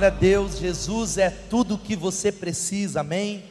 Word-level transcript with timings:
Glória 0.00 0.16
a 0.16 0.18
Deus, 0.18 0.56
Jesus 0.56 1.18
é 1.18 1.28
tudo 1.28 1.74
o 1.74 1.78
que 1.78 1.94
você 1.94 2.32
precisa, 2.32 3.00
amém? 3.00 3.44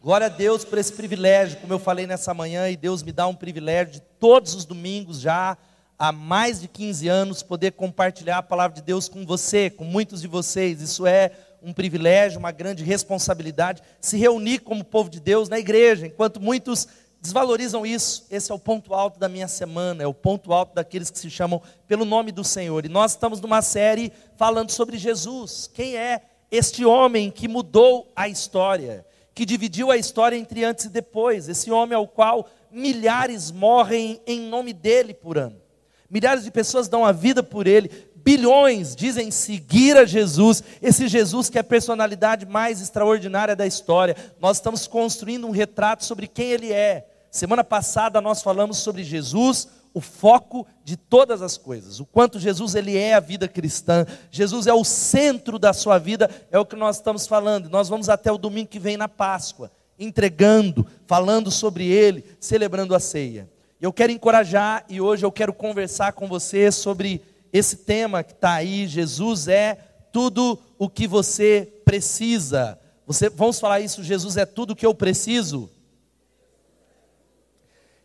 Glória 0.00 0.28
a 0.28 0.30
Deus 0.30 0.64
por 0.64 0.78
esse 0.78 0.90
privilégio, 0.94 1.58
como 1.58 1.74
eu 1.74 1.78
falei 1.78 2.06
nessa 2.06 2.32
manhã, 2.32 2.70
e 2.70 2.74
Deus 2.74 3.02
me 3.02 3.12
dá 3.12 3.26
um 3.26 3.34
privilégio 3.34 3.92
de 3.92 4.00
todos 4.18 4.54
os 4.54 4.64
domingos 4.64 5.20
já, 5.20 5.58
há 5.98 6.10
mais 6.10 6.58
de 6.58 6.68
15 6.68 7.06
anos, 7.06 7.42
poder 7.42 7.72
compartilhar 7.72 8.38
a 8.38 8.42
palavra 8.42 8.76
de 8.76 8.80
Deus 8.80 9.10
com 9.10 9.26
você, 9.26 9.68
com 9.68 9.84
muitos 9.84 10.22
de 10.22 10.26
vocês. 10.26 10.80
Isso 10.80 11.06
é 11.06 11.30
um 11.62 11.74
privilégio, 11.74 12.38
uma 12.38 12.50
grande 12.50 12.82
responsabilidade, 12.82 13.82
se 14.00 14.16
reunir 14.16 14.60
como 14.60 14.82
povo 14.82 15.10
de 15.10 15.20
Deus 15.20 15.50
na 15.50 15.58
igreja, 15.58 16.06
enquanto 16.06 16.40
muitos 16.40 16.88
desvalorizam 17.22 17.86
isso. 17.86 18.26
Esse 18.28 18.50
é 18.50 18.54
o 18.54 18.58
ponto 18.58 18.92
alto 18.92 19.18
da 19.20 19.28
minha 19.28 19.46
semana, 19.46 20.02
é 20.02 20.06
o 20.06 20.12
ponto 20.12 20.52
alto 20.52 20.74
daqueles 20.74 21.08
que 21.08 21.18
se 21.18 21.30
chamam 21.30 21.62
pelo 21.86 22.04
nome 22.04 22.32
do 22.32 22.42
Senhor. 22.42 22.84
E 22.84 22.88
nós 22.88 23.12
estamos 23.12 23.40
numa 23.40 23.62
série 23.62 24.12
falando 24.36 24.70
sobre 24.72 24.98
Jesus. 24.98 25.70
Quem 25.72 25.96
é 25.96 26.22
este 26.50 26.84
homem 26.84 27.30
que 27.30 27.46
mudou 27.46 28.10
a 28.16 28.28
história, 28.28 29.06
que 29.32 29.46
dividiu 29.46 29.92
a 29.92 29.96
história 29.96 30.36
entre 30.36 30.64
antes 30.64 30.86
e 30.86 30.90
depois? 30.90 31.48
Esse 31.48 31.70
homem 31.70 31.96
ao 31.96 32.08
qual 32.08 32.48
milhares 32.72 33.52
morrem 33.52 34.20
em 34.26 34.40
nome 34.40 34.72
dele 34.72 35.14
por 35.14 35.38
ano. 35.38 35.62
Milhares 36.10 36.42
de 36.42 36.50
pessoas 36.50 36.88
dão 36.88 37.04
a 37.04 37.12
vida 37.12 37.42
por 37.42 37.68
ele, 37.68 37.88
bilhões 38.16 38.96
dizem 38.96 39.30
seguir 39.30 39.96
a 39.96 40.04
Jesus, 40.04 40.62
esse 40.82 41.06
Jesus 41.06 41.48
que 41.48 41.56
é 41.56 41.60
a 41.60 41.64
personalidade 41.64 42.44
mais 42.46 42.82
extraordinária 42.82 43.54
da 43.54 43.66
história. 43.66 44.16
Nós 44.40 44.56
estamos 44.56 44.88
construindo 44.88 45.46
um 45.46 45.52
retrato 45.52 46.04
sobre 46.04 46.26
quem 46.26 46.50
ele 46.50 46.72
é. 46.72 47.06
Semana 47.32 47.64
passada 47.64 48.20
nós 48.20 48.42
falamos 48.42 48.76
sobre 48.76 49.02
Jesus, 49.02 49.66
o 49.94 50.02
foco 50.02 50.66
de 50.84 50.98
todas 50.98 51.40
as 51.40 51.56
coisas, 51.56 51.98
o 51.98 52.04
quanto 52.04 52.38
Jesus 52.38 52.74
ele 52.74 52.94
é 52.94 53.14
a 53.14 53.20
vida 53.20 53.48
cristã. 53.48 54.04
Jesus 54.30 54.66
é 54.66 54.74
o 54.74 54.84
centro 54.84 55.58
da 55.58 55.72
sua 55.72 55.96
vida, 55.96 56.30
é 56.50 56.58
o 56.58 56.66
que 56.66 56.76
nós 56.76 56.96
estamos 56.96 57.26
falando. 57.26 57.70
Nós 57.70 57.88
vamos 57.88 58.10
até 58.10 58.30
o 58.30 58.36
domingo 58.36 58.68
que 58.68 58.78
vem 58.78 58.98
na 58.98 59.08
Páscoa, 59.08 59.72
entregando, 59.98 60.86
falando 61.06 61.50
sobre 61.50 61.86
ele, 61.86 62.22
celebrando 62.38 62.94
a 62.94 63.00
ceia. 63.00 63.48
Eu 63.80 63.94
quero 63.94 64.12
encorajar 64.12 64.84
e 64.86 65.00
hoje 65.00 65.24
eu 65.24 65.32
quero 65.32 65.54
conversar 65.54 66.12
com 66.12 66.28
você 66.28 66.70
sobre 66.70 67.22
esse 67.50 67.76
tema 67.76 68.22
que 68.22 68.32
está 68.32 68.52
aí, 68.52 68.86
Jesus 68.86 69.48
é 69.48 69.78
tudo 70.12 70.58
o 70.78 70.86
que 70.86 71.06
você 71.06 71.80
precisa. 71.82 72.78
Você, 73.06 73.30
vamos 73.30 73.58
falar 73.58 73.80
isso, 73.80 74.04
Jesus 74.04 74.36
é 74.36 74.44
tudo 74.44 74.72
o 74.72 74.76
que 74.76 74.84
eu 74.84 74.94
preciso? 74.94 75.70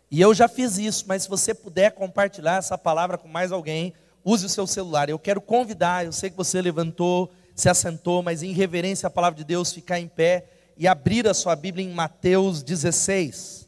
E 0.10 0.22
eu 0.22 0.34
já 0.34 0.48
fiz 0.48 0.78
isso, 0.78 1.06
mas 1.08 1.24
se 1.24 1.30
você 1.30 1.54
puder 1.54 1.92
compartilhar 1.92 2.58
essa 2.58 2.78
palavra 2.78 3.18
com 3.18 3.28
mais 3.28 3.52
alguém, 3.52 3.94
use 4.24 4.46
o 4.46 4.50
seu 4.50 4.66
celular. 4.66 5.10
Eu 5.10 5.20
quero 5.20 5.42
convidar, 5.42 6.06
eu 6.06 6.12
sei 6.12 6.30
que 6.30 6.38
você 6.38 6.62
levantou, 6.62 7.32
se 7.54 7.68
assentou, 7.68 8.24
mas 8.24 8.42
em 8.42 8.54
reverência 8.54 9.08
à 9.08 9.10
palavra 9.10 9.38
de 9.38 9.44
Deus, 9.44 9.74
ficar 9.74 10.00
em 10.00 10.08
pé 10.08 10.50
e 10.78 10.88
abrir 10.88 11.28
a 11.28 11.34
sua 11.34 11.56
Bíblia 11.56 11.86
em 11.86 11.92
Mateus 11.92 12.64
16. 12.64 13.68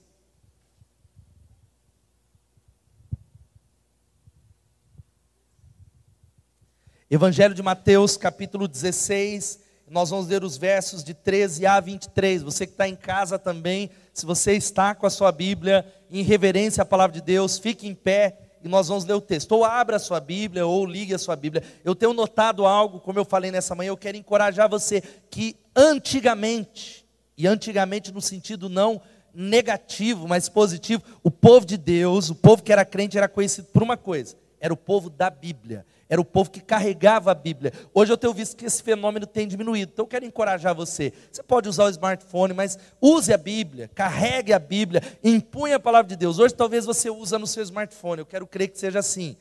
Evangelho 7.12 7.56
de 7.56 7.64
Mateus, 7.64 8.16
capítulo 8.16 8.68
16, 8.68 9.60
nós 9.90 10.12
vamos 10.12 10.28
ler 10.28 10.44
os 10.44 10.58
versos 10.58 11.04
de 11.04 11.16
13 11.16 11.66
a 11.66 11.80
23. 11.80 12.44
Você 12.44 12.68
que 12.68 12.74
está 12.74 12.88
em 12.88 12.96
casa 12.96 13.40
também, 13.40 13.90
se 14.20 14.26
você 14.26 14.54
está 14.54 14.94
com 14.94 15.06
a 15.06 15.10
sua 15.10 15.32
Bíblia 15.32 15.86
em 16.12 16.22
reverência 16.24 16.84
à 16.84 16.86
palavra 16.86 17.14
de 17.14 17.22
Deus, 17.22 17.58
fique 17.58 17.88
em 17.88 17.96
pé 17.96 18.38
e 18.62 18.68
nós 18.68 18.90
vamos 18.90 19.06
ler 19.06 19.14
o 19.14 19.22
texto. 19.22 19.54
Ou 19.54 19.64
abra 19.64 19.96
a 19.96 20.00
sua 20.00 20.20
Bíblia, 20.20 20.66
ou 20.66 20.86
ligue 20.86 21.14
a 21.14 21.18
sua 21.18 21.36
Bíblia. 21.36 21.64
Eu 21.84 21.96
tenho 21.96 22.14
notado 22.14 22.66
algo, 22.66 23.00
como 23.00 23.18
eu 23.18 23.24
falei 23.24 23.50
nessa 23.50 23.74
manhã, 23.74 23.90
eu 23.90 23.98
quero 23.98 24.18
encorajar 24.18 24.70
você 24.70 25.02
que 25.30 25.56
antigamente, 25.76 27.06
e 27.38 27.48
antigamente 27.48 28.12
no 28.12 28.22
sentido 28.22 28.68
não 28.68 29.02
negativo, 29.34 30.28
mas 30.28 30.50
positivo, 30.50 31.02
o 31.24 31.32
povo 31.32 31.66
de 31.66 31.78
Deus, 31.78 32.30
o 32.30 32.36
povo 32.36 32.62
que 32.62 32.74
era 32.74 32.84
crente, 32.84 33.18
era 33.18 33.30
conhecido 33.30 33.68
por 33.68 33.82
uma 33.82 33.96
coisa: 33.96 34.36
era 34.60 34.74
o 34.74 34.78
povo 34.78 35.10
da 35.10 35.30
Bíblia. 35.30 35.86
Era 36.10 36.20
o 36.20 36.26
povo 36.26 36.50
que 36.50 36.60
carregava 36.60 37.30
a 37.30 37.36
Bíblia. 37.36 37.72
Hoje 37.94 38.12
eu 38.12 38.18
tenho 38.18 38.34
visto 38.34 38.58
que 38.58 38.66
esse 38.66 38.82
fenômeno 38.82 39.28
tem 39.28 39.48
diminuído. 39.48 39.92
Então 39.94 40.04
eu 40.06 40.08
quero 40.10 40.26
encorajar 40.26 40.74
você. 40.74 41.14
Você 41.32 41.44
pode 41.44 41.70
usar 41.70 41.84
o 41.84 41.90
smartphone, 41.90 42.52
mas 42.52 42.80
use 43.00 43.32
a 43.32 43.38
Bíblia, 43.38 43.88
carregue 43.94 44.52
a 44.52 44.58
Bíblia, 44.58 45.04
impunha 45.24 45.76
a 45.76 45.80
palavra 45.80 46.10
de 46.10 46.16
Deus. 46.16 46.40
Hoje 46.40 46.56
talvez 46.56 46.84
você 46.84 47.12
use 47.12 47.38
no 47.38 47.46
seu 47.46 47.62
smartphone. 47.62 48.22
Eu 48.22 48.26
quero 48.26 48.48
crer 48.48 48.70
que 48.70 48.80
seja 48.80 48.98
assim. 48.98 49.38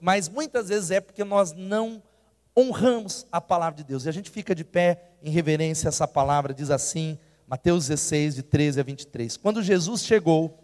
Mas 0.00 0.28
muitas 0.28 0.68
vezes 0.70 0.90
é 0.90 1.00
porque 1.00 1.22
nós 1.22 1.52
não 1.52 2.02
honramos 2.56 3.24
a 3.30 3.40
palavra 3.40 3.76
de 3.76 3.84
Deus. 3.84 4.04
E 4.04 4.08
a 4.08 4.12
gente 4.12 4.28
fica 4.28 4.56
de 4.56 4.64
pé 4.64 5.12
em 5.22 5.30
reverência 5.30 5.86
a 5.86 5.90
essa 5.90 6.08
palavra. 6.08 6.52
Diz 6.52 6.68
assim, 6.68 7.16
Mateus 7.46 7.86
16, 7.86 8.34
de 8.34 8.42
13 8.42 8.80
a 8.80 8.82
23. 8.82 9.36
Quando 9.36 9.62
Jesus 9.62 10.02
chegou, 10.02 10.58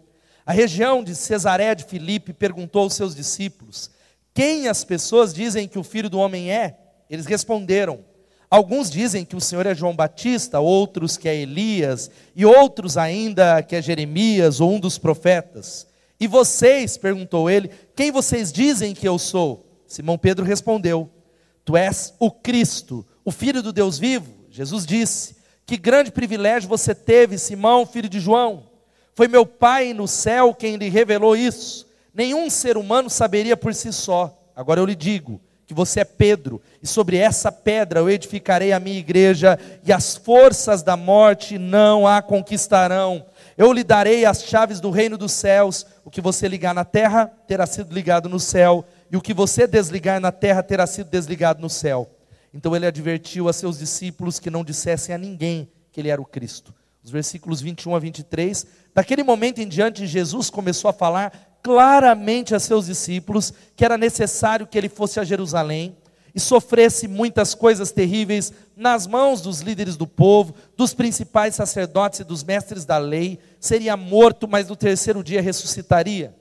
a 0.45 0.51
região 0.51 1.01
de 1.01 1.15
Cesaré 1.15 1.73
de 1.73 1.85
Filipe 1.85 2.33
perguntou 2.33 2.81
aos 2.81 2.93
seus 2.93 3.15
discípulos 3.15 3.94
quem 4.35 4.67
as 4.67 4.83
pessoas 4.83 5.33
dizem 5.33 5.65
que 5.65 5.79
o 5.79 5.83
filho 5.83 6.09
do 6.09 6.19
homem 6.19 6.51
é? 6.51 6.77
Eles 7.09 7.25
responderam: 7.25 8.03
Alguns 8.49 8.91
dizem 8.91 9.23
que 9.23 9.35
o 9.35 9.39
Senhor 9.39 9.65
é 9.65 9.73
João 9.73 9.95
Batista, 9.95 10.59
outros 10.59 11.15
que 11.15 11.29
é 11.29 11.35
Elias, 11.35 12.11
e 12.35 12.45
outros 12.45 12.97
ainda 12.97 13.63
que 13.63 13.77
é 13.77 13.81
Jeremias 13.81 14.59
ou 14.59 14.73
um 14.73 14.79
dos 14.79 14.97
profetas. 14.97 15.87
E 16.19 16.27
vocês, 16.27 16.97
perguntou 16.97 17.49
ele, 17.49 17.71
quem 17.95 18.11
vocês 18.11 18.51
dizem 18.51 18.93
que 18.93 19.07
eu 19.07 19.17
sou? 19.17 19.65
Simão 19.87 20.17
Pedro 20.17 20.43
respondeu: 20.43 21.09
Tu 21.63 21.77
és 21.77 22.13
o 22.19 22.29
Cristo, 22.29 23.05
o 23.23 23.31
Filho 23.31 23.63
do 23.63 23.71
Deus 23.71 23.97
vivo. 23.97 24.33
Jesus 24.49 24.85
disse: 24.85 25.37
Que 25.65 25.77
grande 25.77 26.11
privilégio 26.11 26.67
você 26.67 26.93
teve, 26.93 27.37
Simão, 27.37 27.85
filho 27.85 28.09
de 28.09 28.19
João. 28.19 28.69
Foi 29.13 29.29
meu 29.29 29.45
Pai 29.45 29.93
no 29.93 30.09
céu 30.09 30.53
quem 30.53 30.75
lhe 30.75 30.89
revelou 30.89 31.37
isso 31.37 31.85
nenhum 32.15 32.49
ser 32.49 32.77
humano 32.77 33.09
saberia 33.09 33.57
por 33.57 33.75
si 33.75 33.91
só. 33.91 34.35
Agora 34.55 34.79
eu 34.79 34.85
lhe 34.85 34.95
digo 34.95 35.41
que 35.67 35.73
você 35.73 36.01
é 36.01 36.05
Pedro, 36.05 36.61
e 36.81 36.87
sobre 36.87 37.17
essa 37.17 37.51
pedra 37.51 37.99
eu 37.99 38.09
edificarei 38.09 38.71
a 38.71 38.79
minha 38.79 38.99
igreja, 38.99 39.59
e 39.83 39.91
as 39.91 40.15
forças 40.15 40.83
da 40.83 40.95
morte 40.95 41.57
não 41.57 42.07
a 42.07 42.21
conquistarão. 42.21 43.25
Eu 43.57 43.73
lhe 43.73 43.83
darei 43.83 44.25
as 44.25 44.43
chaves 44.43 44.79
do 44.79 44.91
reino 44.91 45.17
dos 45.17 45.31
céus. 45.31 45.85
O 46.03 46.11
que 46.11 46.21
você 46.21 46.47
ligar 46.47 46.73
na 46.73 46.85
terra 46.85 47.31
terá 47.47 47.65
sido 47.65 47.93
ligado 47.93 48.29
no 48.29 48.39
céu, 48.39 48.85
e 49.11 49.17
o 49.17 49.21
que 49.21 49.33
você 49.33 49.65
desligar 49.65 50.19
na 50.19 50.31
terra 50.31 50.61
terá 50.61 50.85
sido 50.85 51.09
desligado 51.09 51.61
no 51.61 51.69
céu. 51.69 52.09
Então 52.53 52.75
ele 52.75 52.85
advertiu 52.85 53.49
a 53.49 53.53
seus 53.53 53.79
discípulos 53.79 54.39
que 54.39 54.49
não 54.49 54.63
dissessem 54.63 55.13
a 55.13 55.17
ninguém 55.17 55.69
que 55.91 55.99
ele 55.99 56.09
era 56.09 56.21
o 56.21 56.25
Cristo. 56.25 56.73
Os 57.03 57.11
versículos 57.11 57.61
21 57.61 57.95
a 57.95 57.99
23. 57.99 58.65
Daquele 58.93 59.23
momento 59.23 59.59
em 59.59 59.67
diante, 59.67 60.07
Jesus 60.07 60.49
começou 60.49 60.89
a 60.89 60.93
falar 60.93 61.54
claramente 61.65 62.53
a 62.53 62.59
seus 62.59 62.85
discípulos 62.85 63.51
que 63.75 63.83
era 63.83 63.97
necessário 63.97 64.67
que 64.67 64.77
ele 64.77 64.87
fosse 64.87 65.19
a 65.19 65.23
Jerusalém 65.23 65.97
e 66.35 66.39
sofresse 66.39 67.07
muitas 67.07 67.55
coisas 67.55 67.91
terríveis 67.91 68.53
nas 68.77 69.07
mãos 69.07 69.41
dos 69.41 69.61
líderes 69.61 69.97
do 69.97 70.05
povo, 70.05 70.53
dos 70.77 70.93
principais 70.93 71.55
sacerdotes 71.55 72.19
e 72.19 72.23
dos 72.23 72.43
mestres 72.43 72.85
da 72.85 72.99
lei, 72.99 73.39
seria 73.59 73.97
morto, 73.97 74.47
mas 74.47 74.67
no 74.67 74.75
terceiro 74.75 75.23
dia 75.23 75.41
ressuscitaria. 75.41 76.35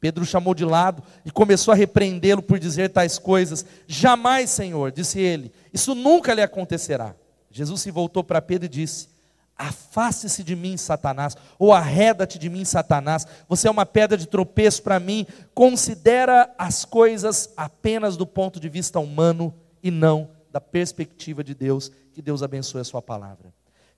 Pedro 0.00 0.24
chamou 0.24 0.54
de 0.54 0.64
lado 0.64 1.02
e 1.22 1.30
começou 1.30 1.72
a 1.72 1.76
repreendê-lo 1.76 2.40
por 2.40 2.58
dizer 2.58 2.88
tais 2.88 3.18
coisas. 3.18 3.66
Jamais, 3.86 4.48
Senhor, 4.48 4.90
disse 4.90 5.20
ele, 5.20 5.52
isso 5.70 5.94
nunca 5.94 6.32
lhe 6.32 6.40
acontecerá. 6.40 7.14
Jesus 7.50 7.82
se 7.82 7.90
voltou 7.90 8.24
para 8.24 8.40
Pedro 8.40 8.64
e 8.64 8.70
disse: 8.70 9.11
Afaste-se 9.56 10.42
de 10.42 10.56
mim, 10.56 10.76
Satanás, 10.76 11.36
ou 11.58 11.72
arreda-te 11.72 12.38
de 12.38 12.48
mim, 12.48 12.64
Satanás. 12.64 13.26
Você 13.48 13.68
é 13.68 13.70
uma 13.70 13.86
pedra 13.86 14.18
de 14.18 14.26
tropeço 14.26 14.82
para 14.82 14.98
mim. 14.98 15.26
Considera 15.54 16.52
as 16.58 16.84
coisas 16.84 17.52
apenas 17.56 18.16
do 18.16 18.26
ponto 18.26 18.58
de 18.58 18.68
vista 18.68 18.98
humano 18.98 19.54
e 19.82 19.90
não 19.90 20.30
da 20.50 20.60
perspectiva 20.60 21.44
de 21.44 21.54
Deus. 21.54 21.90
Que 22.12 22.20
Deus 22.20 22.42
abençoe 22.42 22.80
a 22.80 22.84
sua 22.84 23.00
palavra. 23.00 23.52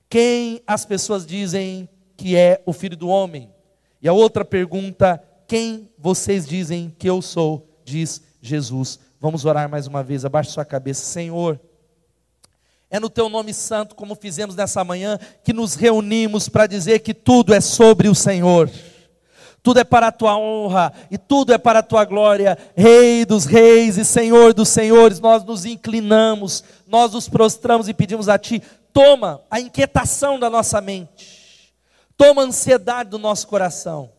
Quem 0.08 0.62
as 0.66 0.84
pessoas 0.84 1.26
dizem 1.26 1.88
que 2.16 2.36
é 2.36 2.62
o 2.66 2.72
filho 2.72 2.96
do 2.96 3.08
homem? 3.08 3.50
E 4.00 4.08
a 4.08 4.12
outra 4.12 4.44
pergunta: 4.44 5.22
quem 5.46 5.88
vocês 5.98 6.46
dizem 6.46 6.94
que 6.98 7.08
eu 7.08 7.22
sou? 7.22 7.66
Diz 7.84 8.22
Jesus. 8.40 8.98
Vamos 9.20 9.44
orar 9.44 9.68
mais 9.68 9.86
uma 9.86 10.02
vez. 10.02 10.24
Abaixe 10.24 10.50
sua 10.50 10.64
cabeça, 10.64 11.04
Senhor. 11.04 11.58
É 12.90 13.00
no 13.00 13.10
teu 13.10 13.28
nome 13.28 13.52
santo, 13.52 13.94
como 13.94 14.14
fizemos 14.14 14.54
nessa 14.54 14.84
manhã, 14.84 15.18
que 15.42 15.52
nos 15.52 15.74
reunimos 15.74 16.48
para 16.48 16.66
dizer 16.66 17.00
que 17.00 17.12
tudo 17.12 17.52
é 17.52 17.60
sobre 17.60 18.08
o 18.08 18.14
Senhor. 18.14 18.70
Tudo 19.64 19.80
é 19.80 19.84
para 19.84 20.08
a 20.08 20.12
tua 20.12 20.36
honra 20.36 20.92
e 21.10 21.16
tudo 21.16 21.52
é 21.54 21.56
para 21.56 21.78
a 21.78 21.82
tua 21.82 22.04
glória, 22.04 22.58
Rei 22.76 23.24
dos 23.24 23.46
reis 23.46 23.96
e 23.96 24.04
Senhor 24.04 24.52
dos 24.52 24.68
senhores. 24.68 25.20
Nós 25.20 25.42
nos 25.42 25.64
inclinamos, 25.64 26.62
nós 26.86 27.12
nos 27.12 27.30
prostramos 27.30 27.88
e 27.88 27.94
pedimos 27.94 28.28
a 28.28 28.38
ti: 28.38 28.62
toma 28.92 29.40
a 29.50 29.58
inquietação 29.58 30.38
da 30.38 30.50
nossa 30.50 30.82
mente, 30.82 31.72
toma 32.14 32.42
a 32.42 32.44
ansiedade 32.44 33.08
do 33.08 33.18
nosso 33.18 33.46
coração. 33.48 34.10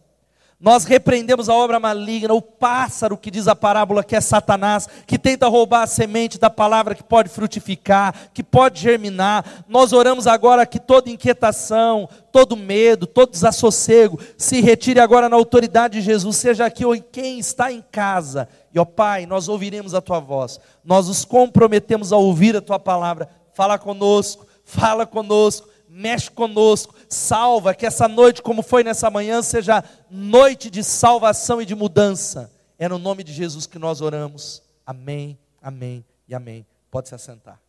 Nós 0.58 0.86
repreendemos 0.86 1.50
a 1.50 1.54
obra 1.54 1.82
maligna, 1.82 2.34
o 2.34 2.42
pássaro 2.42 3.18
que 3.18 3.30
diz 3.30 3.46
a 3.46 3.56
parábola 3.56 4.06
que 4.06 4.16
é 4.16 4.22
Satanás, 4.22 4.88
que 5.06 5.20
tenta 5.20 5.50
roubar 5.50 5.84
a 5.84 5.88
semente 5.88 6.40
da 6.40 6.50
palavra 6.50 6.96
que 6.96 7.04
pode 7.04 7.28
frutificar, 7.28 8.30
que 8.34 8.42
pode 8.42 8.80
germinar. 8.80 9.66
Nós 9.68 9.92
oramos 9.92 10.28
agora 10.28 10.66
que 10.66 10.80
toda 10.80 11.10
inquietação, 11.10 12.08
todo 12.32 12.56
medo, 12.56 13.06
todo 13.06 13.32
desassossego 13.32 14.18
se 14.38 14.62
retire 14.62 15.02
agora 15.02 15.28
na 15.28 15.36
autoridade 15.36 16.00
de 16.00 16.06
Jesus, 16.06 16.38
seja 16.38 16.66
aqui 16.66 16.86
ou 16.86 16.96
em 16.96 17.04
quem 17.12 17.38
está 17.38 17.70
em 17.70 17.84
casa. 17.92 18.48
E 18.74 18.80
ó 18.80 18.86
Pai, 18.86 19.26
nós 19.26 19.50
ouviremos 19.50 19.94
a 19.94 20.00
tua 20.00 20.22
voz. 20.22 20.58
Nós 20.86 21.10
nos 21.10 21.26
comprometemos 21.26 22.14
a 22.14 22.18
ouvir 22.18 22.56
a 22.56 22.62
tua 22.62 22.80
palavra. 22.80 23.30
Fala 23.54 23.78
conosco, 23.78 24.48
fala 24.64 25.06
conosco 25.06 25.75
mexe 25.96 26.30
conosco, 26.30 26.94
salva, 27.08 27.74
que 27.74 27.86
essa 27.86 28.06
noite, 28.06 28.42
como 28.42 28.62
foi 28.62 28.84
nessa 28.84 29.10
manhã, 29.10 29.42
seja 29.42 29.82
noite 30.12 30.70
de 30.70 30.84
salvação 30.84 31.62
e 31.62 31.66
de 31.66 31.74
mudança. 31.74 32.52
É 32.78 32.90
no 32.90 33.00
nome 33.00 33.24
de 33.24 33.32
Jesus 33.32 33.66
que 33.66 33.80
nós 33.80 34.02
oramos. 34.02 34.62
Amém, 34.86 35.40
amém 35.62 36.04
e 36.28 36.36
amém. 36.36 36.66
Pode 36.92 37.08
se 37.08 37.16
assentar. 37.16 37.62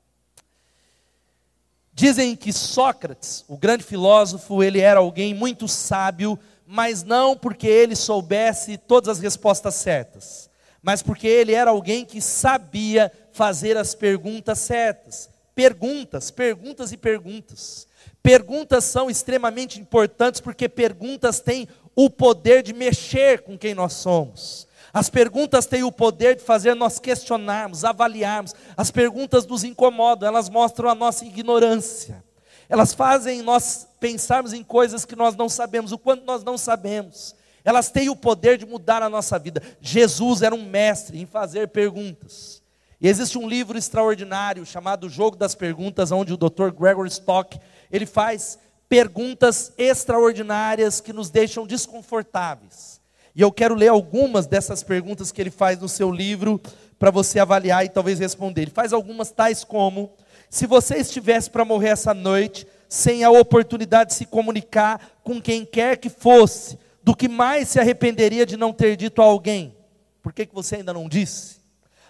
Dizem 1.93 2.35
que 2.35 2.53
Sócrates, 2.53 3.45
o 3.47 3.57
grande 3.57 3.85
filósofo, 3.85 4.61
ele 4.61 4.81
era 4.81 4.99
alguém 4.99 5.33
muito 5.33 5.69
sábio, 5.69 6.37
mas 6.67 7.05
não 7.05 7.37
porque 7.37 7.69
ele 7.69 7.95
soubesse 7.95 8.77
todas 8.77 9.09
as 9.09 9.19
respostas 9.21 9.77
certas, 9.77 10.51
mas 10.83 11.01
porque 11.01 11.29
ele 11.29 11.53
era 11.53 11.71
alguém 11.71 12.05
que 12.05 12.21
sabia 12.21 13.11
fazer 13.33 13.77
as 13.77 13.95
perguntas 13.95 14.59
certas. 14.59 15.31
Perguntas, 15.55 16.31
perguntas 16.33 16.91
e 16.91 16.97
perguntas. 16.97 17.86
Perguntas 18.27 18.83
são 18.83 19.09
extremamente 19.09 19.81
importantes 19.81 20.41
porque 20.41 20.69
perguntas 20.69 21.39
têm 21.39 21.69
o 21.95 22.11
poder 22.11 22.61
de 22.61 22.73
mexer 22.73 23.43
com 23.43 23.57
quem 23.57 23.73
nós 23.73 23.93
somos. 23.93 24.67
As 24.93 25.09
perguntas 25.09 25.65
têm 25.65 25.85
o 25.85 25.93
poder 25.93 26.35
de 26.35 26.43
fazer 26.43 26.75
nós 26.75 26.99
questionarmos, 26.99 27.85
avaliarmos. 27.85 28.53
As 28.77 28.91
perguntas 28.91 29.47
nos 29.47 29.63
incomodam, 29.63 30.29
elas 30.29 30.49
mostram 30.49 30.89
a 30.89 30.95
nossa 30.97 31.25
ignorância. 31.25 32.25
Elas 32.69 32.93
fazem 32.93 33.43
nós 33.43 33.87
pensarmos 34.01 34.53
em 34.53 34.65
coisas 34.65 35.05
que 35.05 35.15
nós 35.15 35.37
não 35.37 35.49
sabemos, 35.49 35.93
o 35.93 35.99
quanto 35.99 36.25
nós 36.25 36.43
não 36.43 36.59
sabemos. 36.59 37.33
Elas 37.65 37.91
têm 37.91 38.09
o 38.09 38.17
poder 38.17 38.59
de 38.59 38.67
mudar 38.67 39.05
a 39.05 39.09
nossa 39.09 39.39
vida. 39.39 39.63
Jesus 39.81 40.43
era 40.43 40.53
um 40.53 40.69
mestre 40.69 41.21
em 41.21 41.27
fazer 41.27 41.69
perguntas. 41.69 42.61
E 43.01 43.07
existe 43.09 43.39
um 43.39 43.49
livro 43.49 43.79
extraordinário 43.79 44.67
chamado 44.67 45.09
Jogo 45.09 45.37
das 45.37 45.55
Perguntas, 45.55 46.11
onde 46.11 46.33
o 46.33 46.37
Dr. 46.37 46.71
Gregory 46.71 47.09
Stock 47.09 47.57
ele 47.91 48.07
faz 48.07 48.59
perguntas 48.89 49.73
extraordinárias 49.77 51.01
que 51.01 51.13
nos 51.13 51.31
deixam 51.31 51.67
desconfortáveis. 51.67 53.01
E 53.35 53.41
eu 53.43 53.53
quero 53.53 53.75
ler 53.75 53.89
algumas 53.89 54.47
dessas 54.47 54.83
perguntas 54.83 55.31
que 55.31 55.41
ele 55.41 55.51
faz 55.51 55.79
no 55.79 55.89
seu 55.89 56.11
livro 56.11 56.61
para 56.99 57.11
você 57.11 57.39
avaliar 57.39 57.85
e 57.85 57.89
talvez 57.89 58.19
responder. 58.19 58.63
Ele 58.63 58.71
faz 58.71 58.93
algumas 58.93 59.31
tais 59.31 59.63
como: 59.63 60.11
se 60.49 60.67
você 60.67 60.97
estivesse 60.97 61.51
para 61.51 61.65
morrer 61.65 61.89
essa 61.89 62.15
noite, 62.15 62.67
sem 62.89 63.25
a 63.25 63.31
oportunidade 63.31 64.11
de 64.11 64.17
se 64.17 64.25
comunicar 64.25 65.19
com 65.23 65.41
quem 65.41 65.67
quer 65.67 65.99
que 65.99 66.09
fosse, 66.09 66.79
do 67.03 67.15
que 67.15 67.29
mais 67.29 67.69
se 67.69 67.79
arrependeria 67.79 68.47
de 68.47 68.57
não 68.57 68.73
ter 68.73 68.97
dito 68.97 69.21
a 69.21 69.27
alguém? 69.27 69.77
Por 70.23 70.33
que, 70.33 70.47
que 70.47 70.55
você 70.55 70.77
ainda 70.77 70.93
não 70.93 71.09
disse? 71.09 71.57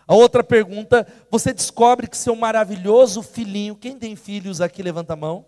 A 0.06 0.14
outra 0.14 0.44
pergunta, 0.44 1.06
você 1.28 1.52
descobre 1.52 2.06
que 2.06 2.16
seu 2.16 2.36
maravilhoso 2.36 3.20
filhinho, 3.22 3.74
quem 3.74 3.98
tem 3.98 4.14
filhos 4.14 4.60
aqui, 4.60 4.82
levanta 4.82 5.14
a 5.14 5.16
mão. 5.16 5.44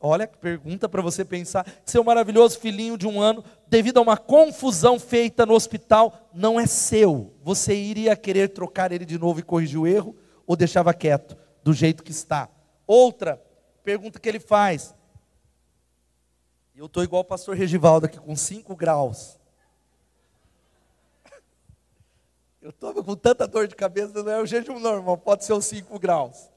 Olha 0.00 0.26
que 0.28 0.38
pergunta 0.38 0.88
para 0.88 1.02
você 1.02 1.24
pensar. 1.24 1.66
Seu 1.84 2.04
maravilhoso 2.04 2.58
filhinho 2.60 2.96
de 2.96 3.06
um 3.06 3.20
ano, 3.20 3.44
devido 3.66 3.98
a 3.98 4.00
uma 4.00 4.16
confusão 4.16 4.98
feita 4.98 5.44
no 5.44 5.54
hospital, 5.54 6.30
não 6.32 6.58
é 6.58 6.66
seu. 6.66 7.34
Você 7.42 7.74
iria 7.74 8.14
querer 8.14 8.48
trocar 8.50 8.92
ele 8.92 9.04
de 9.04 9.18
novo 9.18 9.40
e 9.40 9.42
corrigir 9.42 9.78
o 9.78 9.86
erro? 9.86 10.16
Ou 10.46 10.54
deixava 10.54 10.94
quieto, 10.94 11.36
do 11.64 11.72
jeito 11.72 12.02
que 12.04 12.12
está? 12.12 12.48
Outra 12.86 13.42
pergunta 13.82 14.20
que 14.20 14.28
ele 14.28 14.40
faz. 14.40 14.94
Eu 16.76 16.86
estou 16.86 17.02
igual 17.02 17.22
o 17.22 17.24
pastor 17.24 17.56
Regivaldo 17.56 18.06
aqui, 18.06 18.20
com 18.20 18.36
5 18.36 18.76
graus. 18.76 19.36
Eu 22.62 22.70
estou 22.70 22.94
com 23.02 23.16
tanta 23.16 23.48
dor 23.48 23.66
de 23.66 23.74
cabeça, 23.74 24.22
não 24.22 24.30
é 24.30 24.40
o 24.40 24.46
jejum 24.46 24.78
normal, 24.78 25.18
pode 25.18 25.44
ser 25.44 25.54
os 25.54 25.64
5 25.64 25.98
graus. 25.98 26.48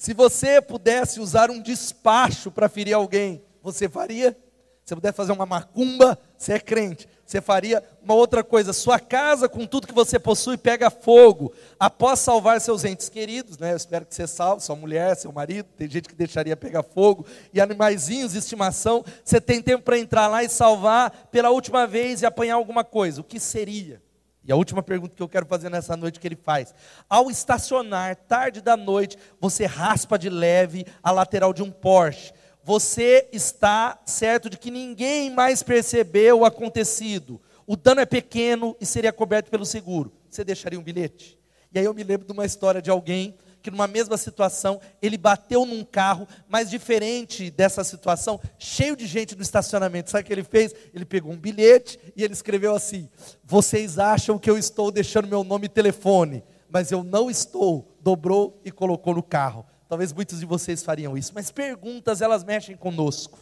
Se 0.00 0.14
você 0.14 0.62
pudesse 0.62 1.20
usar 1.20 1.50
um 1.50 1.60
despacho 1.60 2.50
para 2.50 2.70
ferir 2.70 2.94
alguém, 2.94 3.44
você 3.62 3.86
faria? 3.86 4.34
Se 4.82 4.94
pudesse 4.94 5.14
fazer 5.14 5.30
uma 5.30 5.44
macumba, 5.44 6.18
você 6.38 6.54
é 6.54 6.58
crente. 6.58 7.06
Você 7.26 7.38
faria 7.42 7.84
uma 8.02 8.14
outra 8.14 8.42
coisa. 8.42 8.72
Sua 8.72 8.98
casa, 8.98 9.46
com 9.46 9.66
tudo 9.66 9.86
que 9.86 9.92
você 9.92 10.18
possui, 10.18 10.56
pega 10.56 10.88
fogo. 10.88 11.52
Após 11.78 12.18
salvar 12.20 12.58
seus 12.62 12.82
entes 12.82 13.10
queridos, 13.10 13.58
né? 13.58 13.72
Eu 13.72 13.76
espero 13.76 14.06
que 14.06 14.14
você 14.14 14.26
salve, 14.26 14.64
sua 14.64 14.74
mulher, 14.74 15.14
seu 15.16 15.30
marido. 15.32 15.68
Tem 15.76 15.86
gente 15.86 16.08
que 16.08 16.14
deixaria 16.14 16.56
pegar 16.56 16.82
fogo. 16.82 17.26
E 17.52 17.60
animaizinhos 17.60 18.32
de 18.32 18.38
estimação. 18.38 19.04
Você 19.22 19.38
tem 19.38 19.60
tempo 19.60 19.84
para 19.84 19.98
entrar 19.98 20.28
lá 20.28 20.42
e 20.42 20.48
salvar 20.48 21.28
pela 21.30 21.50
última 21.50 21.86
vez 21.86 22.22
e 22.22 22.26
apanhar 22.26 22.54
alguma 22.54 22.84
coisa. 22.84 23.20
O 23.20 23.24
que 23.24 23.38
seria? 23.38 24.00
E 24.42 24.50
a 24.50 24.56
última 24.56 24.82
pergunta 24.82 25.14
que 25.14 25.22
eu 25.22 25.28
quero 25.28 25.46
fazer 25.46 25.68
nessa 25.68 25.96
noite 25.96 26.18
que 26.18 26.26
ele 26.26 26.36
faz: 26.36 26.74
ao 27.08 27.30
estacionar 27.30 28.16
tarde 28.16 28.60
da 28.60 28.76
noite, 28.76 29.18
você 29.40 29.66
raspa 29.66 30.18
de 30.18 30.30
leve 30.30 30.86
a 31.02 31.10
lateral 31.10 31.52
de 31.52 31.62
um 31.62 31.70
Porsche. 31.70 32.32
Você 32.62 33.28
está 33.32 34.00
certo 34.04 34.50
de 34.50 34.58
que 34.58 34.70
ninguém 34.70 35.30
mais 35.30 35.62
percebeu 35.62 36.40
o 36.40 36.44
acontecido. 36.44 37.40
O 37.66 37.76
dano 37.76 38.00
é 38.00 38.06
pequeno 38.06 38.76
e 38.80 38.86
seria 38.86 39.12
coberto 39.12 39.50
pelo 39.50 39.64
seguro. 39.64 40.12
Você 40.28 40.44
deixaria 40.44 40.78
um 40.78 40.82
bilhete? 40.82 41.38
E 41.72 41.78
aí 41.78 41.84
eu 41.84 41.94
me 41.94 42.02
lembro 42.02 42.26
de 42.26 42.32
uma 42.32 42.44
história 42.44 42.82
de 42.82 42.90
alguém 42.90 43.36
que 43.62 43.70
numa 43.70 43.86
mesma 43.86 44.16
situação, 44.16 44.80
ele 45.00 45.16
bateu 45.16 45.64
num 45.64 45.84
carro, 45.84 46.26
mas 46.48 46.70
diferente 46.70 47.50
dessa 47.50 47.84
situação, 47.84 48.40
cheio 48.58 48.96
de 48.96 49.06
gente 49.06 49.36
no 49.36 49.42
estacionamento. 49.42 50.10
Sabe 50.10 50.22
o 50.22 50.26
que 50.26 50.32
ele 50.32 50.44
fez? 50.44 50.74
Ele 50.94 51.04
pegou 51.04 51.32
um 51.32 51.36
bilhete 51.36 51.98
e 52.16 52.24
ele 52.24 52.32
escreveu 52.32 52.74
assim: 52.74 53.08
Vocês 53.44 53.98
acham 53.98 54.38
que 54.38 54.50
eu 54.50 54.58
estou 54.58 54.90
deixando 54.90 55.28
meu 55.28 55.44
nome 55.44 55.66
e 55.66 55.68
telefone, 55.68 56.42
mas 56.68 56.90
eu 56.90 57.04
não 57.04 57.30
estou. 57.30 57.96
Dobrou 58.00 58.60
e 58.64 58.70
colocou 58.70 59.14
no 59.14 59.22
carro. 59.22 59.66
Talvez 59.88 60.12
muitos 60.12 60.40
de 60.40 60.46
vocês 60.46 60.82
fariam 60.82 61.18
isso, 61.18 61.32
mas 61.34 61.50
perguntas 61.50 62.20
elas 62.20 62.44
mexem 62.44 62.76
conosco. 62.76 63.38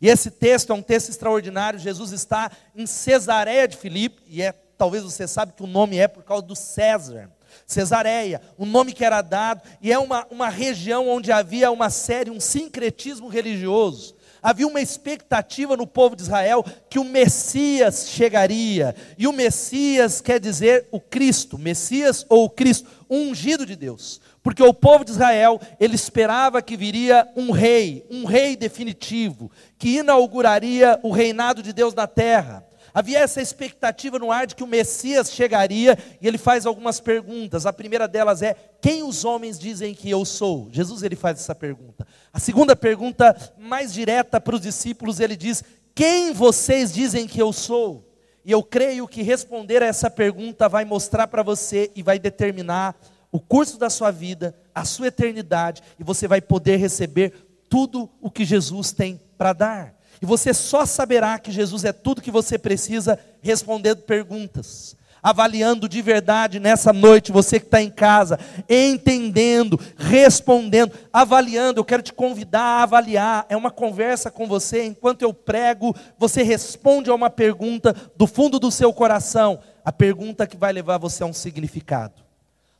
E 0.00 0.08
esse 0.08 0.32
texto 0.32 0.72
é 0.72 0.74
um 0.74 0.82
texto 0.82 1.10
extraordinário. 1.10 1.78
Jesus 1.78 2.10
está 2.10 2.50
em 2.74 2.86
Cesareia 2.86 3.68
de 3.68 3.76
Filipe, 3.76 4.20
e 4.26 4.42
é 4.42 4.52
talvez 4.76 5.04
você 5.04 5.28
sabe 5.28 5.52
que 5.52 5.62
o 5.62 5.66
nome 5.66 5.96
é 5.96 6.08
por 6.08 6.24
causa 6.24 6.42
do 6.42 6.56
César. 6.56 7.30
Cesareia, 7.66 8.40
um 8.58 8.66
nome 8.66 8.92
que 8.92 9.04
era 9.04 9.22
dado, 9.22 9.62
e 9.80 9.92
é 9.92 9.98
uma, 9.98 10.26
uma 10.30 10.48
região 10.48 11.08
onde 11.08 11.32
havia 11.32 11.70
uma 11.70 11.90
série, 11.90 12.30
um 12.30 12.40
sincretismo 12.40 13.28
religioso. 13.28 14.14
Havia 14.42 14.66
uma 14.66 14.80
expectativa 14.80 15.76
no 15.76 15.86
povo 15.86 16.16
de 16.16 16.22
Israel 16.22 16.64
que 16.90 16.98
o 16.98 17.04
Messias 17.04 18.08
chegaria, 18.08 18.94
e 19.16 19.28
o 19.28 19.32
Messias 19.32 20.20
quer 20.20 20.40
dizer 20.40 20.88
o 20.90 21.00
Cristo, 21.00 21.56
Messias 21.56 22.26
ou 22.28 22.46
o 22.46 22.50
Cristo, 22.50 22.90
ungido 23.08 23.64
de 23.64 23.76
Deus. 23.76 24.20
Porque 24.42 24.62
o 24.62 24.74
povo 24.74 25.04
de 25.04 25.12
Israel, 25.12 25.60
ele 25.78 25.94
esperava 25.94 26.60
que 26.60 26.76
viria 26.76 27.28
um 27.36 27.52
rei, 27.52 28.04
um 28.10 28.24
rei 28.24 28.56
definitivo, 28.56 29.50
que 29.78 29.98
inauguraria 29.98 30.98
o 31.04 31.12
reinado 31.12 31.62
de 31.62 31.72
Deus 31.72 31.94
na 31.94 32.08
terra. 32.08 32.66
Havia 32.94 33.20
essa 33.20 33.40
expectativa 33.40 34.18
no 34.18 34.30
ar 34.30 34.46
de 34.46 34.54
que 34.54 34.62
o 34.62 34.66
Messias 34.66 35.32
chegaria 35.32 35.98
e 36.20 36.28
ele 36.28 36.36
faz 36.36 36.66
algumas 36.66 37.00
perguntas. 37.00 37.64
A 37.64 37.72
primeira 37.72 38.06
delas 38.06 38.42
é: 38.42 38.54
quem 38.80 39.02
os 39.02 39.24
homens 39.24 39.58
dizem 39.58 39.94
que 39.94 40.10
eu 40.10 40.24
sou? 40.24 40.68
Jesus 40.70 41.02
ele 41.02 41.16
faz 41.16 41.38
essa 41.38 41.54
pergunta. 41.54 42.06
A 42.32 42.38
segunda 42.38 42.76
pergunta, 42.76 43.34
mais 43.58 43.92
direta 43.92 44.40
para 44.40 44.54
os 44.54 44.60
discípulos, 44.60 45.20
ele 45.20 45.36
diz: 45.36 45.64
quem 45.94 46.32
vocês 46.32 46.92
dizem 46.92 47.26
que 47.26 47.40
eu 47.40 47.52
sou? 47.52 48.08
E 48.44 48.50
eu 48.50 48.62
creio 48.62 49.06
que 49.06 49.22
responder 49.22 49.82
a 49.82 49.86
essa 49.86 50.10
pergunta 50.10 50.68
vai 50.68 50.84
mostrar 50.84 51.28
para 51.28 51.42
você 51.42 51.90
e 51.94 52.02
vai 52.02 52.18
determinar 52.18 52.96
o 53.30 53.40
curso 53.40 53.78
da 53.78 53.88
sua 53.88 54.10
vida, 54.10 54.54
a 54.74 54.84
sua 54.84 55.06
eternidade, 55.06 55.82
e 55.98 56.04
você 56.04 56.28
vai 56.28 56.40
poder 56.40 56.76
receber 56.76 57.32
tudo 57.68 58.10
o 58.20 58.30
que 58.30 58.44
Jesus 58.44 58.92
tem 58.92 59.18
para 59.38 59.52
dar. 59.52 59.94
E 60.22 60.26
você 60.26 60.54
só 60.54 60.86
saberá 60.86 61.36
que 61.36 61.50
Jesus 61.50 61.84
é 61.84 61.92
tudo 61.92 62.22
que 62.22 62.30
você 62.30 62.56
precisa 62.56 63.18
respondendo 63.40 64.02
perguntas. 64.02 64.96
Avaliando 65.20 65.88
de 65.88 66.00
verdade 66.00 66.60
nessa 66.60 66.92
noite, 66.92 67.32
você 67.32 67.58
que 67.58 67.66
está 67.66 67.82
em 67.82 67.90
casa, 67.90 68.38
entendendo, 68.68 69.78
respondendo, 69.96 70.92
avaliando. 71.12 71.80
Eu 71.80 71.84
quero 71.84 72.02
te 72.02 72.12
convidar 72.12 72.62
a 72.62 72.82
avaliar. 72.84 73.46
É 73.48 73.56
uma 73.56 73.70
conversa 73.70 74.30
com 74.30 74.46
você. 74.46 74.84
Enquanto 74.84 75.22
eu 75.22 75.34
prego, 75.34 75.94
você 76.16 76.42
responde 76.42 77.10
a 77.10 77.14
uma 77.14 77.30
pergunta 77.30 77.94
do 78.16 78.26
fundo 78.26 78.60
do 78.60 78.70
seu 78.70 78.92
coração 78.92 79.58
a 79.84 79.90
pergunta 79.90 80.46
que 80.46 80.56
vai 80.56 80.72
levar 80.72 80.98
você 80.98 81.24
a 81.24 81.26
um 81.26 81.32
significado. 81.32 82.21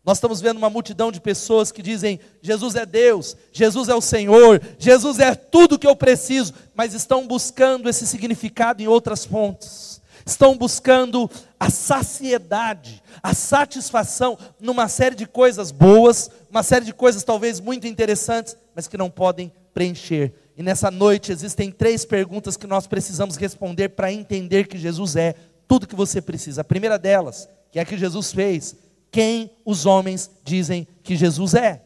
Nós 0.05 0.19
estamos 0.19 0.41
vendo 0.41 0.57
uma 0.57 0.71
multidão 0.71 1.13
de 1.13 1.21
pessoas 1.21 1.71
que 1.71 1.81
dizem: 1.81 2.19
Jesus 2.41 2.75
é 2.75 2.85
Deus, 2.85 3.37
Jesus 3.53 3.89
é 3.89 3.95
o 3.95 4.01
Senhor, 4.01 4.61
Jesus 4.79 5.21
é 5.21 5.35
tudo 5.35 5.79
que 5.79 5.87
eu 5.87 5.95
preciso, 5.95 6.55
mas 6.75 6.93
estão 6.93 7.27
buscando 7.27 7.89
esse 7.89 8.07
significado 8.07 8.83
em 8.83 8.89
outras 8.89 9.25
fontes. 9.25 10.01
estão 10.27 10.57
buscando 10.57 11.31
a 11.59 11.71
saciedade, 11.71 13.03
a 13.23 13.35
satisfação 13.35 14.39
numa 14.61 14.89
série 14.89 15.15
de 15.15 15.27
coisas 15.27 15.71
boas, 15.71 16.31
uma 16.51 16.63
série 16.63 16.85
de 16.85 16.93
coisas 16.93 17.23
talvez 17.23 17.61
muito 17.61 17.87
interessantes, 17.87 18.57
mas 18.75 18.89
que 18.89 18.97
não 18.97 19.11
podem 19.11 19.53
preencher. 19.73 20.33
E 20.57 20.63
nessa 20.63 20.91
noite 20.91 21.33
existem 21.33 21.71
três 21.71 22.05
perguntas 22.05 22.57
que 22.57 22.67
nós 22.67 22.87
precisamos 22.87 23.37
responder 23.37 23.91
para 23.91 24.13
entender 24.13 24.67
que 24.67 24.79
Jesus 24.79 25.17
é 25.17 25.35
tudo 25.67 25.87
que 25.87 25.97
você 25.97 26.21
precisa. 26.21 26.61
A 26.61 26.65
primeira 26.65 26.99
delas, 26.99 27.49
que 27.71 27.79
é 27.79 27.83
a 27.83 27.85
que 27.85 27.97
Jesus 27.97 28.33
fez: 28.33 28.77
quem 29.13 29.51
os 29.63 29.85
homens 29.85 30.31
dizem 30.43 30.89
que 31.03 31.15
Jesus 31.15 31.53
é? 31.53 31.83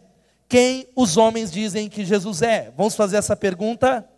Quem 0.48 0.88
os 0.94 1.16
homens 1.16 1.50
dizem 1.50 1.88
que 1.88 2.04
Jesus 2.04 2.40
é? 2.40 2.72
Vamos 2.76 2.94
fazer 2.94 3.16
essa 3.16 3.34
pergunta? 3.34 4.08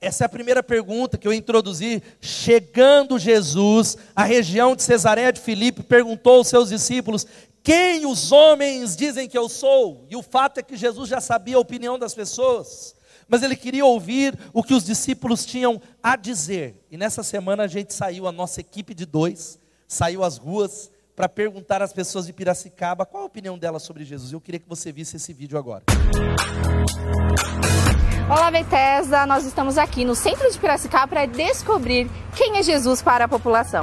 Essa 0.00 0.24
é 0.24 0.26
a 0.26 0.28
primeira 0.28 0.60
pergunta 0.60 1.16
que 1.16 1.26
eu 1.26 1.32
introduzi. 1.32 2.02
Chegando 2.20 3.16
Jesus 3.16 3.96
à 4.14 4.24
região 4.24 4.74
de 4.74 4.82
Cesareia 4.82 5.32
de 5.32 5.40
Filipe, 5.40 5.84
perguntou 5.84 6.38
aos 6.38 6.48
seus 6.48 6.70
discípulos: 6.70 7.24
Quem 7.62 8.04
os 8.04 8.32
homens 8.32 8.96
dizem 8.96 9.28
que 9.28 9.38
eu 9.38 9.48
sou? 9.48 10.04
E 10.10 10.16
o 10.16 10.22
fato 10.22 10.58
é 10.58 10.64
que 10.64 10.76
Jesus 10.76 11.08
já 11.08 11.20
sabia 11.20 11.56
a 11.56 11.60
opinião 11.60 11.96
das 11.96 12.12
pessoas, 12.12 12.92
mas 13.28 13.44
ele 13.44 13.54
queria 13.54 13.84
ouvir 13.84 14.36
o 14.52 14.64
que 14.64 14.74
os 14.74 14.82
discípulos 14.82 15.46
tinham 15.46 15.80
a 16.02 16.16
dizer. 16.16 16.74
E 16.90 16.96
nessa 16.96 17.22
semana 17.22 17.62
a 17.62 17.68
gente 17.68 17.94
saiu, 17.94 18.26
a 18.26 18.32
nossa 18.32 18.60
equipe 18.60 18.94
de 18.94 19.06
dois, 19.06 19.60
saiu 19.88 20.22
às 20.22 20.36
ruas 20.36 20.90
para 21.16 21.28
perguntar 21.28 21.82
às 21.82 21.92
pessoas 21.92 22.26
de 22.26 22.32
Piracicaba 22.32 23.06
qual 23.06 23.24
a 23.24 23.26
opinião 23.26 23.58
delas 23.58 23.82
sobre 23.82 24.04
Jesus. 24.04 24.32
Eu 24.32 24.40
queria 24.40 24.60
que 24.60 24.68
você 24.68 24.92
visse 24.92 25.16
esse 25.16 25.32
vídeo 25.32 25.58
agora. 25.58 25.82
Olá, 28.30 28.50
Bethesda! 28.50 29.26
Nós 29.26 29.46
estamos 29.46 29.78
aqui 29.78 30.04
no 30.04 30.14
centro 30.14 30.48
de 30.52 30.58
Piracicaba 30.58 31.08
para 31.08 31.26
descobrir 31.26 32.08
quem 32.36 32.58
é 32.58 32.62
Jesus 32.62 33.00
para 33.00 33.24
a 33.24 33.28
população. 33.28 33.80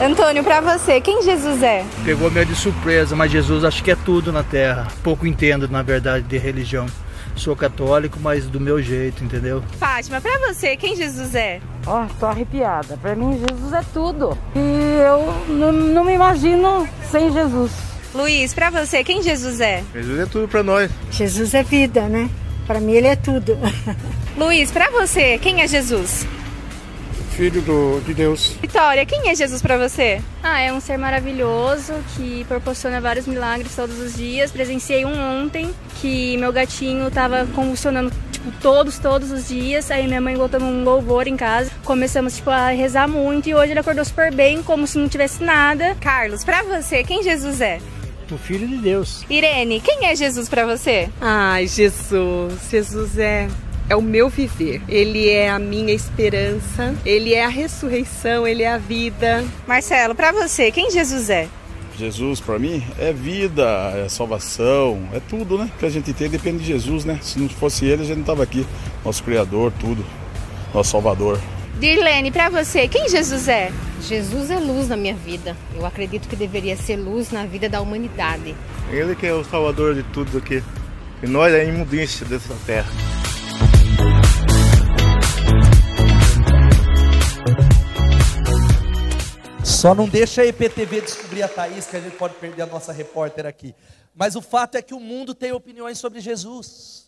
Antônio, 0.00 0.42
para 0.42 0.60
você, 0.60 1.00
quem 1.00 1.22
Jesus 1.22 1.62
é? 1.62 1.84
Pegou 2.04 2.30
meio 2.30 2.46
de 2.46 2.54
surpresa, 2.54 3.14
mas 3.16 3.30
Jesus 3.30 3.64
acho 3.64 3.82
que 3.82 3.90
é 3.90 3.96
tudo 3.96 4.32
na 4.32 4.42
Terra. 4.42 4.88
Pouco 5.02 5.26
entendo, 5.26 5.68
na 5.68 5.82
verdade, 5.82 6.24
de 6.26 6.38
religião. 6.38 6.86
Sou 7.36 7.56
católico, 7.56 8.18
mas 8.20 8.46
do 8.46 8.60
meu 8.60 8.80
jeito, 8.80 9.24
entendeu? 9.24 9.62
Fátima, 9.78 10.20
para 10.20 10.38
você, 10.48 10.76
quem 10.76 10.94
Jesus 10.94 11.34
é? 11.34 11.60
Ó, 11.86 12.04
oh, 12.04 12.14
tô 12.18 12.26
arrepiada. 12.26 12.96
Para 12.96 13.14
mim, 13.14 13.38
Jesus 13.38 13.72
é 13.72 13.82
tudo. 13.92 14.38
E 14.54 14.58
eu 14.58 15.54
não, 15.54 15.72
não 15.72 16.04
me 16.04 16.14
imagino 16.14 16.88
sem 17.10 17.32
Jesus. 17.32 17.72
Luiz, 18.14 18.54
para 18.54 18.70
você, 18.70 19.02
quem 19.02 19.22
Jesus 19.22 19.60
é? 19.60 19.82
Jesus 19.92 20.20
é 20.20 20.26
tudo 20.26 20.46
para 20.46 20.62
nós. 20.62 20.90
Jesus 21.10 21.52
é 21.52 21.62
vida, 21.64 22.02
né? 22.08 22.30
Para 22.66 22.80
mim 22.80 22.92
ele 22.92 23.08
é 23.08 23.16
tudo. 23.16 23.58
Luiz, 24.38 24.70
para 24.70 24.90
você, 24.90 25.36
quem 25.38 25.60
é 25.60 25.66
Jesus? 25.66 26.26
Filho 27.36 27.60
do, 27.62 28.00
de 28.04 28.14
Deus. 28.14 28.56
Vitória, 28.62 29.04
quem 29.04 29.28
é 29.28 29.34
Jesus 29.34 29.60
para 29.60 29.76
você? 29.76 30.20
Ah, 30.40 30.60
é 30.60 30.72
um 30.72 30.80
ser 30.80 30.96
maravilhoso 30.96 31.92
que 32.16 32.44
proporciona 32.44 33.00
vários 33.00 33.26
milagres 33.26 33.74
todos 33.74 33.98
os 33.98 34.14
dias. 34.14 34.52
Presenciei 34.52 35.04
um 35.04 35.42
ontem 35.42 35.74
que 36.00 36.36
meu 36.36 36.52
gatinho 36.52 37.10
tava 37.10 37.44
convulsionando 37.52 38.12
tipo, 38.30 38.52
todos, 38.62 39.00
todos 39.00 39.32
os 39.32 39.48
dias. 39.48 39.90
Aí 39.90 40.06
minha 40.06 40.20
mãe 40.20 40.36
voltando 40.36 40.64
um 40.64 40.84
louvor 40.84 41.26
em 41.26 41.36
casa. 41.36 41.72
Começamos, 41.84 42.36
tipo, 42.36 42.50
a 42.50 42.68
rezar 42.68 43.08
muito 43.08 43.48
e 43.48 43.54
hoje 43.54 43.72
ele 43.72 43.80
acordou 43.80 44.04
super 44.04 44.32
bem, 44.32 44.62
como 44.62 44.86
se 44.86 44.96
não 44.96 45.08
tivesse 45.08 45.42
nada. 45.42 45.96
Carlos, 46.00 46.44
para 46.44 46.62
você, 46.62 47.02
quem 47.02 47.22
Jesus 47.22 47.60
é? 47.60 47.80
o 48.30 48.38
Filho 48.38 48.66
de 48.66 48.76
Deus. 48.78 49.24
Irene, 49.28 49.80
quem 49.80 50.06
é 50.06 50.16
Jesus 50.16 50.48
para 50.48 50.64
você? 50.64 51.08
Ai, 51.20 51.66
Jesus. 51.66 52.54
Jesus 52.70 53.18
é 53.18 53.48
é 53.88 53.96
o 53.96 54.02
meu 54.02 54.28
viver. 54.28 54.82
Ele 54.88 55.28
é 55.28 55.50
a 55.50 55.58
minha 55.58 55.92
esperança, 55.92 56.94
ele 57.04 57.34
é 57.34 57.44
a 57.44 57.48
ressurreição, 57.48 58.46
ele 58.46 58.62
é 58.62 58.72
a 58.72 58.78
vida. 58.78 59.44
Marcelo, 59.66 60.14
para 60.14 60.32
você, 60.32 60.70
quem 60.70 60.90
Jesus 60.90 61.30
é? 61.30 61.48
Jesus 61.96 62.40
para 62.40 62.58
mim 62.58 62.82
é 62.98 63.12
vida, 63.12 63.64
é 63.94 64.08
salvação, 64.08 65.08
é 65.12 65.20
tudo, 65.20 65.56
né? 65.56 65.70
Que 65.78 65.86
a 65.86 65.90
gente 65.90 66.12
tem 66.12 66.28
depende 66.28 66.58
de 66.58 66.66
Jesus, 66.66 67.04
né? 67.04 67.18
Se 67.22 67.38
não 67.38 67.48
fosse 67.48 67.86
ele, 67.86 68.02
a 68.02 68.04
gente 68.04 68.18
não 68.18 68.24
tava 68.24 68.42
aqui. 68.42 68.66
Nosso 69.04 69.22
criador, 69.22 69.72
tudo. 69.78 70.04
Nosso 70.72 70.90
salvador. 70.90 71.38
Dirlene, 71.78 72.30
para 72.30 72.48
você, 72.48 72.88
quem 72.88 73.08
Jesus 73.08 73.48
é? 73.48 73.72
Jesus 74.00 74.50
é 74.50 74.58
luz 74.58 74.88
na 74.88 74.96
minha 74.96 75.14
vida. 75.14 75.56
Eu 75.74 75.86
acredito 75.86 76.28
que 76.28 76.36
deveria 76.36 76.76
ser 76.76 76.96
luz 76.96 77.30
na 77.30 77.46
vida 77.46 77.68
da 77.68 77.80
humanidade. 77.80 78.54
Ele 78.90 79.14
que 79.14 79.26
é 79.26 79.32
o 79.32 79.44
salvador 79.44 79.94
de 79.94 80.02
tudo 80.04 80.38
aqui. 80.38 80.62
E 81.22 81.26
nós 81.26 81.52
é 81.52 81.60
a 81.60 81.64
imundícia 81.64 82.26
dessa 82.26 82.54
terra. 82.66 83.13
Só 89.84 89.94
não 89.94 90.08
deixa 90.08 90.40
a 90.40 90.46
EPTV 90.46 91.02
descobrir 91.02 91.42
a 91.42 91.48
Thaís, 91.48 91.86
que 91.86 91.94
a 91.94 92.00
gente 92.00 92.16
pode 92.16 92.32
perder 92.36 92.62
a 92.62 92.66
nossa 92.66 92.90
repórter 92.90 93.44
aqui. 93.44 93.74
Mas 94.14 94.34
o 94.34 94.40
fato 94.40 94.76
é 94.76 94.80
que 94.80 94.94
o 94.94 94.98
mundo 94.98 95.34
tem 95.34 95.52
opiniões 95.52 95.98
sobre 95.98 96.20
Jesus. 96.20 97.03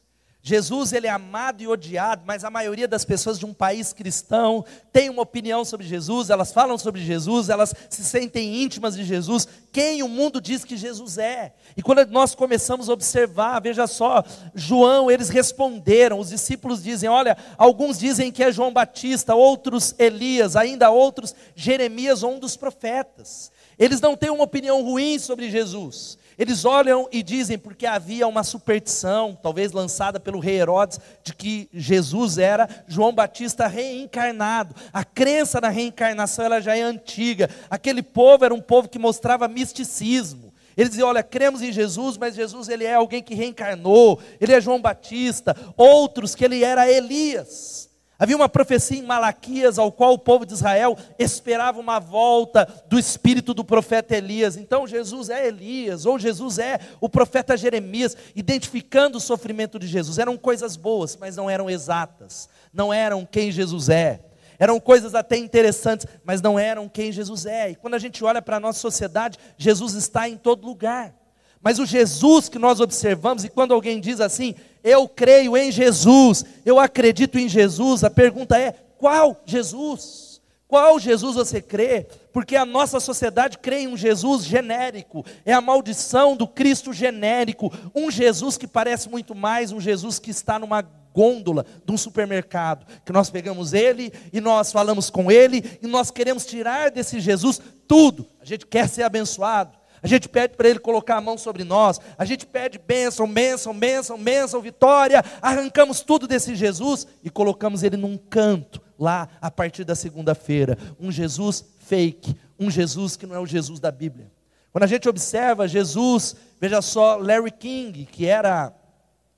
Jesus 0.48 0.92
ele 0.92 1.08
é 1.08 1.10
amado 1.10 1.60
e 1.60 1.66
odiado, 1.66 2.22
mas 2.24 2.44
a 2.44 2.50
maioria 2.50 2.86
das 2.86 3.04
pessoas 3.04 3.36
de 3.36 3.44
um 3.44 3.52
país 3.52 3.92
cristão 3.92 4.64
tem 4.92 5.10
uma 5.10 5.22
opinião 5.22 5.64
sobre 5.64 5.84
Jesus, 5.84 6.30
elas 6.30 6.52
falam 6.52 6.78
sobre 6.78 7.02
Jesus, 7.02 7.48
elas 7.48 7.74
se 7.90 8.04
sentem 8.04 8.62
íntimas 8.62 8.94
de 8.94 9.02
Jesus. 9.02 9.48
Quem 9.72 10.04
o 10.04 10.08
mundo 10.08 10.40
diz 10.40 10.64
que 10.64 10.76
Jesus 10.76 11.18
é? 11.18 11.52
E 11.76 11.82
quando 11.82 12.06
nós 12.12 12.36
começamos 12.36 12.88
a 12.88 12.92
observar, 12.92 13.58
veja 13.60 13.88
só, 13.88 14.22
João, 14.54 15.10
eles 15.10 15.30
responderam, 15.30 16.20
os 16.20 16.28
discípulos 16.28 16.80
dizem: 16.80 17.08
olha, 17.08 17.36
alguns 17.58 17.98
dizem 17.98 18.30
que 18.30 18.44
é 18.44 18.52
João 18.52 18.72
Batista, 18.72 19.34
outros 19.34 19.96
Elias, 19.98 20.54
ainda 20.54 20.90
outros 20.90 21.34
Jeremias 21.56 22.22
ou 22.22 22.34
um 22.34 22.38
dos 22.38 22.56
profetas. 22.56 23.50
Eles 23.76 24.00
não 24.00 24.16
têm 24.16 24.30
uma 24.30 24.44
opinião 24.44 24.80
ruim 24.80 25.18
sobre 25.18 25.50
Jesus. 25.50 26.16
Eles 26.38 26.64
olham 26.66 27.09
e 27.11 27.23
dizem, 27.23 27.59
porque 27.59 27.87
havia 27.87 28.28
uma 28.28 28.45
superstição, 28.45 29.38
talvez 29.43 29.73
lançada 29.73 30.21
pelo 30.21 30.38
rei 30.38 30.59
Herodes, 30.59 31.00
de 31.25 31.35
que 31.35 31.69
Jesus 31.73 32.37
era 32.37 32.69
João 32.87 33.14
Batista 33.14 33.66
reencarnado. 33.66 34.75
A 34.93 35.02
crença 35.02 35.61
na 35.61 35.71
reencarnação 35.71 36.45
ela 36.45 36.61
já 36.61 36.76
é 36.76 36.83
antiga. 36.83 37.49
Aquele 37.71 38.02
povo 38.02 38.45
era 38.45 38.52
um 38.52 38.61
povo 38.61 38.88
que 38.88 38.99
mostrava 38.99 39.49
misticismo. 39.49 40.52
Eles 40.76 40.90
diziam, 40.90 41.09
olha, 41.09 41.23
cremos 41.23 41.62
em 41.62 41.73
Jesus, 41.73 42.19
mas 42.19 42.35
Jesus 42.35 42.69
ele 42.69 42.85
é 42.85 42.95
alguém 42.95 43.23
que 43.23 43.35
reencarnou, 43.35 44.21
ele 44.38 44.52
é 44.52 44.61
João 44.61 44.81
Batista. 44.81 45.57
Outros 45.75 46.35
que 46.35 46.45
ele 46.45 46.62
era 46.62 46.90
Elias. 46.90 47.86
Havia 48.18 48.37
uma 48.37 48.49
profecia 48.49 48.99
em 48.99 49.02
Malaquias, 49.02 49.78
ao 49.78 49.92
qual 49.92 50.14
o 50.14 50.18
povo 50.18 50.46
de 50.46 50.54
Israel 50.54 50.96
esperava 51.18 51.78
uma 51.78 51.99
volta 51.99 52.66
do 52.88 52.99
espírito 52.99 53.52
do 53.52 53.62
profeta 53.62 54.16
Elias. 54.16 54.56
Então 54.56 54.87
Jesus 54.87 55.28
é 55.28 55.46
Elias, 55.46 56.06
ou 56.06 56.18
Jesus 56.18 56.58
é 56.58 56.80
o 56.99 57.11
profeta 57.11 57.56
Jeremias, 57.56 58.16
identificando 58.35 59.18
o 59.18 59.20
sofrimento 59.20 59.78
de 59.78 59.87
Jesus. 59.87 60.18
Eram 60.18 60.38
coisas 60.38 60.76
boas, 60.76 61.14
mas 61.14 61.37
não 61.37 61.50
eram 61.50 61.68
exatas, 61.68 62.49
não 62.73 62.92
eram 62.92 63.26
quem 63.26 63.52
Jesus 63.52 63.90
é. 63.90 64.20
Eram 64.58 64.80
coisas 64.80 65.14
até 65.14 65.37
interessantes, 65.37 66.06
mas 66.25 66.40
não 66.40 66.58
eram 66.58 66.88
quem 66.88 67.12
Jesus 67.12 67.44
é. 67.44 67.70
E 67.70 67.75
quando 67.75 67.94
a 67.94 67.99
gente 67.99 68.25
olha 68.25 68.40
para 68.40 68.56
a 68.56 68.61
nossa 68.61 68.80
sociedade, 68.80 69.38
Jesus 69.58 69.92
está 69.92 70.26
em 70.26 70.38
todo 70.38 70.66
lugar. 70.66 71.14
Mas 71.61 71.78
o 71.78 71.85
Jesus 71.85 72.49
que 72.49 72.58
nós 72.58 72.80
observamos, 72.80 73.44
e 73.44 73.49
quando 73.49 73.75
alguém 73.75 74.00
diz 74.00 74.20
assim, 74.20 74.54
eu 74.87 75.09
creio 75.09 75.57
em 75.57 75.73
Jesus, 75.73 76.45
eu 76.64 76.78
acredito 76.78 77.37
em 77.40 77.49
Jesus, 77.49 78.05
a 78.05 78.09
pergunta 78.09 78.57
é: 78.57 78.73
qual 78.97 79.43
Jesus? 79.45 80.40
Qual 80.69 80.99
Jesus 80.99 81.35
você 81.35 81.61
crê? 81.61 82.07
Porque 82.33 82.55
a 82.55 82.64
nossa 82.64 83.00
sociedade 83.00 83.59
crê 83.59 83.81
em 83.81 83.88
um 83.88 83.97
Jesus 83.97 84.45
genérico, 84.45 85.25
é 85.45 85.52
a 85.52 85.61
maldição 85.61 86.37
do 86.37 86.47
Cristo 86.47 86.93
genérico, 86.93 87.73
um 87.95 88.11
Jesus 88.11 88.57
que 88.57 88.66
parece 88.66 89.09
muito 89.09 89.35
mais 89.35 89.73
um 89.73 89.81
Jesus 89.81 90.21
que 90.21 90.31
está 90.31 90.59
numa 90.59 90.83
gôndola 90.83 91.66
de 91.85 91.93
um 91.93 91.97
supermercado, 91.97 92.87
que 93.05 93.12
nós 93.12 93.28
pegamos 93.28 93.73
ele 93.73 94.12
e 94.33 94.40
nós 94.40 94.71
falamos 94.71 95.11
com 95.11 95.33
ele 95.33 95.64
e 95.83 95.87
nós 95.87 96.11
queremos 96.12 96.47
tirar 96.47 96.90
desse 96.90 97.19
Jesus 97.19 97.61
tudo. 97.88 98.26
A 98.40 98.45
gente 98.45 98.66
quer 98.66 98.88
ser 98.88 99.02
abençoado, 99.02 99.75
a 100.02 100.06
gente 100.06 100.28
pede 100.28 100.56
para 100.56 100.68
Ele 100.68 100.78
colocar 100.78 101.16
a 101.16 101.20
mão 101.20 101.38
sobre 101.38 101.64
nós. 101.64 102.00
A 102.16 102.24
gente 102.24 102.46
pede 102.46 102.78
bênção, 102.78 103.26
bênção, 103.26 103.76
bênção, 103.76 104.18
bênção, 104.18 104.60
vitória. 104.60 105.24
Arrancamos 105.40 106.00
tudo 106.00 106.26
desse 106.26 106.54
Jesus 106.54 107.06
e 107.22 107.30
colocamos 107.30 107.82
Ele 107.82 107.96
num 107.96 108.16
canto 108.16 108.80
lá 108.98 109.28
a 109.40 109.50
partir 109.50 109.84
da 109.84 109.94
segunda-feira. 109.94 110.76
Um 110.98 111.10
Jesus 111.10 111.64
fake, 111.80 112.36
um 112.58 112.70
Jesus 112.70 113.16
que 113.16 113.26
não 113.26 113.34
é 113.34 113.38
o 113.38 113.46
Jesus 113.46 113.80
da 113.80 113.90
Bíblia. 113.90 114.30
Quando 114.72 114.84
a 114.84 114.88
gente 114.88 115.08
observa 115.08 115.66
Jesus, 115.66 116.36
veja 116.60 116.82
só, 116.82 117.16
Larry 117.16 117.50
King, 117.50 118.04
que 118.04 118.26
era 118.26 118.72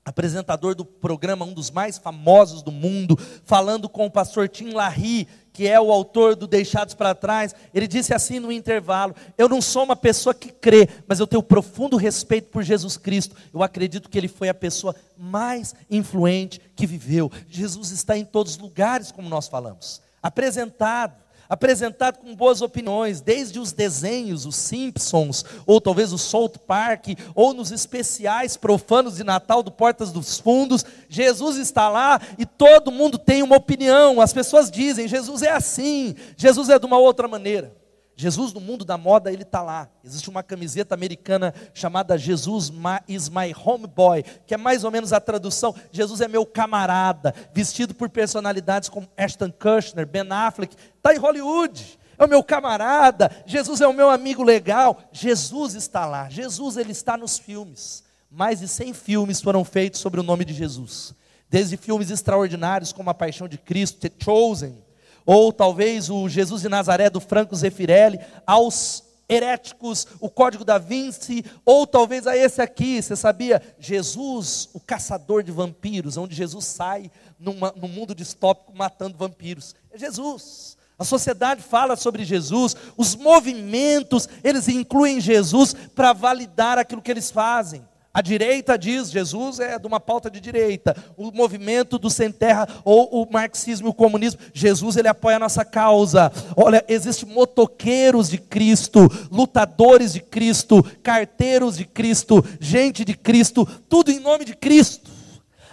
apresentador 0.09 0.73
do 0.73 0.83
programa, 0.83 1.45
um 1.45 1.53
dos 1.53 1.69
mais 1.69 1.97
famosos 1.97 2.63
do 2.63 2.71
mundo, 2.71 3.17
falando 3.45 3.87
com 3.87 4.07
o 4.07 4.11
pastor 4.11 4.49
Tim 4.49 4.71
LaRue, 4.71 5.27
que 5.53 5.67
é 5.67 5.79
o 5.79 5.91
autor 5.91 6.35
do 6.35 6.47
Deixados 6.47 6.95
para 6.95 7.13
Trás, 7.13 7.53
ele 7.73 7.87
disse 7.87 8.13
assim 8.13 8.39
no 8.39 8.51
intervalo: 8.51 9.15
Eu 9.37 9.47
não 9.47 9.61
sou 9.61 9.83
uma 9.83 9.95
pessoa 9.95 10.33
que 10.33 10.51
crê, 10.51 10.89
mas 11.07 11.19
eu 11.19 11.27
tenho 11.27 11.43
profundo 11.43 11.95
respeito 11.95 12.49
por 12.49 12.63
Jesus 12.63 12.97
Cristo. 12.97 13.35
Eu 13.53 13.61
acredito 13.61 14.09
que 14.09 14.17
ele 14.17 14.27
foi 14.27 14.49
a 14.49 14.53
pessoa 14.53 14.95
mais 15.17 15.75
influente 15.89 16.59
que 16.75 16.87
viveu. 16.87 17.31
Jesus 17.47 17.91
está 17.91 18.17
em 18.17 18.25
todos 18.25 18.53
os 18.53 18.57
lugares, 18.57 19.11
como 19.11 19.29
nós 19.29 19.47
falamos, 19.47 20.01
apresentado 20.23 21.28
apresentado 21.49 22.19
com 22.19 22.35
boas 22.35 22.61
opiniões, 22.61 23.19
desde 23.19 23.59
os 23.59 23.73
desenhos, 23.73 24.45
os 24.45 24.55
Simpsons, 24.55 25.43
ou 25.65 25.81
talvez 25.81 26.13
o 26.13 26.17
South 26.17 26.53
Park, 26.67 27.07
ou 27.33 27.53
nos 27.53 27.71
especiais 27.71 28.55
profanos 28.55 29.15
de 29.15 29.23
Natal 29.23 29.63
do 29.63 29.71
Portas 29.71 30.11
dos 30.11 30.37
Fundos. 30.37 30.85
Jesus 31.09 31.57
está 31.57 31.89
lá 31.89 32.21
e 32.37 32.45
todo 32.45 32.91
mundo 32.91 33.17
tem 33.17 33.41
uma 33.41 33.57
opinião. 33.57 34.21
As 34.21 34.31
pessoas 34.31 34.69
dizem: 34.69 35.07
Jesus 35.07 35.41
é 35.41 35.51
assim, 35.51 36.15
Jesus 36.37 36.69
é 36.69 36.77
de 36.77 36.85
uma 36.85 36.99
outra 36.99 37.27
maneira. 37.27 37.73
Jesus 38.19 38.51
no 38.51 38.59
mundo 38.59 38.83
da 38.83 38.97
moda, 38.97 39.31
ele 39.31 39.43
está 39.43 39.61
lá. 39.61 39.87
Existe 40.03 40.29
uma 40.29 40.43
camiseta 40.43 40.93
americana 40.93 41.53
chamada 41.73 42.17
Jesus 42.17 42.69
is 43.07 43.29
my 43.29 43.55
homeboy, 43.55 44.23
que 44.45 44.53
é 44.53 44.57
mais 44.57 44.83
ou 44.83 44.91
menos 44.91 45.13
a 45.13 45.21
tradução, 45.21 45.73
Jesus 45.89 46.19
é 46.19 46.27
meu 46.27 46.45
camarada, 46.45 47.33
vestido 47.53 47.95
por 47.95 48.09
personalidades 48.09 48.89
como 48.89 49.07
Ashton 49.15 49.49
Kutcher, 49.49 50.05
Ben 50.05 50.29
Affleck, 50.29 50.75
está 50.97 51.15
em 51.15 51.17
Hollywood. 51.17 51.97
É 52.17 52.25
o 52.25 52.27
meu 52.27 52.43
camarada, 52.43 53.31
Jesus 53.45 53.79
é 53.79 53.87
o 53.87 53.93
meu 53.93 54.09
amigo 54.09 54.43
legal. 54.43 55.01
Jesus 55.13 55.73
está 55.73 56.05
lá, 56.05 56.27
Jesus 56.27 56.75
ele 56.75 56.91
está 56.91 57.15
nos 57.15 57.39
filmes. 57.39 58.03
Mais 58.29 58.59
de 58.59 58.67
100 58.67 58.93
filmes 58.95 59.39
foram 59.39 59.63
feitos 59.63 60.01
sobre 60.01 60.19
o 60.19 60.23
nome 60.23 60.43
de 60.43 60.53
Jesus. 60.53 61.15
Desde 61.49 61.77
filmes 61.77 62.11
extraordinários 62.11 62.91
como 62.91 63.09
A 63.09 63.13
Paixão 63.13 63.47
de 63.47 63.57
Cristo, 63.57 63.97
The 64.01 64.11
Chosen, 64.21 64.88
ou 65.31 65.53
talvez 65.53 66.09
o 66.09 66.27
Jesus 66.27 66.63
de 66.63 66.69
Nazaré 66.69 67.07
do 67.07 67.19
Franco 67.19 67.55
Zeffirelli, 67.55 68.19
aos 68.47 69.03
heréticos, 69.29 70.07
o 70.19 70.27
Código 70.27 70.65
da 70.65 70.79
Vinci, 70.79 71.45
ou 71.63 71.85
talvez 71.85 72.25
a 72.25 72.35
esse 72.35 72.59
aqui, 72.63 72.99
você 72.99 73.15
sabia? 73.15 73.61
Jesus, 73.77 74.69
o 74.73 74.79
caçador 74.79 75.43
de 75.43 75.51
vampiros, 75.51 76.17
onde 76.17 76.33
Jesus 76.33 76.65
sai 76.65 77.11
numa, 77.39 77.71
num 77.79 77.87
mundo 77.87 78.15
distópico 78.15 78.75
matando 78.75 79.19
vampiros. 79.19 79.75
É 79.91 79.99
Jesus. 79.99 80.75
A 80.97 81.05
sociedade 81.05 81.61
fala 81.61 81.95
sobre 81.95 82.25
Jesus, 82.25 82.75
os 82.97 83.15
movimentos, 83.15 84.27
eles 84.43 84.67
incluem 84.67 85.21
Jesus 85.21 85.75
para 85.93 86.11
validar 86.11 86.79
aquilo 86.79 87.03
que 87.03 87.11
eles 87.11 87.29
fazem. 87.29 87.87
A 88.11 88.21
direita 88.21 88.77
diz 88.77 89.11
Jesus 89.11 89.59
é 89.59 89.77
de 89.77 89.85
uma 89.85 89.99
pauta 89.99 90.31
de 90.31 90.39
direita. 90.39 90.95
O 91.15 91.31
movimento 91.31 91.99
do 91.99 92.09
sem 92.09 92.31
terra 92.31 92.67
ou 92.83 93.23
o 93.23 93.31
marxismo 93.31 93.87
e 93.87 93.91
o 93.91 93.93
comunismo, 93.93 94.39
Jesus 94.51 94.97
ele 94.97 95.07
apoia 95.07 95.35
a 95.35 95.39
nossa 95.39 95.63
causa. 95.63 96.31
Olha, 96.55 96.83
existem 96.87 97.29
motoqueiros 97.29 98.29
de 98.29 98.39
Cristo, 98.39 99.07
lutadores 99.31 100.13
de 100.13 100.21
Cristo, 100.21 100.83
carteiros 101.03 101.77
de 101.77 101.85
Cristo, 101.85 102.43
gente 102.59 103.05
de 103.05 103.13
Cristo, 103.13 103.65
tudo 103.87 104.09
em 104.09 104.19
nome 104.19 104.43
de 104.43 104.55
Cristo. 104.55 105.11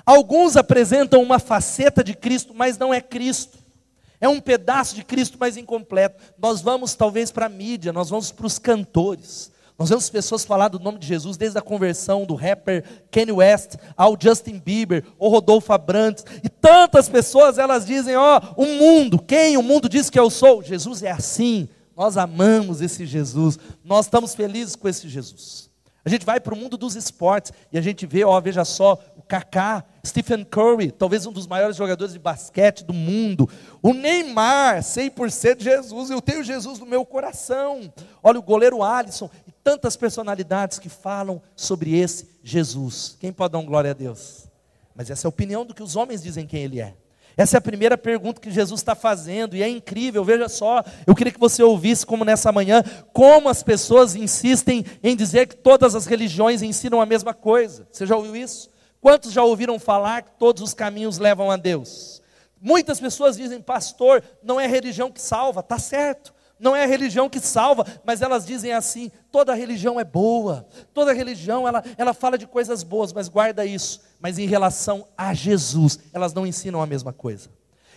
Alguns 0.05 0.57
apresentam 0.57 1.23
uma 1.23 1.39
faceta 1.39 2.05
de 2.05 2.15
Cristo, 2.15 2.53
mas 2.55 2.77
não 2.77 2.93
é 2.93 3.01
Cristo. 3.01 3.59
É 4.21 4.29
um 4.29 4.41
pedaço 4.41 4.95
de 4.95 5.03
Cristo, 5.03 5.37
mas 5.41 5.57
incompleto. 5.57 6.23
Nós 6.39 6.61
vamos 6.61 6.95
talvez 6.95 7.31
para 7.31 7.47
a 7.47 7.51
mídia, 7.51 7.93
nós 7.93 8.11
vamos 8.11 8.31
para 8.31 8.47
os 8.47 8.59
cantores. 8.59 9.51
Nós 9.79 9.91
vemos 9.91 10.09
pessoas 10.09 10.45
falar 10.45 10.69
do 10.69 10.79
nome 10.79 10.99
de 10.99 11.07
Jesus 11.07 11.37
desde 11.37 11.59
a 11.59 11.63
conversão 11.63 12.25
do 12.25 12.35
rapper 12.35 12.83
Kanye 13.11 13.33
West 13.33 13.75
ao 13.97 14.17
Justin 14.19 14.59
Bieber, 14.59 15.05
ou 15.19 15.31
Rodolfo 15.31 15.73
Abrantes, 15.73 16.25
e 16.43 16.49
tantas 16.49 17.09
pessoas 17.09 17.59
elas 17.59 17.85
dizem: 17.85 18.17
Ó, 18.17 18.41
oh, 18.57 18.63
o 18.63 18.67
mundo, 18.67 19.19
quem 19.19 19.57
o 19.57 19.63
mundo 19.63 19.89
diz 19.89 20.09
que 20.09 20.19
eu 20.19 20.31
sou? 20.31 20.63
Jesus 20.63 21.03
é 21.03 21.11
assim. 21.11 21.69
Nós 21.95 22.17
amamos 22.17 22.83
esse 22.83 23.07
Jesus, 23.07 23.59
nós 23.83 24.07
estamos 24.07 24.35
felizes 24.35 24.77
com 24.77 24.89
esse 24.89 25.09
Jesus. 25.09 25.67
A 26.07 26.09
gente 26.09 26.25
vai 26.25 26.39
para 26.39 26.55
o 26.55 26.57
mundo 26.57 26.77
dos 26.77 26.95
esportes 26.95 27.53
e 27.73 27.77
a 27.77 27.81
gente 27.81 28.07
vê, 28.07 28.23
ó, 28.23 28.41
veja 28.41 28.65
só, 28.65 28.97
o 29.17 29.23
Kaká, 29.23 29.83
Stephen 30.07 30.45
Curry, 30.45 30.93
talvez 30.93 31.27
um 31.27 31.33
dos 31.33 31.49
maiores 31.49 31.77
jogadores 31.77 32.13
de 32.13 32.21
basquete 32.21 32.85
do 32.85 32.93
mundo. 32.93 33.51
O 33.83 33.93
Neymar, 33.93 34.83
100% 34.83 35.61
Jesus, 35.61 36.11
eu 36.11 36.21
tenho 36.21 36.45
Jesus 36.45 36.79
no 36.79 36.87
meu 36.87 37.05
coração. 37.05 37.93
Olha 38.23 38.39
o 38.39 38.43
goleiro 38.43 38.85
Alisson 38.85 39.29
tantas 39.67 39.97
personalidades 39.97 40.79
que 40.79 40.89
falam 40.89 41.43
sobre 41.57 41.99
esse 41.99 42.29
Jesus. 42.41 43.17
Quem 43.19 43.33
pode 43.33 43.51
dar 43.51 43.59
um 43.59 43.67
glória 43.67 43.91
a 43.91 43.95
Deus? 43.95 44.47
Mas 44.95 45.11
essa 45.11 45.27
é 45.27 45.29
a 45.29 45.29
opinião 45.29 45.67
do 45.67 45.75
que 45.75 45.83
os 45.83 45.97
homens 45.97 46.23
dizem 46.23 46.47
quem 46.47 46.63
ele 46.63 46.81
é. 46.81 46.95
Essa 47.37 47.57
é 47.57 47.59
a 47.59 47.61
primeira 47.61 47.99
pergunta 47.99 48.41
que 48.41 48.49
Jesus 48.49 48.81
está 48.81 48.95
fazendo, 48.95 49.57
e 49.57 49.65
é 49.65 49.69
incrível, 49.69 50.25
veja 50.25 50.49
só, 50.49 50.85
eu 51.05 51.17
queria 51.17 51.33
que 51.33 51.41
você 51.41 51.65
ouvisse, 51.65 52.07
como 52.07 52.25
nessa 52.25 52.53
manhã, 52.53 52.81
como 53.13 53.49
as 53.49 53.61
pessoas 53.65 54.15
insistem 54.15 54.87
em 55.03 55.17
dizer 55.17 55.49
que 55.49 55.57
todas 55.57 55.97
as 55.97 56.07
religiões 56.07 56.63
ensinam 56.63 57.01
a 57.01 57.07
mesma 57.07 57.35
coisa. 57.35 57.89
Você 57.91 58.07
já 58.07 58.15
ouviu 58.15 58.37
isso? 58.37 58.71
Quantos 59.01 59.33
já 59.33 59.43
ouviram 59.43 59.81
falar 59.81 60.23
que 60.23 60.31
todos 60.39 60.63
os 60.63 60.75
caminhos 60.75 61.19
levam 61.19 61.51
a 61.51 61.57
Deus? 61.57 62.23
Muitas 62.63 63.01
pessoas 63.01 63.37
dizem, 63.37 63.61
pastor, 63.61 64.23
não 64.45 64.61
é 64.61 64.67
religião 64.69 65.11
que 65.11 65.21
salva, 65.21 65.59
está 65.59 65.77
certo. 65.77 66.36
Não 66.59 66.75
é 66.75 66.85
a 66.85 66.87
religião 66.87 67.29
que 67.29 67.39
salva, 67.39 67.85
mas 68.05 68.23
elas 68.23 68.47
dizem 68.47 68.73
assim: 68.73 69.11
toda 69.31 69.55
religião 69.55 70.01
é 70.01 70.05
boa, 70.05 70.67
toda 70.95 71.13
religião 71.13 71.69
ela, 71.69 71.85
ela 71.99 72.15
fala 72.15 72.39
de 72.39 72.47
coisas 72.47 72.83
boas, 72.83 73.13
mas 73.13 73.29
guarda 73.29 73.65
isso. 73.67 74.01
Mas 74.19 74.39
em 74.39 74.47
relação 74.47 75.07
a 75.17 75.35
Jesus, 75.35 75.99
elas 76.13 76.33
não 76.33 76.47
ensinam 76.47 76.81
a 76.81 76.87
mesma 76.87 77.13
coisa. 77.13 77.51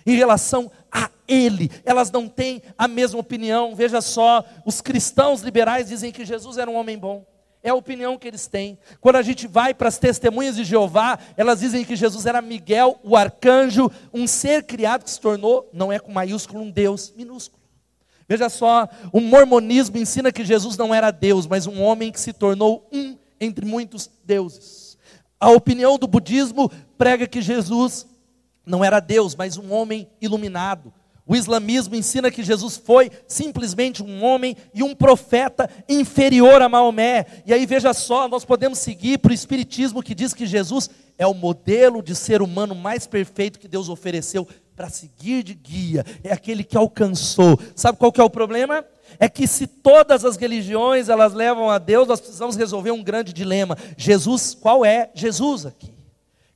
Em 0.06 0.15
relação 0.15 0.72
a 0.91 1.10
Ele, 1.28 1.72
elas 1.86 2.12
não 2.12 2.28
têm 2.28 2.62
a 2.78 2.88
mesma 2.88 3.19
opinião. 3.19 3.76
Veja 3.76 4.02
só, 4.02 4.43
os 4.65 4.82
cristãos 4.82 5.41
liberais 5.41 5.88
dizem 5.88 6.12
que 6.12 6.26
Jesus 6.26 6.58
era 6.58 6.69
um 6.69 6.76
homem 6.76 6.98
bom. 6.98 7.26
É 7.62 7.69
a 7.69 7.76
opinião 7.76 8.17
que 8.17 8.28
eles 8.28 8.48
têm. 8.48 8.80
Quando 9.02 9.17
a 9.17 9.22
gente 9.22 9.45
vai 9.45 9.74
para 9.74 9.89
as 9.89 9.98
testemunhas 9.98 10.56
de 10.56 10.63
Jeová, 10.63 11.19
elas 11.36 11.60
dizem 11.60 11.84
que 11.84 11.95
Jesus 11.95 12.26
era 12.26 12.41
Miguel, 12.41 12.98
o 13.04 13.17
arcanjo, 13.17 13.91
um 14.13 14.26
ser 14.26 14.63
criado 14.63 15.04
que 15.04 15.12
se 15.12 15.19
tornou, 15.19 15.69
não 15.74 15.91
é 15.91 16.00
com 16.00 16.12
maiúsculo, 16.12 16.62
um 16.62 16.72
Deus 16.72 17.13
minúsculo. 17.15 17.59
Veja 18.30 18.48
só, 18.48 18.88
o 19.12 19.20
mormonismo 19.20 19.98
ensina 19.98 20.32
que 20.32 20.46
Jesus 20.46 20.78
não 20.78 20.94
era 20.94 21.10
Deus, 21.10 21.48
mas 21.48 21.65
um 21.65 21.82
homem 21.82 22.12
que 22.12 22.20
se 22.20 22.32
tornou 22.32 22.88
um 22.94 23.18
entre 23.42 23.65
muitos 23.65 24.08
deuses. 24.24 25.00
A 25.39 25.50
opinião 25.50 25.98
do 25.98 26.06
budismo 26.06 26.72
prega 26.96 27.26
que 27.26 27.42
Jesus 27.42 28.06
não 28.63 28.86
era 28.86 29.00
Deus, 29.00 29.36
mas 29.36 29.58
um 29.58 29.74
homem 29.74 30.08
iluminado. 30.22 30.94
O 31.26 31.36
islamismo 31.36 31.96
ensina 31.96 32.30
que 32.30 32.44
Jesus 32.44 32.78
foi 32.78 33.12
simplesmente 33.28 34.04
um 34.04 34.24
homem 34.24 34.56
e 34.76 34.84
um 34.84 34.94
profeta 34.94 35.68
inferior 35.88 36.62
a 36.62 36.70
Maomé. 36.70 37.26
E 37.48 37.54
aí 37.54 37.65
veja 37.65 37.94
só, 37.94 38.28
nós 38.28 38.46
podemos 38.46 38.78
seguir 38.78 39.18
para 39.18 39.32
o 39.32 39.34
espiritismo 39.34 40.04
que 40.04 40.13
diz 40.13 40.36
que 40.36 40.46
Jesus 40.46 40.88
é 41.18 41.26
o 41.26 41.34
modelo 41.34 42.04
de 42.04 42.13
ser 42.13 42.44
humano 42.44 42.76
mais 42.76 43.08
perfeito 43.08 43.60
que 43.60 43.68
Deus 43.68 43.89
ofereceu 43.89 44.48
para 44.80 44.89
seguir 44.89 45.44
de 45.44 45.54
guia, 45.54 46.06
é 46.24 46.32
aquele 46.32 46.63
que 46.63 46.78
alcançou. 46.78 47.60
Sabe 47.76 47.98
qual 47.98 48.13
que 48.13 48.22
é 48.22 48.24
o 48.24 48.30
problema? 48.30 48.86
É 49.20 49.28
que 49.28 49.46
se 49.46 49.68
todas 49.68 50.24
as 50.24 50.38
religiões 50.38 51.10
elas 51.10 51.34
levam 51.34 51.70
a 51.70 51.78
Deus, 51.78 52.08
nós 52.08 52.22
precisamos 52.22 52.56
resolver 52.56 52.92
um 52.92 53.04
grande 53.04 53.34
dilema. 53.34 53.78
Jesus, 53.98 54.56
qual 54.58 54.86
é 54.86 55.10
Jesus 55.13 55.65
aqui? 55.65 55.92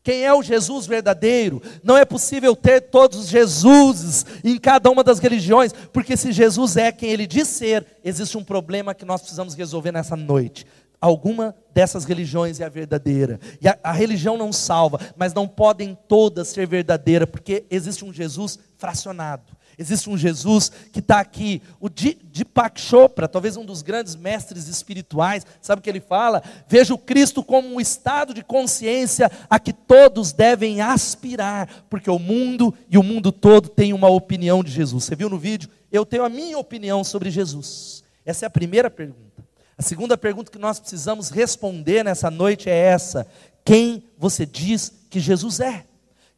Quem 0.02 0.24
é 0.24 0.34
o 0.34 0.42
Jesus 0.42 0.86
verdadeiro? 0.88 1.62
Não 1.84 1.98
é 1.98 2.06
possível 2.06 2.56
ter 2.56 2.84
todos 2.84 3.20
os 3.20 3.28
Jesuses 3.28 4.26
em 4.42 4.58
cada 4.58 4.90
uma 4.90 5.04
das 5.04 5.20
religiões, 5.20 5.74
porque 5.92 6.16
se 6.16 6.32
Jesus 6.32 6.78
é 6.78 6.94
quem 6.94 7.10
ele 7.10 7.28
diz 7.28 7.50
ser, 7.50 7.86
existe 8.06 8.38
um 8.38 8.44
problema 8.44 8.94
que 8.94 9.04
nós 9.04 9.20
precisamos 9.20 9.54
resolver 9.54 9.92
nessa 9.92 10.16
noite 10.16 10.66
alguma 11.04 11.54
dessas 11.74 12.06
religiões 12.06 12.62
é 12.62 12.63
a 12.63 12.70
verdadeira. 12.70 13.38
E 13.62 13.68
a, 13.68 13.78
a, 13.84 13.92
religião 13.92 14.38
não 14.38 14.54
salva, 14.54 15.00
mas 15.18 15.34
não 15.34 15.46
podem 15.46 15.98
todas 16.08 16.48
ser 16.48 16.66
verdadeiras, 16.66 17.30
porque 17.30 17.66
existe 17.70 18.06
um 18.06 18.13
Jesus 18.13 18.58
fracionado. 18.78 19.52
Existe 19.78 20.10
um 20.10 20.18
Jesus 20.18 20.72
que 20.94 21.00
está 21.00 21.20
aqui. 21.20 21.62
O 21.80 21.89
Deepak 21.89 22.80
Chopra, 22.80 23.28
talvez 23.28 23.58
um 23.58 23.66
dos 23.66 23.82
grandes 23.82 24.16
mestres 24.16 24.70
espirituais, 24.70 25.46
sabe 25.62 25.80
o 25.80 25.84
que 25.84 25.89
ele 25.89 26.00
fala? 26.00 26.42
Veja 26.70 26.94
o 26.94 26.98
Cristo 26.98 27.44
como 27.44 27.68
um 27.68 27.82
estado 27.82 28.34
de 28.34 28.44
consciência 28.44 29.30
a 29.50 29.60
que 29.60 29.74
todos 29.74 30.32
devem 30.32 30.80
aspirar, 30.80 31.68
porque 31.89 32.10
o 32.10 32.20
mundo 32.20 32.74
e 32.89 32.98
o 32.98 33.04
mundo 33.04 33.32
todo 33.32 33.68
tem 33.68 33.92
uma 33.92 34.08
opinião 34.08 34.63
de 34.63 34.72
Jesus. 34.72 35.04
Você 35.04 35.16
viu 35.18 35.30
no 35.30 35.38
vídeo? 35.38 35.70
Eu 35.92 36.06
tenho 36.06 36.24
a 36.24 36.30
minha 36.30 36.58
opinião 36.58 37.04
sobre 37.04 37.30
Jesus. 37.30 38.06
Essa 38.26 38.46
é 38.46 38.48
a 38.48 38.52
primeira 38.52 38.89
pergunta. 38.89 39.33
A 39.78 39.82
segunda 39.82 40.18
pergunta 40.18 40.52
que 40.52 40.60
nós 40.60 40.80
precisamos 40.80 41.30
responder 41.30 42.04
nessa 42.04 42.30
noite 42.30 42.70
é 42.70 42.76
essa: 42.76 43.28
quem 43.66 44.04
você 44.18 44.46
diz 44.46 44.92
que 45.10 45.20
Jesus 45.20 45.60
é? 45.60 45.86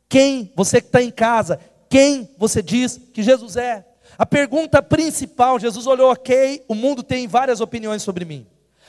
Quem, 0.08 0.52
você 0.56 0.80
que 0.80 0.88
está 0.88 1.02
em 1.02 1.12
casa, 1.12 1.60
quem 1.90 2.30
você 2.38 2.62
diz 2.62 3.00
que 3.14 3.24
Jesus 3.24 3.58
é? 3.58 3.86
A 4.18 4.26
pergunta 4.26 4.82
principal, 4.82 5.60
Jesus 5.60 5.88
olhou, 5.88 6.12
ok, 6.12 6.64
o 6.68 6.76
mundo 6.76 7.04
tem 7.04 7.28
várias 7.28 7.60
opiniões 7.60 8.02
sobre 8.02 8.24
mim. 8.24 8.46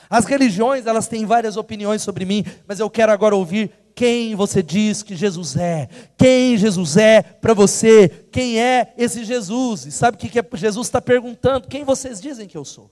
As 0.09 0.25
religiões, 0.25 0.87
elas 0.87 1.09
têm 1.09 1.27
várias 1.27 1.57
opiniões 1.57 2.03
sobre 2.03 2.25
mim, 2.25 2.45
mas 2.67 2.79
eu 2.79 2.89
quero 2.89 3.11
agora 3.11 3.35
ouvir 3.35 3.73
quem 3.95 4.35
você 4.37 4.63
diz 4.63 5.03
que 5.03 5.17
Jesus 5.17 5.57
é? 5.57 5.89
Quem 6.19 6.57
Jesus 6.57 6.97
é 6.97 7.23
para 7.23 7.55
você? 7.55 8.09
Quem 8.31 8.61
é 8.61 8.93
esse 8.97 9.25
Jesus? 9.25 9.87
E 9.87 9.91
sabe 9.91 10.17
o 10.17 10.21
que, 10.21 10.29
que 10.29 10.39
é? 10.39 10.45
Jesus 10.53 10.87
está 10.87 11.01
perguntando? 11.01 11.67
Quem 11.67 11.83
vocês 11.83 12.21
dizem 12.21 12.47
que 12.47 12.59
eu 12.59 12.65
sou? 12.65 12.91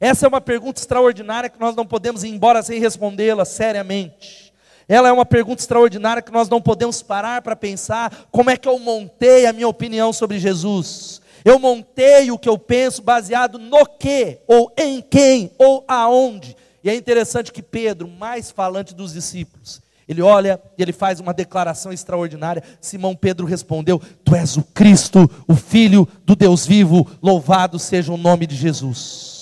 Essa 0.00 0.24
é 0.24 0.28
uma 0.28 0.40
pergunta 0.40 0.80
extraordinária 0.80 1.50
que 1.50 1.60
nós 1.60 1.76
não 1.76 1.86
podemos 1.86 2.24
ir 2.24 2.28
embora 2.28 2.62
sem 2.62 2.80
respondê-la 2.80 3.44
seriamente. 3.44 4.50
Ela 4.88 5.10
é 5.10 5.12
uma 5.12 5.26
pergunta 5.26 5.60
extraordinária 5.62 6.22
que 6.22 6.32
nós 6.32 6.48
não 6.48 6.60
podemos 6.60 7.02
parar 7.02 7.42
para 7.42 7.54
pensar 7.54 8.26
como 8.30 8.48
é 8.48 8.56
que 8.56 8.66
eu 8.66 8.78
montei 8.78 9.44
a 9.44 9.52
minha 9.52 9.68
opinião 9.68 10.10
sobre 10.10 10.38
Jesus. 10.38 11.20
Eu 11.44 11.58
montei 11.58 12.30
o 12.30 12.38
que 12.38 12.48
eu 12.48 12.58
penso 12.58 13.02
baseado 13.02 13.58
no 13.58 13.84
que, 13.84 14.38
ou 14.48 14.72
em 14.76 15.02
quem, 15.02 15.52
ou 15.58 15.84
aonde. 15.86 16.56
E 16.82 16.88
é 16.88 16.94
interessante 16.94 17.52
que 17.52 17.62
Pedro, 17.62 18.08
mais 18.08 18.50
falante 18.50 18.94
dos 18.94 19.12
discípulos, 19.12 19.82
ele 20.08 20.22
olha 20.22 20.60
e 20.76 20.82
ele 20.82 20.92
faz 20.92 21.20
uma 21.20 21.32
declaração 21.32 21.92
extraordinária. 21.92 22.64
Simão 22.80 23.14
Pedro 23.14 23.46
respondeu: 23.46 24.00
Tu 24.24 24.34
és 24.34 24.56
o 24.56 24.62
Cristo, 24.62 25.30
o 25.46 25.54
Filho 25.54 26.08
do 26.24 26.34
Deus 26.34 26.66
vivo, 26.66 27.06
louvado 27.22 27.78
seja 27.78 28.12
o 28.12 28.16
nome 28.16 28.46
de 28.46 28.56
Jesus. 28.56 29.39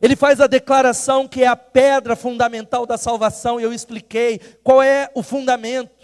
Ele 0.00 0.14
faz 0.14 0.40
a 0.40 0.46
declaração 0.46 1.26
que 1.26 1.42
é 1.42 1.46
a 1.46 1.56
pedra 1.56 2.14
fundamental 2.14 2.84
da 2.84 2.98
salvação, 2.98 3.58
e 3.58 3.62
eu 3.62 3.72
expliquei 3.72 4.40
qual 4.62 4.82
é 4.82 5.10
o 5.14 5.22
fundamento. 5.22 5.96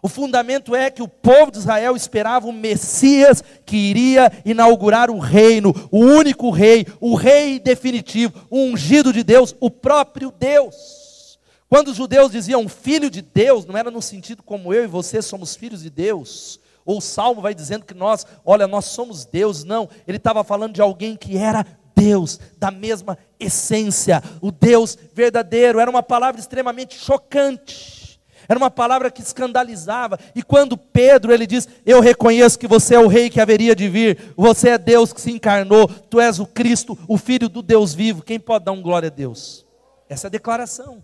O 0.00 0.08
fundamento 0.08 0.76
é 0.76 0.90
que 0.90 1.02
o 1.02 1.08
povo 1.08 1.50
de 1.50 1.58
Israel 1.58 1.96
esperava 1.96 2.46
o 2.46 2.52
Messias 2.52 3.42
que 3.66 3.76
iria 3.76 4.30
inaugurar 4.44 5.10
o 5.10 5.18
reino, 5.18 5.74
o 5.90 5.98
único 5.98 6.50
rei, 6.50 6.86
o 7.00 7.14
rei 7.14 7.58
definitivo, 7.58 8.46
o 8.48 8.58
ungido 8.58 9.12
de 9.12 9.24
Deus, 9.24 9.54
o 9.58 9.70
próprio 9.70 10.30
Deus. 10.30 11.38
Quando 11.68 11.88
os 11.88 11.96
judeus 11.96 12.30
diziam 12.30 12.68
filho 12.68 13.10
de 13.10 13.20
Deus, 13.20 13.66
não 13.66 13.76
era 13.76 13.90
no 13.90 14.00
sentido 14.00 14.42
como 14.42 14.72
eu 14.72 14.84
e 14.84 14.88
você 14.88 15.20
somos 15.20 15.54
filhos 15.54 15.82
de 15.82 15.90
Deus. 15.90 16.60
Ou 16.84 16.98
o 16.98 17.02
salmo 17.02 17.42
vai 17.42 17.54
dizendo 17.54 17.84
que 17.84 17.92
nós, 17.92 18.24
olha, 18.44 18.66
nós 18.66 18.86
somos 18.86 19.26
Deus. 19.26 19.64
Não, 19.64 19.88
ele 20.06 20.16
estava 20.16 20.42
falando 20.42 20.72
de 20.72 20.80
alguém 20.80 21.16
que 21.16 21.36
era 21.36 21.66
Deus, 21.94 22.40
da 22.56 22.70
mesma 22.70 23.18
essência, 23.38 24.22
o 24.40 24.50
Deus 24.50 24.96
verdadeiro. 25.14 25.80
Era 25.80 25.90
uma 25.90 26.02
palavra 26.02 26.40
extremamente 26.40 26.96
chocante. 26.96 28.20
Era 28.48 28.58
uma 28.58 28.70
palavra 28.70 29.10
que 29.10 29.20
escandalizava. 29.20 30.18
E 30.34 30.42
quando 30.42 30.76
Pedro 30.76 31.32
ele 31.32 31.46
diz: 31.46 31.68
"Eu 31.84 32.00
reconheço 32.00 32.58
que 32.58 32.66
você 32.66 32.94
é 32.94 32.98
o 32.98 33.06
rei 33.06 33.28
que 33.28 33.40
haveria 33.40 33.76
de 33.76 33.88
vir, 33.88 34.32
você 34.36 34.70
é 34.70 34.78
Deus 34.78 35.12
que 35.12 35.20
se 35.20 35.30
encarnou, 35.30 35.86
tu 35.86 36.18
és 36.18 36.38
o 36.38 36.46
Cristo, 36.46 36.98
o 37.06 37.18
filho 37.18 37.48
do 37.48 37.60
Deus 37.60 37.94
vivo". 37.94 38.22
Quem 38.22 38.40
pode 38.40 38.64
dar 38.64 38.72
um 38.72 38.82
glória 38.82 39.08
a 39.08 39.10
Deus? 39.10 39.66
Essa 40.08 40.26
é 40.26 40.28
a 40.28 40.30
declaração. 40.30 41.02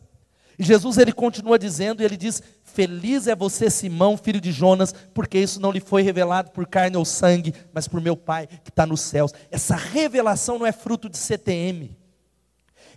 E 0.59 0.65
Jesus 0.65 0.99
ele 0.99 1.13
continua 1.13 1.59
dizendo, 1.59 2.01
e 2.01 2.05
ele 2.05 2.17
diz: 2.17 2.43
Feliz 2.63 3.27
é 3.27 3.37
você, 3.37 3.69
Simão, 3.69 4.17
filho 4.17 4.41
de 4.41 4.51
Jonas, 4.51 4.95
porque 5.13 5.39
isso 5.39 5.61
não 5.61 5.71
lhe 5.71 5.81
foi 5.81 6.03
revelado 6.03 6.51
por 6.51 6.67
carne 6.67 6.97
ou 6.97 7.05
sangue, 7.05 7.55
mas 7.73 7.87
por 7.87 8.01
meu 8.01 8.17
Pai 8.17 8.47
que 8.47 8.71
está 8.71 8.87
nos 8.87 9.01
céus. 9.01 9.33
Essa 9.51 9.77
revelação 9.77 10.59
não 10.59 10.67
é 10.67 10.73
fruto 10.73 11.09
de 11.09 11.19
CTM. 11.19 11.97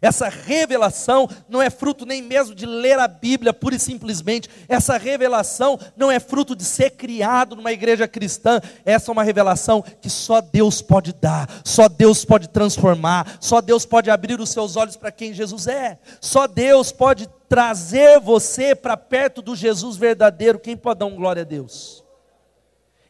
Essa 0.01 0.29
revelação 0.29 1.29
não 1.47 1.61
é 1.61 1.69
fruto 1.69 2.05
nem 2.05 2.21
mesmo 2.21 2.53
de 2.53 2.65
ler 2.65 2.99
a 2.99 3.07
Bíblia 3.07 3.53
pura 3.53 3.75
e 3.75 3.79
simplesmente. 3.79 4.49
Essa 4.67 4.97
revelação 4.97 5.79
não 5.95 6.11
é 6.11 6.19
fruto 6.19 6.55
de 6.55 6.63
ser 6.63 6.91
criado 6.91 7.55
numa 7.55 7.71
igreja 7.71 8.07
cristã. 8.07 8.61
Essa 8.85 9.11
é 9.11 9.13
uma 9.13 9.23
revelação 9.23 9.83
que 10.01 10.09
só 10.09 10.41
Deus 10.41 10.81
pode 10.81 11.13
dar, 11.13 11.49
só 11.63 11.87
Deus 11.87 12.23
pode 12.23 12.49
transformar, 12.49 13.37
só 13.39 13.61
Deus 13.61 13.85
pode 13.85 14.09
abrir 14.09 14.39
os 14.39 14.49
seus 14.49 14.75
olhos 14.75 14.95
para 14.95 15.11
quem 15.11 15.33
Jesus 15.33 15.67
é. 15.67 15.97
Só 16.21 16.47
Deus 16.47 16.91
pode 16.91 17.27
trazer 17.49 18.19
você 18.19 18.75
para 18.75 18.97
perto 18.97 19.41
do 19.41 19.55
Jesus 19.55 19.97
verdadeiro. 19.97 20.59
Quem 20.59 20.75
pode 20.75 20.99
dar 20.99 21.05
um 21.05 21.15
glória 21.15 21.41
a 21.41 21.45
Deus? 21.45 22.06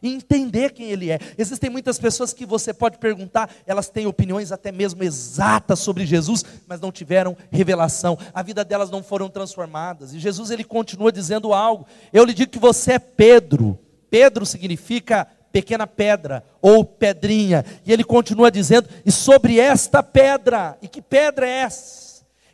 E 0.02 0.12
entender 0.12 0.72
quem 0.72 0.90
Ele 0.90 1.10
é. 1.10 1.18
Existem 1.36 1.70
muitas 1.70 1.98
pessoas 1.98 2.32
que 2.32 2.46
você 2.46 2.72
pode 2.72 2.98
perguntar, 2.98 3.50
elas 3.66 3.88
têm 3.88 4.06
opiniões 4.06 4.52
até 4.52 4.70
mesmo 4.72 5.02
exatas 5.02 5.78
sobre 5.78 6.06
Jesus, 6.06 6.44
mas 6.66 6.80
não 6.80 6.92
tiveram 6.92 7.36
revelação, 7.50 8.18
a 8.32 8.42
vida 8.42 8.64
delas 8.64 8.90
não 8.90 9.02
foram 9.02 9.28
transformadas. 9.28 10.12
E 10.12 10.18
Jesus 10.18 10.50
ele 10.50 10.64
continua 10.64 11.12
dizendo 11.12 11.52
algo. 11.52 11.86
Eu 12.12 12.24
lhe 12.24 12.34
digo 12.34 12.50
que 12.50 12.58
você 12.58 12.92
é 12.92 12.98
Pedro. 12.98 13.78
Pedro 14.10 14.46
significa 14.46 15.26
pequena 15.52 15.86
pedra 15.86 16.44
ou 16.60 16.84
pedrinha. 16.84 17.64
E 17.84 17.92
ele 17.92 18.04
continua 18.04 18.50
dizendo: 18.50 18.88
"E 19.04 19.12
sobre 19.12 19.58
esta 19.58 20.02
pedra, 20.02 20.78
e 20.80 20.88
que 20.88 21.02
pedra 21.02 21.46
é 21.46 21.60
essa?" 21.60 22.07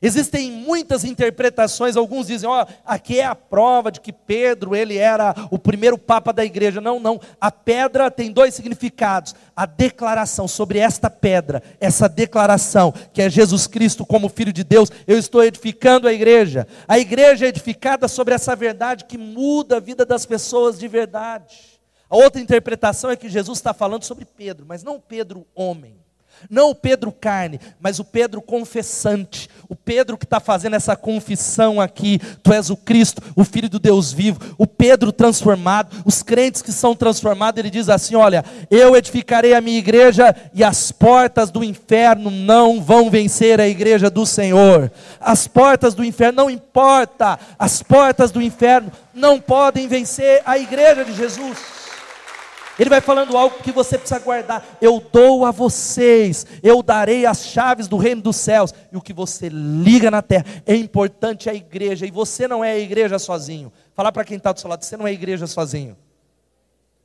Existem 0.05 0.51
muitas 0.53 1.03
interpretações, 1.03 1.97
alguns 1.97 2.27
dizem, 2.27 2.47
ó, 2.47 2.67
aqui 2.85 3.21
é 3.21 3.25
a 3.25 3.35
prova 3.35 3.91
de 3.91 4.03
que 4.03 4.13
Pedro, 4.13 4.77
ele 4.77 4.99
era 4.99 5.35
o 5.51 5.59
primeiro 5.59 5.97
papa 5.97 6.31
da 6.31 6.45
igreja. 6.45 6.79
Não, 6.79 7.01
não. 7.01 7.19
A 7.41 7.51
pedra 7.51 8.11
tem 8.11 8.31
dois 8.31 8.53
significados. 8.53 9.35
A 9.57 9.65
declaração 9.65 10.47
sobre 10.47 10.79
esta 10.79 11.09
pedra, 11.09 11.63
essa 11.81 12.07
declaração 12.07 12.93
que 13.15 13.23
é 13.23 13.31
Jesus 13.31 13.67
Cristo 13.67 14.05
como 14.05 14.29
filho 14.29 14.53
de 14.53 14.63
Deus, 14.63 14.93
eu 15.07 15.17
estou 15.17 15.43
edificando 15.43 16.07
a 16.07 16.13
igreja. 16.13 16.69
A 16.87 16.99
igreja 16.99 17.47
é 17.47 17.49
edificada 17.49 18.07
sobre 18.07 18.35
essa 18.35 18.55
verdade 18.55 19.07
que 19.07 19.17
muda 19.17 19.79
a 19.79 19.81
vida 19.81 20.05
das 20.05 20.27
pessoas 20.27 20.79
de 20.79 20.87
verdade. 20.87 21.81
A 22.11 22.17
outra 22.17 22.43
interpretação 22.43 23.11
é 23.11 23.17
que 23.17 23.31
Jesus 23.31 23.57
está 23.57 23.73
falando 23.73 24.05
sobre 24.05 24.27
Pedro, 24.27 24.67
mas 24.69 24.83
não 24.83 25.01
Pedro 25.01 25.47
homem. 25.55 26.04
Não 26.51 26.71
o 26.71 26.75
Pedro 26.75 27.11
carne, 27.13 27.61
mas 27.81 27.99
o 27.99 28.05
Pedro 28.05 28.43
confessante. 28.43 29.49
O 29.69 29.75
Pedro 29.75 30.19
que 30.19 30.25
está 30.25 30.41
fazendo 30.41 30.77
essa 30.77 30.95
confissão 30.95 31.81
aqui. 31.81 32.21
Tu 32.43 32.53
és 32.53 32.71
o 32.71 32.77
Cristo, 32.77 33.23
o 33.35 33.45
Filho 33.45 33.69
do 33.69 33.79
Deus 33.79 34.13
vivo. 34.13 34.41
O 34.59 34.67
Pedro 34.67 35.13
transformado. 35.13 35.97
Os 36.05 36.23
crentes 36.23 36.63
que 36.63 36.73
são 36.73 36.95
transformados, 36.95 37.59
ele 37.59 37.71
diz 37.71 37.89
assim: 37.89 38.15
Olha, 38.15 38.45
eu 38.71 38.97
edificarei 38.97 39.55
a 39.55 39.61
minha 39.61 39.79
igreja 39.79 40.35
e 40.53 40.63
as 40.63 40.93
portas 40.93 41.51
do 41.51 41.65
inferno 41.65 42.31
não 42.31 42.81
vão 42.81 43.11
vencer 43.11 43.61
a 43.61 43.69
igreja 43.69 44.11
do 44.11 44.27
Senhor. 44.27 44.91
As 45.21 45.47
portas 45.47 45.95
do 45.95 46.05
inferno, 46.05 46.43
não 46.43 46.51
importa, 46.51 47.39
as 47.59 47.83
portas 47.83 48.31
do 48.31 48.43
inferno 48.43 48.93
não 49.13 49.41
podem 49.41 49.89
vencer 49.89 50.43
a 50.45 50.59
igreja 50.59 51.05
de 51.05 51.15
Jesus. 51.15 51.74
Ele 52.79 52.91
vai 52.91 53.01
falando 53.01 53.37
algo 53.37 53.63
que 53.63 53.71
você 53.71 53.97
precisa 53.97 54.19
guardar. 54.19 54.79
Eu 54.81 55.03
dou 55.13 55.45
a 55.45 55.51
vocês, 55.51 56.47
eu 56.63 56.83
darei 56.83 57.25
as 57.25 57.47
chaves 57.47 57.87
do 57.87 57.97
reino 57.97 58.21
dos 58.21 58.37
céus. 58.37 58.75
E 58.93 58.97
o 58.97 59.01
que 59.01 59.13
você 59.13 59.49
liga 59.49 60.11
na 60.11 60.23
terra 60.23 60.45
é 60.67 60.75
importante 60.75 61.49
a 61.49 61.55
igreja. 61.55 62.05
E 62.07 62.11
você 62.11 62.49
não 62.49 62.65
é 62.65 62.73
a 62.73 62.79
igreja 62.79 63.19
sozinho. 63.19 63.73
Falar 63.95 64.11
para 64.11 64.25
quem 64.25 64.37
está 64.37 64.53
do 64.53 64.59
seu 64.59 64.69
lado, 64.69 64.85
você 64.85 64.97
não 64.97 65.07
é 65.07 65.11
a 65.11 65.15
igreja 65.15 65.47
sozinho. 65.47 65.97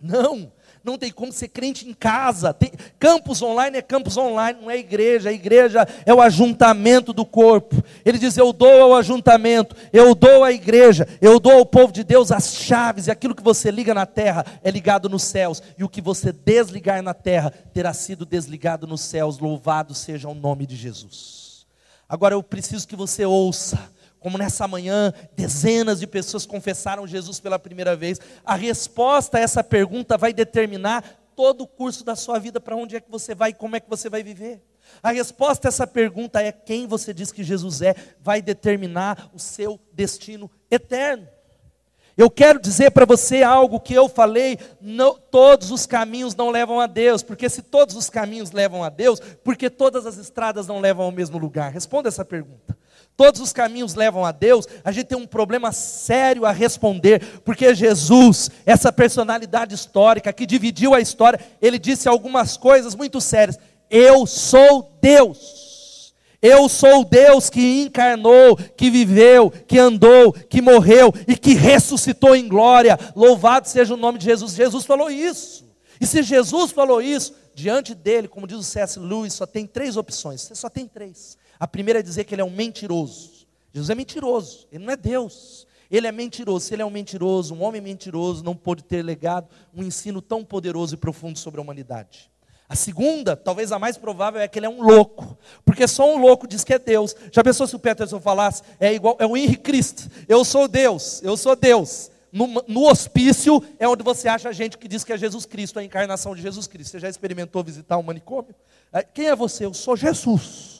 Não 0.02 0.52
não 0.84 0.98
tem 0.98 1.12
como 1.12 1.32
ser 1.32 1.50
crente 1.50 1.88
em 1.88 1.94
casa. 1.94 2.54
Tem, 2.54 2.72
campus 2.98 3.42
online 3.42 3.78
é 3.78 3.82
campus 3.82 4.18
online, 4.18 4.60
não 4.62 4.72
é 4.72 4.78
igreja. 4.78 5.30
A 5.30 5.34
igreja 5.34 5.88
é 6.06 6.14
o 6.14 6.22
ajuntamento 6.22 7.14
do 7.14 7.26
corpo. 7.26 7.84
Ele 8.06 8.18
diz: 8.18 8.38
Eu 8.38 8.54
dou 8.54 8.82
ao 8.82 8.96
ajuntamento, 8.96 9.76
eu 9.92 10.16
dou 10.16 10.44
à 10.44 10.52
igreja, 10.52 11.08
eu 11.22 11.40
dou 11.40 11.54
ao 11.54 11.66
povo 11.66 11.92
de 11.92 12.04
Deus 12.04 12.32
as 12.32 12.56
chaves, 12.56 13.08
e 13.08 13.12
aquilo 13.12 13.36
que 13.36 13.44
você 13.44 13.72
liga 13.72 13.94
na 13.94 14.06
terra 14.06 14.46
é 14.64 14.72
ligado 14.72 15.10
nos 15.10 15.24
céus, 15.24 15.62
e 15.78 15.84
o 15.84 15.90
que 15.90 16.02
você 16.02 16.32
desligar 16.32 17.02
na 17.02 17.14
terra 17.14 17.52
terá 17.74 17.94
sido 17.94 18.26
desligado 18.26 18.88
nos 18.88 19.02
céus. 19.02 19.40
Louvado 19.40 19.94
seja 19.94 20.28
o 20.30 20.34
nome 20.34 20.66
de 20.66 20.76
Jesus. 20.76 21.68
Agora 22.08 22.34
eu 22.34 22.42
preciso 22.42 22.88
que 22.88 22.96
você 22.96 23.26
ouça 23.26 23.80
como 24.20 24.38
nessa 24.38 24.68
manhã, 24.68 25.14
dezenas 25.36 26.00
de 26.00 26.08
pessoas 26.08 26.46
confessaram 26.46 27.08
Jesus 27.08 27.40
pela 27.40 27.58
primeira 27.58 27.96
vez. 27.96 28.20
A 28.46 28.56
resposta 28.56 29.38
a 29.38 29.42
essa 29.42 29.64
pergunta 29.64 30.18
vai 30.18 30.34
determinar 30.34 31.04
todo 31.36 31.62
o 31.62 31.68
curso 31.68 32.04
da 32.04 32.16
sua 32.16 32.38
vida, 32.38 32.60
para 32.60 32.76
onde 32.76 32.98
é 32.98 33.00
que 33.00 33.10
você 33.10 33.34
vai 33.34 33.52
e 33.52 33.54
como 33.54 33.76
é 33.76 33.80
que 33.80 33.90
você 33.90 34.10
vai 34.10 34.22
viver. 34.22 34.62
A 35.02 35.12
resposta 35.12 35.68
a 35.68 35.70
essa 35.70 35.88
pergunta 35.88 36.42
é 36.42 36.52
quem 36.52 36.86
você 36.86 37.14
diz 37.14 37.32
que 37.32 37.44
Jesus 37.44 37.82
é, 37.82 37.96
vai 38.20 38.42
determinar 38.42 39.30
o 39.34 39.40
seu 39.40 39.80
destino 39.94 40.52
eterno. 40.70 41.28
Eu 42.18 42.30
quero 42.30 42.60
dizer 42.60 42.92
para 42.92 43.06
você 43.06 43.44
algo 43.44 43.80
que 43.80 43.94
eu 43.94 44.10
falei: 44.10 44.60
não, 44.82 45.18
todos 45.18 45.72
os 45.72 45.86
caminhos 45.86 46.36
não 46.36 46.50
levam 46.50 46.82
a 46.82 46.88
Deus, 46.88 47.24
porque 47.24 47.48
se 47.48 47.62
todos 47.62 47.96
os 47.96 48.10
caminhos 48.10 48.52
levam 48.52 48.84
a 48.84 48.90
Deus, 48.90 49.22
porque 49.42 49.70
todas 49.70 50.06
as 50.06 50.18
estradas 50.18 50.68
não 50.68 50.82
levam 50.82 51.06
ao 51.06 51.12
mesmo 51.14 51.38
lugar? 51.38 51.72
Responda 51.72 52.10
essa 52.10 52.26
pergunta 52.26 52.79
todos 53.20 53.42
os 53.42 53.52
caminhos 53.52 53.96
levam 53.96 54.24
a 54.24 54.32
Deus, 54.32 54.66
a 54.82 54.94
gente 54.94 55.08
tem 55.08 55.18
um 55.18 55.28
problema 55.28 55.74
sério 55.74 56.46
a 56.46 56.54
responder, 56.54 57.42
porque 57.44 57.76
Jesus, 57.76 58.50
essa 58.66 58.94
personalidade 58.94 59.76
histórica 59.76 60.32
que 60.32 60.46
dividiu 60.46 60.94
a 60.94 61.02
história, 61.02 61.38
ele 61.62 61.78
disse 61.78 62.08
algumas 62.08 62.56
coisas 62.56 62.96
muito 62.96 63.20
sérias: 63.20 63.60
Eu 63.90 64.26
sou 64.26 64.98
Deus. 65.02 66.14
Eu 66.42 66.70
sou 66.70 67.04
Deus 67.04 67.50
que 67.50 67.82
encarnou, 67.82 68.56
que 68.56 68.90
viveu, 68.90 69.52
que 69.52 69.78
andou, 69.78 70.32
que 70.32 70.62
morreu 70.62 71.14
e 71.28 71.36
que 71.36 71.56
ressuscitou 71.56 72.34
em 72.34 72.48
glória. 72.48 72.98
Louvado 73.14 73.68
seja 73.68 73.96
o 73.96 73.98
nome 73.98 74.18
de 74.18 74.24
Jesus. 74.24 74.54
Jesus 74.54 74.86
falou 74.86 75.12
isso. 75.12 75.68
E 76.00 76.08
se 76.08 76.24
Jesus 76.24 76.72
falou 76.72 77.02
isso, 77.02 77.34
diante 77.54 77.94
dele, 77.94 78.30
como 78.30 78.48
diz 78.48 78.58
o 78.58 78.64
C.S. 78.64 78.98
Lewis, 78.98 79.34
só 79.34 79.46
tem 79.46 79.68
três 79.68 79.98
opções. 79.98 80.40
Você 80.40 80.56
só 80.56 80.70
tem 80.70 80.88
três. 80.88 81.38
A 81.60 81.68
primeira 81.68 82.00
é 82.00 82.04
dizer 82.04 82.24
que 82.24 82.34
ele 82.34 82.42
é 82.42 82.46
um 82.46 82.50
mentiroso. 82.50 83.48
Jesus 83.74 83.90
é 83.90 83.96
mentiroso, 83.96 84.68
ele 84.72 84.86
não 84.86 84.94
é 84.94 84.98
Deus. 84.98 85.68
Ele 85.92 86.06
é 86.06 86.12
mentiroso. 86.12 86.68
Se 86.68 86.76
ele 86.76 86.84
é 86.84 86.86
um 86.86 86.92
mentiroso, 86.92 87.54
um 87.54 87.64
homem 87.64 87.82
mentiroso, 87.82 88.44
não 88.44 88.56
pôde 88.56 88.84
ter 88.84 89.02
legado 89.02 89.48
um 89.74 89.84
ensino 89.84 90.22
tão 90.22 90.46
poderoso 90.46 90.94
e 90.94 90.98
profundo 90.98 91.40
sobre 91.40 91.60
a 91.60 91.64
humanidade. 91.64 92.30
A 92.68 92.76
segunda, 92.76 93.36
talvez 93.36 93.72
a 93.72 93.80
mais 93.80 93.98
provável, 93.98 94.40
é 94.40 94.48
que 94.48 94.60
ele 94.60 94.68
é 94.68 94.70
um 94.70 94.84
louco. 94.84 95.36
Porque 95.66 95.88
só 95.88 96.14
um 96.14 96.22
louco 96.22 96.48
diz 96.48 96.64
que 96.64 96.72
é 96.72 96.78
Deus. 96.78 97.16
Já 97.32 97.44
pensou 97.44 97.66
se 97.66 97.76
o 97.76 97.80
Peterson 97.80 98.20
falasse, 98.20 98.62
é 98.80 98.94
igual, 98.94 99.18
é 99.20 99.26
o 99.26 99.36
Henri 99.36 99.58
Cristo, 99.58 100.08
eu 100.28 100.46
sou 100.46 100.68
Deus, 100.68 101.20
eu 101.24 101.36
sou 101.36 101.56
Deus. 101.56 102.12
No, 102.32 102.46
no, 102.68 102.88
hospício 102.88 103.64
é 103.80 103.88
onde 103.88 104.04
você 104.04 104.28
acha 104.28 104.54
gente 104.54 104.78
que 104.78 104.88
diz 104.88 105.04
que 105.04 105.12
é 105.12 105.18
Jesus 105.18 105.48
Cristo, 105.48 105.80
a 105.80 105.84
encarnação 105.84 106.36
de 106.36 106.44
Jesus 106.44 106.68
Cristo. 106.68 106.92
Você 106.92 107.00
já 107.00 107.10
experimentou 107.10 107.64
visitar 107.64 107.98
um 107.98 108.04
manicômio? 108.04 108.54
É, 108.94 109.02
quem 109.02 109.26
é 109.26 109.36
você? 109.36 109.66
Eu 109.66 109.74
sou 109.74 109.98
Jesus. 109.98 110.79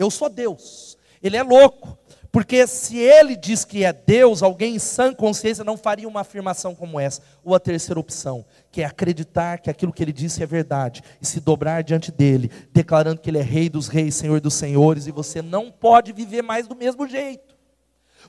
Eu 0.00 0.10
sou 0.10 0.30
Deus. 0.30 0.96
Ele 1.22 1.36
é 1.36 1.42
louco. 1.42 1.98
Porque 2.32 2.64
se 2.66 2.96
ele 2.96 3.34
diz 3.34 3.64
que 3.64 3.84
é 3.84 3.92
Deus, 3.92 4.40
alguém 4.42 4.76
em 4.76 4.78
sã 4.78 5.12
consciência 5.12 5.64
não 5.64 5.76
faria 5.76 6.06
uma 6.06 6.20
afirmação 6.20 6.76
como 6.76 7.00
essa. 7.00 7.22
Ou 7.44 7.54
a 7.54 7.60
terceira 7.60 7.98
opção, 7.98 8.44
que 8.70 8.82
é 8.82 8.84
acreditar 8.84 9.58
que 9.58 9.68
aquilo 9.68 9.92
que 9.92 10.02
ele 10.02 10.12
disse 10.12 10.42
é 10.42 10.46
verdade 10.46 11.02
e 11.20 11.26
se 11.26 11.40
dobrar 11.40 11.82
diante 11.82 12.12
dele, 12.12 12.50
declarando 12.72 13.20
que 13.20 13.28
ele 13.28 13.38
é 13.38 13.42
Rei 13.42 13.68
dos 13.68 13.88
Reis, 13.88 14.14
Senhor 14.14 14.40
dos 14.40 14.54
Senhores, 14.54 15.08
e 15.08 15.10
você 15.10 15.42
não 15.42 15.72
pode 15.72 16.12
viver 16.12 16.40
mais 16.40 16.68
do 16.68 16.76
mesmo 16.76 17.06
jeito. 17.06 17.50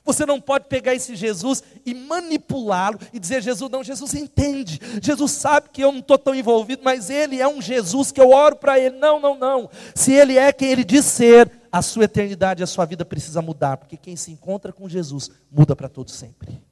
Você 0.04 0.26
não 0.26 0.40
pode 0.40 0.66
pegar 0.68 0.94
esse 0.94 1.14
Jesus 1.14 1.62
e 1.86 1.94
manipulá-lo 1.94 2.98
e 3.12 3.20
dizer: 3.20 3.42
Jesus, 3.42 3.70
não, 3.70 3.84
Jesus 3.84 4.14
entende, 4.14 4.80
Jesus 5.00 5.30
sabe 5.32 5.68
que 5.70 5.82
eu 5.82 5.92
não 5.92 6.00
estou 6.00 6.18
tão 6.18 6.34
envolvido, 6.34 6.82
mas 6.82 7.10
Ele 7.10 7.40
é 7.40 7.46
um 7.46 7.60
Jesus 7.60 8.10
que 8.10 8.20
eu 8.20 8.30
oro 8.30 8.56
para 8.56 8.80
Ele. 8.80 8.96
Não, 8.96 9.20
não, 9.20 9.38
não. 9.38 9.70
Se 9.94 10.12
Ele 10.12 10.38
é 10.38 10.52
quem 10.52 10.70
Ele 10.70 10.82
diz 10.82 11.04
ser, 11.04 11.61
a 11.72 11.80
sua 11.80 12.04
eternidade, 12.04 12.62
a 12.62 12.66
sua 12.66 12.84
vida 12.84 13.02
precisa 13.02 13.40
mudar, 13.40 13.78
porque 13.78 13.96
quem 13.96 14.14
se 14.14 14.30
encontra 14.30 14.72
com 14.72 14.86
Jesus 14.86 15.30
muda 15.50 15.74
para 15.74 15.88
todo 15.88 16.10
sempre. 16.10 16.62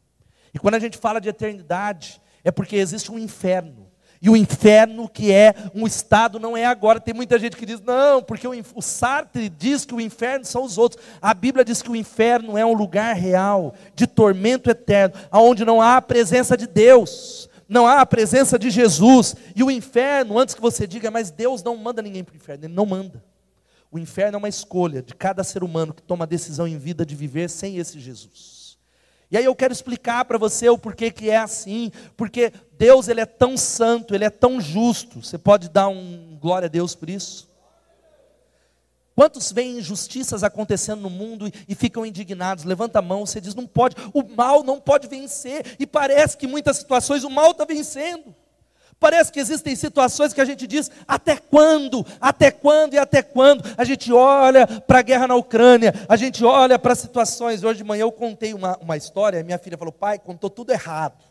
E 0.53 0.59
quando 0.59 0.75
a 0.75 0.79
gente 0.79 0.99
fala 0.99 1.21
de 1.21 1.31
eternidade, 1.31 2.21
é 2.45 2.51
porque 2.51 2.77
existe 2.77 3.11
um 3.11 3.19
inferno. 3.19 3.89
E 4.23 4.29
o 4.29 4.37
inferno, 4.37 5.09
que 5.09 5.33
é 5.33 5.55
um 5.75 5.87
estado, 5.87 6.39
não 6.39 6.55
é 6.55 6.67
agora. 6.67 7.01
Tem 7.01 7.15
muita 7.15 7.39
gente 7.39 7.57
que 7.57 7.65
diz, 7.65 7.81
não, 7.81 8.23
porque 8.23 8.47
o, 8.47 8.53
o 8.75 8.83
Sartre 8.83 9.49
diz 9.49 9.87
que 9.87 9.95
o 9.95 10.01
inferno 10.01 10.45
são 10.45 10.63
os 10.65 10.77
outros. 10.77 11.03
A 11.23 11.33
Bíblia 11.33 11.65
diz 11.65 11.81
que 11.81 11.91
o 11.91 11.97
inferno 11.97 12.59
é 12.59 12.67
um 12.67 12.75
lugar 12.75 13.17
real, 13.17 13.75
de 13.95 14.07
tormento 14.07 14.69
eterno, 14.69 15.15
onde 15.33 15.65
não 15.65 15.81
há 15.81 15.97
a 15.97 16.03
presença 16.03 16.55
de 16.55 16.67
Deus, 16.67 17.49
não 17.67 17.87
há 17.87 18.03
a 18.03 18.07
presença 18.07 18.59
de 18.59 18.69
Jesus. 18.69 19.35
E 19.57 19.65
o 19.65 19.71
inferno, 19.71 20.39
antes 20.39 20.55
que 20.55 20.61
você 20.61 20.87
diga, 20.87 21.11
mas 21.11 21.31
Deus 21.31 21.63
não 21.63 21.75
manda 21.79 22.03
ninguém 22.03 22.23
para 22.23 22.35
o 22.35 22.37
inferno, 22.37 22.67
Ele 22.67 22.75
não 22.75 22.85
manda. 22.85 23.30
O 23.91 23.99
inferno 23.99 24.37
é 24.37 24.39
uma 24.39 24.49
escolha 24.49 25.03
de 25.03 25.15
cada 25.15 25.43
ser 25.43 25.65
humano 25.65 25.93
que 25.93 26.03
toma 26.03 26.25
a 26.25 26.29
decisão 26.29 26.67
em 26.69 26.79
vida 26.79 27.05
de 27.05 27.17
viver 27.17 27.51
sem 27.51 27.77
esse 27.77 27.99
Jesus. 27.99 28.79
E 29.31 29.37
aí 29.37 29.45
eu 29.45 29.55
quero 29.55 29.73
explicar 29.73 30.25
para 30.25 30.39
você 30.39 30.69
o 30.69 30.79
porquê 30.79 31.11
que 31.11 31.31
é 31.31 31.37
assim, 31.37 31.93
porque 32.17 32.53
Deus 32.77 33.09
ele 33.09 33.21
é 33.21 33.27
tão 33.27 33.57
santo, 33.57 34.15
ele 34.15 34.25
é 34.25 34.31
tão 34.31 34.61
justo. 34.61 35.23
Você 35.23 35.39
pode 35.39 35.69
dar 35.69 35.89
um 35.89 36.37
glória 36.41 36.67
a 36.67 36.69
Deus 36.69 36.95
por 36.95 37.09
isso? 37.09 37.49
Quantos 39.15 39.53
veem 39.53 39.79
injustiças 39.79 40.43
acontecendo 40.43 41.01
no 41.03 41.11
mundo 41.11 41.47
e, 41.47 41.53
e, 41.69 41.75
ficam 41.75 42.07
indignados? 42.07 42.65
Levanta 42.65 43.01
a 43.01 43.03
mão, 43.03 43.27
você 43.27 43.41
diz: 43.41 43.55
não 43.55 43.67
pode, 43.67 43.95
o 44.15 44.23
mal 44.23 44.65
não 44.65 44.81
pode 44.81 45.09
vencer, 45.09 45.77
e 45.79 45.87
parece 45.87 46.37
que 46.37 46.47
em 46.47 46.49
muitas 46.49 46.79
situações 46.79 47.23
o 47.23 47.31
mal 47.31 47.51
está 47.51 47.65
vencendo. 47.65 48.35
Parece 49.01 49.33
que 49.33 49.41
existem 49.41 49.75
situações 49.75 50.35
que 50.35 50.43
a 50.43 50.45
gente 50.45 50.67
diz: 50.67 50.91
até 51.09 51.35
quando? 51.39 52.05
Até 52.21 52.51
quando 52.51 52.93
e 52.93 52.99
até 52.99 53.23
quando? 53.23 53.65
A 53.79 53.83
gente 53.83 54.13
olha 54.13 54.67
para 54.67 54.99
a 54.99 55.03
guerra 55.03 55.27
na 55.27 55.35
Ucrânia, 55.35 55.95
a 56.07 56.17
gente 56.17 56.45
olha 56.45 56.79
para 56.79 56.95
situações. 56.95 57.65
Hoje 57.65 57.79
de 57.79 57.85
manhã 57.85 58.03
eu 58.03 58.13
contei 58.13 58.53
uma, 58.53 58.77
uma 58.77 58.99
história, 58.99 59.43
minha 59.43 59.59
filha 59.59 59.79
falou: 59.79 59.91
pai, 59.91 60.19
contou 60.19 60.51
tudo 60.51 60.71
errado. 60.71 61.25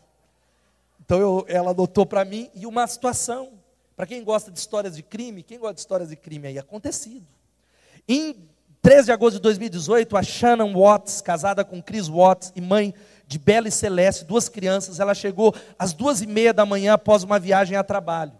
Então 1.00 1.20
eu, 1.20 1.44
ela 1.48 1.70
anotou 1.70 2.04
para 2.04 2.24
mim 2.24 2.50
e 2.56 2.66
uma 2.66 2.84
situação. 2.88 3.52
Para 3.94 4.06
quem 4.06 4.24
gosta 4.24 4.50
de 4.50 4.58
histórias 4.58 4.96
de 4.96 5.02
crime, 5.04 5.42
quem 5.42 5.58
gosta 5.58 5.74
de 5.74 5.80
histórias 5.80 6.08
de 6.08 6.16
crime 6.16 6.48
aí? 6.48 6.58
Acontecido. 6.58 7.26
Em 8.08 8.34
13 8.82 9.04
de 9.04 9.12
agosto 9.12 9.36
de 9.36 9.42
2018, 9.42 10.16
a 10.16 10.22
Shannon 10.22 10.72
Watts, 10.72 11.20
casada 11.20 11.64
com 11.64 11.80
Chris 11.80 12.08
Watts 12.08 12.52
e 12.56 12.60
mãe 12.60 12.92
de 13.30 13.38
Bela 13.38 13.68
e 13.68 13.70
Celeste, 13.70 14.24
duas 14.24 14.48
crianças, 14.48 14.98
ela 14.98 15.14
chegou 15.14 15.54
às 15.78 15.92
duas 15.92 16.20
e 16.20 16.26
meia 16.26 16.52
da 16.52 16.66
manhã 16.66 16.94
após 16.94 17.22
uma 17.22 17.38
viagem 17.38 17.76
a 17.76 17.84
trabalho. 17.84 18.32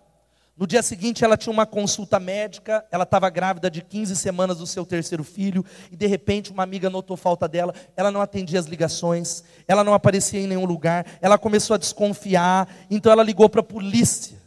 No 0.56 0.66
dia 0.66 0.82
seguinte, 0.82 1.24
ela 1.24 1.36
tinha 1.36 1.52
uma 1.52 1.64
consulta 1.64 2.18
médica, 2.18 2.84
ela 2.90 3.04
estava 3.04 3.30
grávida 3.30 3.70
de 3.70 3.82
15 3.82 4.16
semanas 4.16 4.58
do 4.58 4.66
seu 4.66 4.84
terceiro 4.84 5.22
filho, 5.22 5.64
e 5.92 5.96
de 5.96 6.08
repente 6.08 6.50
uma 6.50 6.64
amiga 6.64 6.90
notou 6.90 7.16
falta 7.16 7.46
dela, 7.46 7.72
ela 7.96 8.10
não 8.10 8.20
atendia 8.20 8.58
as 8.58 8.66
ligações, 8.66 9.44
ela 9.68 9.84
não 9.84 9.94
aparecia 9.94 10.40
em 10.40 10.48
nenhum 10.48 10.64
lugar, 10.64 11.06
ela 11.20 11.38
começou 11.38 11.74
a 11.74 11.78
desconfiar, 11.78 12.68
então 12.90 13.12
ela 13.12 13.22
ligou 13.22 13.48
para 13.48 13.60
a 13.60 13.64
polícia, 13.64 14.38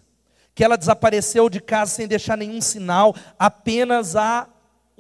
que 0.53 0.61
ela 0.61 0.77
desapareceu 0.77 1.49
de 1.49 1.61
casa 1.61 1.91
sem 1.91 2.05
deixar 2.05 2.37
nenhum 2.37 2.59
sinal, 2.59 3.15
apenas 3.39 4.17
a 4.17 4.49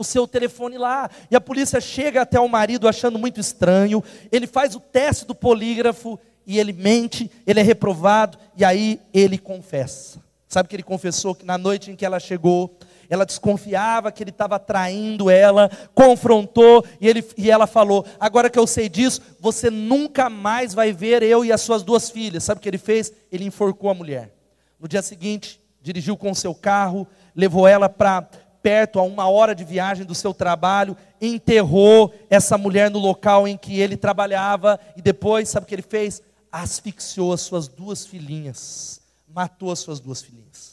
o 0.03 0.05
seu 0.05 0.27
telefone 0.27 0.77
lá. 0.77 1.09
E 1.31 1.35
a 1.35 1.41
polícia 1.41 1.81
chega 1.81 2.21
até 2.21 2.39
o 2.39 2.47
marido 2.47 2.87
achando 2.87 3.17
muito 3.17 3.39
estranho. 3.39 4.03
Ele 4.31 4.45
faz 4.45 4.75
o 4.75 4.79
teste 4.79 5.25
do 5.25 5.33
polígrafo 5.33 6.19
e 6.45 6.59
ele 6.59 6.73
mente, 6.73 7.31
ele 7.47 7.59
é 7.59 7.63
reprovado 7.63 8.37
e 8.55 8.63
aí 8.63 8.99
ele 9.13 9.37
confessa. 9.37 10.21
Sabe 10.47 10.69
que 10.69 10.75
ele 10.75 10.83
confessou 10.83 11.33
que 11.33 11.45
na 11.45 11.57
noite 11.57 11.89
em 11.89 11.95
que 11.95 12.05
ela 12.05 12.19
chegou, 12.19 12.77
ela 13.09 13.25
desconfiava 13.25 14.11
que 14.11 14.21
ele 14.21 14.29
estava 14.29 14.59
traindo 14.59 15.29
ela, 15.29 15.69
confrontou 15.95 16.85
e, 17.01 17.07
ele, 17.07 17.25
e 17.37 17.49
ela 17.49 17.65
falou: 17.65 18.05
Agora 18.19 18.49
que 18.49 18.59
eu 18.59 18.67
sei 18.67 18.87
disso, 18.87 19.21
você 19.39 19.69
nunca 19.69 20.29
mais 20.29 20.73
vai 20.73 20.91
ver 20.91 21.23
eu 21.23 21.43
e 21.43 21.51
as 21.51 21.61
suas 21.61 21.81
duas 21.81 22.09
filhas. 22.09 22.43
Sabe 22.43 22.59
o 22.59 22.61
que 22.61 22.69
ele 22.69 22.77
fez? 22.77 23.11
Ele 23.31 23.45
enforcou 23.45 23.89
a 23.89 23.93
mulher. 23.93 24.31
No 24.79 24.87
dia 24.87 25.01
seguinte, 25.01 25.59
dirigiu 25.81 26.15
com 26.15 26.31
o 26.31 26.35
seu 26.35 26.53
carro, 26.53 27.07
levou 27.35 27.67
ela 27.67 27.89
para 27.89 28.27
perto, 28.63 28.97
a 28.97 29.03
uma 29.03 29.29
hora 29.29 29.53
de 29.53 29.65
viagem 29.65 30.05
do 30.05 30.15
seu 30.15 30.33
trabalho, 30.33 30.97
enterrou 31.21 32.13
essa 32.29 32.57
mulher 32.57 32.89
no 32.89 32.97
local 32.97 33.47
em 33.47 33.57
que 33.57 33.79
ele 33.79 33.97
trabalhava 33.97 34.79
e 34.95 35.01
depois, 35.01 35.49
sabe 35.49 35.65
o 35.65 35.67
que 35.67 35.75
ele 35.75 35.81
fez? 35.81 36.23
Asfixiou 36.49 37.33
as 37.33 37.41
suas 37.41 37.67
duas 37.67 38.05
filhinhas, 38.05 39.01
matou 39.27 39.71
as 39.71 39.79
suas 39.79 39.99
duas 39.99 40.21
filhinhas. 40.21 40.72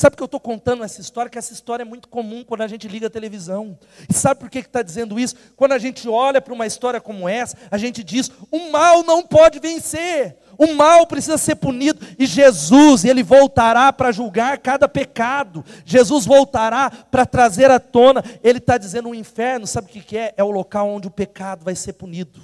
Sabe 0.00 0.16
que 0.16 0.22
eu 0.22 0.24
estou 0.24 0.40
contando 0.40 0.82
essa 0.82 0.98
história? 0.98 1.30
Que 1.30 1.36
essa 1.36 1.52
história 1.52 1.82
é 1.82 1.84
muito 1.84 2.08
comum 2.08 2.42
quando 2.42 2.62
a 2.62 2.66
gente 2.66 2.88
liga 2.88 3.08
a 3.08 3.10
televisão. 3.10 3.78
E 4.08 4.14
sabe 4.14 4.40
por 4.40 4.48
que 4.48 4.60
está 4.60 4.80
dizendo 4.80 5.20
isso? 5.20 5.36
Quando 5.54 5.72
a 5.72 5.78
gente 5.78 6.08
olha 6.08 6.40
para 6.40 6.54
uma 6.54 6.66
história 6.66 6.98
como 7.02 7.28
essa, 7.28 7.54
a 7.70 7.76
gente 7.76 8.02
diz: 8.02 8.32
o 8.50 8.70
mal 8.70 9.02
não 9.02 9.22
pode 9.22 9.58
vencer, 9.58 10.38
o 10.56 10.72
mal 10.72 11.06
precisa 11.06 11.36
ser 11.36 11.56
punido, 11.56 12.00
e 12.18 12.24
Jesus, 12.24 13.04
ele 13.04 13.22
voltará 13.22 13.92
para 13.92 14.10
julgar 14.10 14.56
cada 14.56 14.88
pecado, 14.88 15.62
Jesus 15.84 16.24
voltará 16.24 16.90
para 16.90 17.26
trazer 17.26 17.70
à 17.70 17.78
tona, 17.78 18.24
ele 18.42 18.56
está 18.56 18.78
dizendo: 18.78 19.10
o 19.10 19.14
inferno, 19.14 19.66
sabe 19.66 19.88
o 19.88 19.90
que 19.90 20.16
é? 20.16 20.32
É 20.34 20.42
o 20.42 20.50
local 20.50 20.88
onde 20.88 21.08
o 21.08 21.10
pecado 21.10 21.62
vai 21.62 21.74
ser 21.74 21.92
punido, 21.92 22.40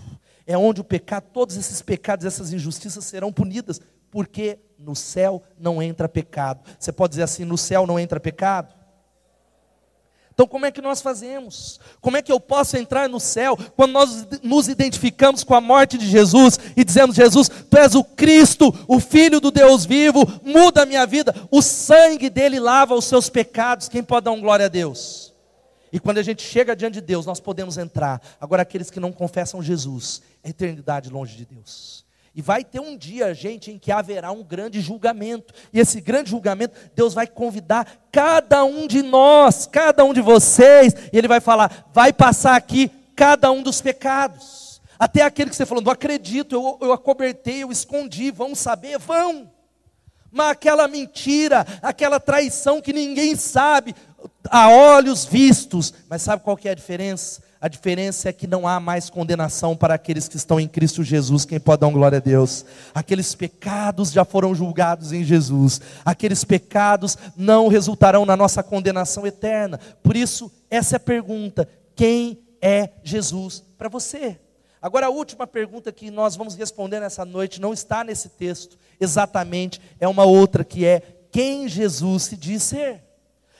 é 0.47 0.59
onde 0.59 0.83
o 0.83 0.85
pecado, 0.85 1.25
todos 1.33 1.57
esses 1.57 1.81
pecados, 1.81 2.27
essas 2.27 2.53
injustiças 2.53 3.03
serão 3.07 3.33
punidas, 3.33 3.81
porque 4.17 4.59
no 4.79 4.97
céu 4.97 5.43
não 5.59 5.83
entra 5.83 6.09
pecado. 6.09 6.67
Você 6.79 6.91
pode 6.91 7.11
dizer 7.11 7.25
assim: 7.25 7.45
no 7.45 7.59
céu 7.59 7.87
não 7.87 7.99
entra 7.99 8.19
pecado? 8.19 8.73
Então, 10.33 10.47
como 10.47 10.65
é 10.65 10.71
que 10.71 10.81
nós 10.81 11.03
fazemos? 11.03 11.79
Como 12.01 12.17
é 12.17 12.23
que 12.23 12.33
eu 12.33 12.41
posso 12.41 12.79
entrar 12.79 13.11
no 13.11 13.21
céu 13.21 13.59
quando 13.77 13.93
nós 13.93 14.27
nos 14.43 14.69
identificamos 14.69 15.45
com 15.45 15.55
a 15.55 15.61
morte 15.61 15.99
de 15.99 16.09
Jesus 16.09 16.59
e 16.75 16.83
dizemos: 16.83 17.15
Jesus, 17.15 17.51
tu 17.51 17.77
és 17.77 17.95
o 17.95 18.03
Cristo, 18.03 18.75
o 18.89 18.99
Filho 18.99 19.39
do 19.39 19.51
Deus 19.51 19.85
vivo, 19.85 20.25
muda 20.43 20.85
a 20.85 20.87
minha 20.87 21.05
vida, 21.05 21.35
o 21.51 21.61
sangue 21.61 22.31
dele 22.31 22.59
lava 22.59 22.95
os 22.95 23.05
seus 23.05 23.29
pecados. 23.29 23.87
Quem 23.87 24.03
pode 24.03 24.25
dar 24.25 24.33
um 24.33 24.41
glória 24.41 24.65
a 24.65 24.71
Deus? 24.71 25.31
E 25.93 26.01
quando 26.01 26.17
a 26.17 26.23
gente 26.23 26.43
chega 26.43 26.75
diante 26.75 26.95
de 26.95 27.01
Deus, 27.03 27.27
nós 27.27 27.39
podemos 27.39 27.77
entrar. 27.77 28.19
Agora, 28.41 28.63
aqueles 28.63 28.91
que 28.91 28.99
não 28.99 29.13
confessam 29.13 29.63
Jesus, 29.63 30.23
a 30.43 30.49
eternidade 30.49 31.11
longe 31.11 31.37
de 31.37 31.45
Deus. 31.45 32.06
E 32.37 32.43
vai 32.43 32.63
ter 32.63 32.81
um 32.81 32.99
dia, 32.99 33.33
gente, 33.33 33.71
em 33.71 33.79
que 33.79 33.91
haverá 33.91 34.31
um 34.31 34.45
grande 34.45 34.79
julgamento. 34.83 35.55
E 35.73 35.81
esse 35.81 36.03
grande 36.03 36.29
julgamento, 36.29 36.79
Deus 36.95 37.15
vai 37.15 37.27
convidar 37.27 37.91
cada 38.13 38.63
um 38.63 38.87
de 38.87 39.03
nós, 39.03 39.67
cada 39.67 40.05
um 40.05 40.13
de 40.13 40.21
vocês, 40.21 40.93
e 41.11 41.17
Ele 41.17 41.29
vai 41.29 41.41
falar: 41.41 41.89
vai 41.95 42.13
passar 42.13 42.55
aqui 42.55 42.91
cada 43.17 43.51
um 43.51 43.63
dos 43.63 43.81
pecados. 43.81 44.83
Até 44.99 45.23
aquele 45.23 45.49
que 45.49 45.57
você 45.57 45.65
falou, 45.65 45.83
não 45.83 45.93
acredito, 45.93 46.55
eu, 46.55 46.79
eu 46.83 46.93
acobertei, 46.93 47.63
eu 47.63 47.73
escondi, 47.73 48.31
vão 48.31 48.55
saber? 48.55 48.99
Vão. 48.99 49.51
Mas 50.31 50.51
aquela 50.51 50.87
mentira, 50.87 51.67
aquela 51.81 52.21
traição 52.21 52.83
que 52.83 52.93
ninguém 52.93 53.35
sabe, 53.35 53.95
a 54.51 54.69
olhos 54.69 55.25
vistos, 55.25 55.95
mas 56.07 56.21
sabe 56.21 56.43
qual 56.43 56.57
que 56.57 56.69
é 56.69 56.73
a 56.73 56.75
diferença? 56.75 57.43
A 57.67 57.69
diferença 57.69 58.29
é 58.29 58.33
que 58.33 58.47
não 58.47 58.65
há 58.65 58.79
mais 58.79 59.11
condenação 59.11 59.77
para 59.77 59.95
aqueles 59.95 60.29
que 60.29 60.37
estão 60.37 60.61
em 60.61 60.69
Cristo 60.69 61.03
Jesus. 61.03 61.45
Quem 61.45 61.59
pode 61.59 61.81
dar 61.81 61.91
glória 61.91 62.19
a 62.19 62.21
Deus? 62.21 62.65
Aqueles 62.95 63.35
pecados 63.35 64.13
já 64.13 64.25
foram 64.25 64.55
julgados 64.55 65.11
em 65.13 65.25
Jesus. 65.25 65.81
Aqueles 66.05 66.45
pecados 66.45 67.19
não 67.37 67.67
resultarão 67.67 68.25
na 68.25 68.37
nossa 68.37 68.63
condenação 68.63 69.27
eterna. 69.27 69.81
Por 70.01 70.15
isso, 70.15 70.49
essa 70.71 70.95
é 70.95 70.99
a 70.99 71.01
pergunta: 71.01 71.69
quem 71.97 72.39
é 72.63 72.91
Jesus 73.03 73.65
para 73.77 73.89
você? 73.89 74.39
Agora, 74.81 75.07
a 75.07 75.11
última 75.11 75.45
pergunta 75.45 75.91
que 75.91 76.09
nós 76.09 76.37
vamos 76.37 76.55
responder 76.55 77.01
nessa 77.01 77.25
noite 77.25 77.61
não 77.61 77.73
está 77.73 78.05
nesse 78.05 78.29
texto 78.29 78.79
exatamente, 79.01 79.81
é 79.99 80.07
uma 80.07 80.23
outra 80.23 80.63
que 80.63 80.87
é: 80.87 81.03
quem 81.33 81.67
Jesus 81.67 82.23
se 82.23 82.37
diz 82.37 82.63
ser? 82.63 83.06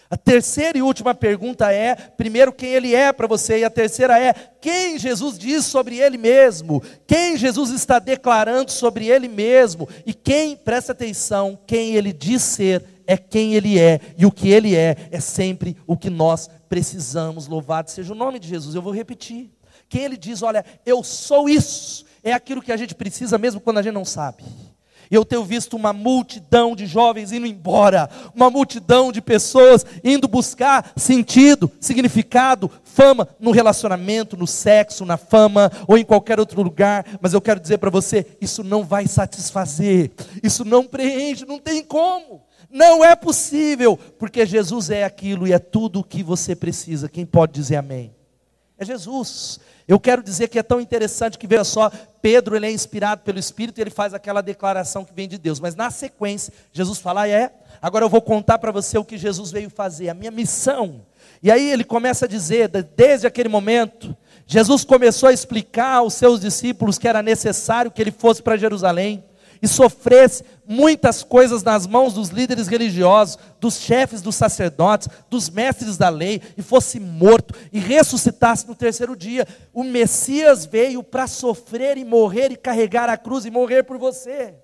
A 0.09 0.17
terceira 0.17 0.79
e 0.79 0.83
última 0.83 1.15
pergunta 1.15 1.73
é: 1.73 1.95
primeiro, 1.95 2.53
quem 2.53 2.75
ele 2.75 2.95
é 2.95 3.13
para 3.13 3.27
você, 3.27 3.59
e 3.59 3.65
a 3.65 3.71
terceira 3.71 4.19
é: 4.19 4.33
quem 4.61 4.99
Jesus 4.99 5.39
diz 5.39 5.65
sobre 5.65 5.99
ele 5.99 6.17
mesmo? 6.17 6.83
Quem 7.07 7.37
Jesus 7.37 7.71
está 7.71 7.99
declarando 7.99 8.71
sobre 8.71 9.09
ele 9.09 9.29
mesmo? 9.29 9.89
E 10.05 10.15
quem, 10.15 10.57
presta 10.57 10.93
atenção, 10.93 11.59
quem 11.67 11.95
ele 11.95 12.13
diz 12.13 12.43
ser 12.43 12.85
é 13.07 13.17
quem 13.17 13.55
ele 13.55 13.79
é, 13.79 14.01
e 14.19 14.27
o 14.27 14.33
que 14.33 14.49
ele 14.49 14.75
é 14.75 14.97
é 15.11 15.21
sempre 15.21 15.77
o 15.87 15.97
que 15.97 16.11
nós 16.11 16.49
precisamos. 16.69 17.47
Louvado 17.47 17.91
seja 17.91 18.13
o 18.13 18.17
nome 18.17 18.39
de 18.39 18.49
Jesus. 18.49 18.75
Eu 18.75 18.83
vou 18.83 18.93
repetir. 18.93 19.51
Quem 19.89 20.03
ele 20.03 20.17
diz, 20.17 20.43
olha, 20.43 20.65
eu 20.85 21.03
sou 21.05 21.49
isso, 21.49 22.05
é 22.23 22.33
aquilo 22.33 22.61
que 22.61 22.73
a 22.73 22.77
gente 22.77 22.95
precisa 22.95 23.39
mesmo 23.39 23.61
quando 23.61 23.79
a 23.79 23.83
gente 23.83 23.95
não 23.95 24.05
sabe. 24.05 24.43
Eu 25.11 25.25
tenho 25.25 25.45
visto 25.45 25.77
uma 25.77 25.93
multidão 25.93 26.75
de 26.75 26.87
jovens 26.87 27.33
indo 27.33 27.47
embora, 27.47 28.09
uma 28.35 28.51
multidão 28.51 29.13
de 29.13 29.21
pessoas 29.21 29.85
indo 30.03 30.27
buscar 30.27 30.93
sentido, 30.97 31.71
significado, 31.81 32.71
fama 32.83 33.29
no 33.39 33.51
relacionamento, 33.51 34.37
no 34.37 34.47
sexo, 34.47 35.05
na 35.05 35.17
fama 35.17 35.71
ou 35.87 35.99
em 35.99 36.05
qualquer 36.05 36.41
outro 36.41 36.63
lugar, 36.63 37.05
mas 37.21 37.35
eu 37.35 37.41
quero 37.41 37.61
dizer 37.61 37.79
para 37.79 37.91
você: 37.91 38.27
isso 38.41 38.65
não 38.65 38.83
vai 38.83 39.07
satisfazer, 39.07 40.13
isso 40.43 40.65
não 40.65 40.85
preenche, 40.85 41.45
não 41.45 41.59
tem 41.59 41.85
como, 41.85 42.43
não 42.71 43.05
é 43.05 43.15
possível, 43.15 43.99
porque 44.19 44.47
Jesus 44.47 44.91
é 44.91 45.05
aquilo 45.05 45.47
e 45.47 45.53
é 45.53 45.59
tudo 45.59 46.01
o 46.01 46.05
que 46.05 46.23
você 46.23 46.57
precisa. 46.57 47.09
Quem 47.09 47.27
pode 47.27 47.53
dizer 47.53 47.77
amém? 47.77 48.16
É 48.79 48.85
Jesus. 48.85 49.59
Eu 49.89 50.01
quero 50.01 50.23
dizer 50.23 50.49
que 50.49 50.59
é 50.59 50.63
tão 50.63 50.81
interessante 50.81 51.39
que 51.39 51.47
veja 51.47 51.65
só, 51.65 51.91
Pedro 52.21 52.57
ele 52.57 52.67
é 52.67 52.71
inspirado 52.71 53.23
pelo 53.23 53.39
Espírito 53.39 53.79
e 53.79 53.81
ele 53.81 53.91
faz 53.91 54.13
aquela 54.13 54.43
declaração 54.43 55.05
que 55.05 55.15
vem 55.15 55.29
de 55.29 55.39
Deus. 55.39 55.61
Mas 55.61 55.75
na 55.75 55.91
sequência, 55.91 56.53
Jesus 56.73 56.99
fala, 56.99 57.23
ah, 57.23 57.29
é, 57.29 57.53
agora 57.81 58.05
eu 58.05 58.09
vou 58.09 58.21
contar 58.21 58.59
para 58.59 58.73
você 58.73 58.99
o 58.99 59.05
que 59.05 59.17
Jesus 59.17 59.51
veio 59.51 59.71
fazer, 59.71 60.09
a 60.09 60.15
minha 60.15 60.31
missão. 60.31 61.07
E 61.43 61.51
aí 61.51 61.71
ele 61.71 61.85
começa 61.85 62.25
a 62.25 62.29
dizer, 62.29 62.69
desde 62.69 63.27
aquele 63.27 63.49
momento, 63.49 64.17
Jesus 64.47 64.85
começou 64.85 65.29
a 65.29 65.33
explicar 65.33 65.97
aos 65.97 66.15
seus 66.15 66.41
discípulos 66.41 66.99
que 66.99 67.09
era 67.09 67.23
necessário 67.23 67.91
que 67.91 68.03
ele 68.03 68.11
fosse 68.11 68.43
para 68.43 68.57
Jerusalém 68.57 69.25
e 69.63 69.69
sofresse 69.69 70.45
muitas 70.67 71.23
coisas 71.23 71.63
nas 71.63 71.87
mãos 71.87 72.15
dos 72.15 72.29
líderes 72.29 72.69
religiosos, 72.69 73.39
dos 73.61 73.79
chefes 73.79 74.21
dos 74.21 74.35
sacerdotes, 74.35 75.09
dos 75.31 75.49
mestres 75.49 75.97
da 75.97 76.09
lei, 76.09 76.43
e 76.57 76.63
fosse 76.63 76.99
morto 76.99 77.55
e 77.73 77.79
ressuscitasse 77.79 78.67
no 78.67 78.75
terceiro 78.75 79.17
dia. 79.17 79.47
O 79.73 79.85
Messias 79.85 80.67
veio 80.67 81.03
para 81.03 81.27
sofrer 81.27 81.97
e 81.97 82.05
morrer 82.05 82.51
e 82.51 82.57
carregar 82.57 83.09
a 83.09 83.17
cruz 83.17 83.45
e 83.45 83.51
morrer 83.51 83.85
por 83.85 83.99
você. 83.99 84.55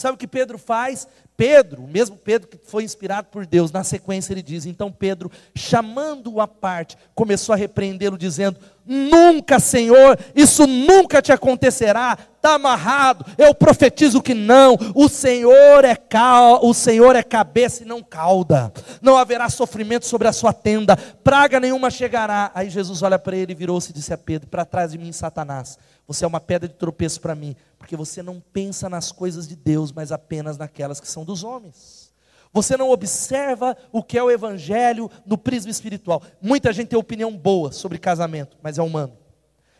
Sabe 0.00 0.14
o 0.14 0.16
que 0.16 0.26
Pedro 0.26 0.56
faz? 0.56 1.06
Pedro, 1.36 1.82
o 1.82 1.86
mesmo 1.86 2.16
Pedro 2.16 2.48
que 2.48 2.58
foi 2.64 2.84
inspirado 2.84 3.28
por 3.30 3.44
Deus, 3.44 3.70
na 3.70 3.84
sequência 3.84 4.32
ele 4.32 4.42
diz: 4.42 4.64
então 4.64 4.90
Pedro, 4.90 5.30
chamando-o 5.54 6.40
à 6.40 6.48
parte, 6.48 6.96
começou 7.14 7.52
a 7.52 7.56
repreendê-lo, 7.56 8.16
dizendo: 8.16 8.58
Nunca, 8.86 9.60
Senhor, 9.60 10.18
isso 10.34 10.66
nunca 10.66 11.20
te 11.20 11.32
acontecerá, 11.32 12.16
está 12.34 12.54
amarrado, 12.54 13.26
eu 13.36 13.54
profetizo 13.54 14.22
que 14.22 14.32
não, 14.32 14.74
o 14.94 15.06
Senhor 15.06 15.84
é 15.84 15.94
cal, 15.94 16.64
o 16.64 16.72
Senhor 16.72 17.14
é 17.14 17.22
cabeça 17.22 17.82
e 17.82 17.86
não 17.86 18.02
cauda, 18.02 18.72
não 19.02 19.18
haverá 19.18 19.50
sofrimento 19.50 20.06
sobre 20.06 20.28
a 20.28 20.32
sua 20.32 20.54
tenda, 20.54 20.96
praga 21.22 21.60
nenhuma 21.60 21.90
chegará. 21.90 22.50
Aí 22.54 22.70
Jesus 22.70 23.02
olha 23.02 23.18
para 23.18 23.36
ele, 23.36 23.54
virou-se 23.54 23.90
e 23.90 23.94
disse 23.94 24.14
a 24.14 24.18
Pedro: 24.18 24.48
Para 24.48 24.64
trás 24.64 24.92
de 24.92 24.98
mim, 24.98 25.12
Satanás, 25.12 25.78
você 26.10 26.24
é 26.24 26.26
uma 26.26 26.40
pedra 26.40 26.68
de 26.68 26.74
tropeço 26.74 27.20
para 27.20 27.36
mim, 27.36 27.54
porque 27.78 27.96
você 27.96 28.20
não 28.20 28.42
pensa 28.52 28.88
nas 28.88 29.12
coisas 29.12 29.46
de 29.46 29.54
Deus, 29.54 29.92
mas 29.92 30.10
apenas 30.10 30.58
naquelas 30.58 30.98
que 30.98 31.06
são 31.06 31.24
dos 31.24 31.44
homens. 31.44 32.12
Você 32.52 32.76
não 32.76 32.90
observa 32.90 33.76
o 33.92 34.02
que 34.02 34.18
é 34.18 34.22
o 34.22 34.28
evangelho 34.28 35.08
no 35.24 35.38
prisma 35.38 35.70
espiritual. 35.70 36.20
Muita 36.42 36.72
gente 36.72 36.88
tem 36.88 36.98
opinião 36.98 37.36
boa 37.36 37.70
sobre 37.70 37.96
casamento, 37.96 38.56
mas 38.60 38.76
é 38.76 38.82
humano. 38.82 39.16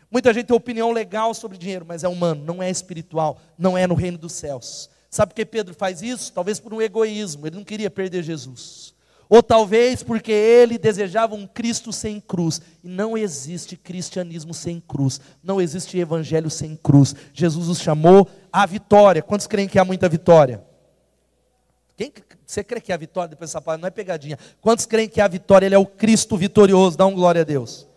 Muita 0.09 0.33
gente 0.33 0.45
tem 0.45 0.55
opinião 0.55 0.93
legal 0.93 1.33
sobre 1.33 1.57
dinheiro, 1.57 1.85
mas 1.85 2.01
é 2.01 2.07
humano, 2.07 2.45
não 2.45 2.63
é 2.63 2.69
espiritual, 2.69 3.37
não 3.57 3.77
é 3.77 3.85
no 3.85 3.93
reino 3.93 4.17
dos 4.17 4.31
céus. 4.31 4.89
Sabe 5.09 5.31
por 5.31 5.35
que 5.35 5.45
Pedro 5.45 5.75
faz 5.75 6.01
isso? 6.01 6.31
Talvez 6.31 6.61
por 6.61 6.73
um 6.73 6.81
egoísmo, 6.81 7.45
ele 7.45 7.57
não 7.57 7.65
queria 7.65 7.91
perder 7.91 8.23
Jesus. 8.23 8.95
Ou 9.31 9.41
talvez 9.41 10.03
porque 10.03 10.29
ele 10.29 10.77
desejava 10.77 11.35
um 11.35 11.47
Cristo 11.47 11.93
sem 11.93 12.19
cruz. 12.19 12.61
E 12.83 12.89
não 12.89 13.17
existe 13.17 13.77
cristianismo 13.77 14.53
sem 14.53 14.77
cruz. 14.85 15.21
Não 15.41 15.61
existe 15.61 15.97
evangelho 15.97 16.49
sem 16.49 16.75
cruz. 16.75 17.15
Jesus 17.31 17.69
os 17.69 17.79
chamou 17.79 18.27
à 18.51 18.65
vitória. 18.65 19.21
Quantos 19.21 19.47
creem 19.47 19.69
que 19.69 19.79
há 19.79 19.85
muita 19.85 20.09
vitória? 20.09 20.61
Quem, 21.95 22.11
você 22.45 22.61
crê 22.61 22.81
que 22.81 22.91
há 22.91 22.97
vitória 22.97 23.29
depois 23.29 23.49
dessa 23.49 23.61
palavra? 23.61 23.83
Não 23.83 23.87
é 23.87 23.91
pegadinha. 23.91 24.37
Quantos 24.59 24.85
creem 24.85 25.07
que 25.07 25.21
há 25.21 25.29
vitória? 25.29 25.65
Ele 25.65 25.75
é 25.75 25.79
o 25.79 25.85
Cristo 25.85 26.35
vitorioso. 26.35 26.97
Dá 26.97 27.05
um 27.05 27.15
glória 27.15 27.39
a 27.39 27.45
Deus. 27.45 27.87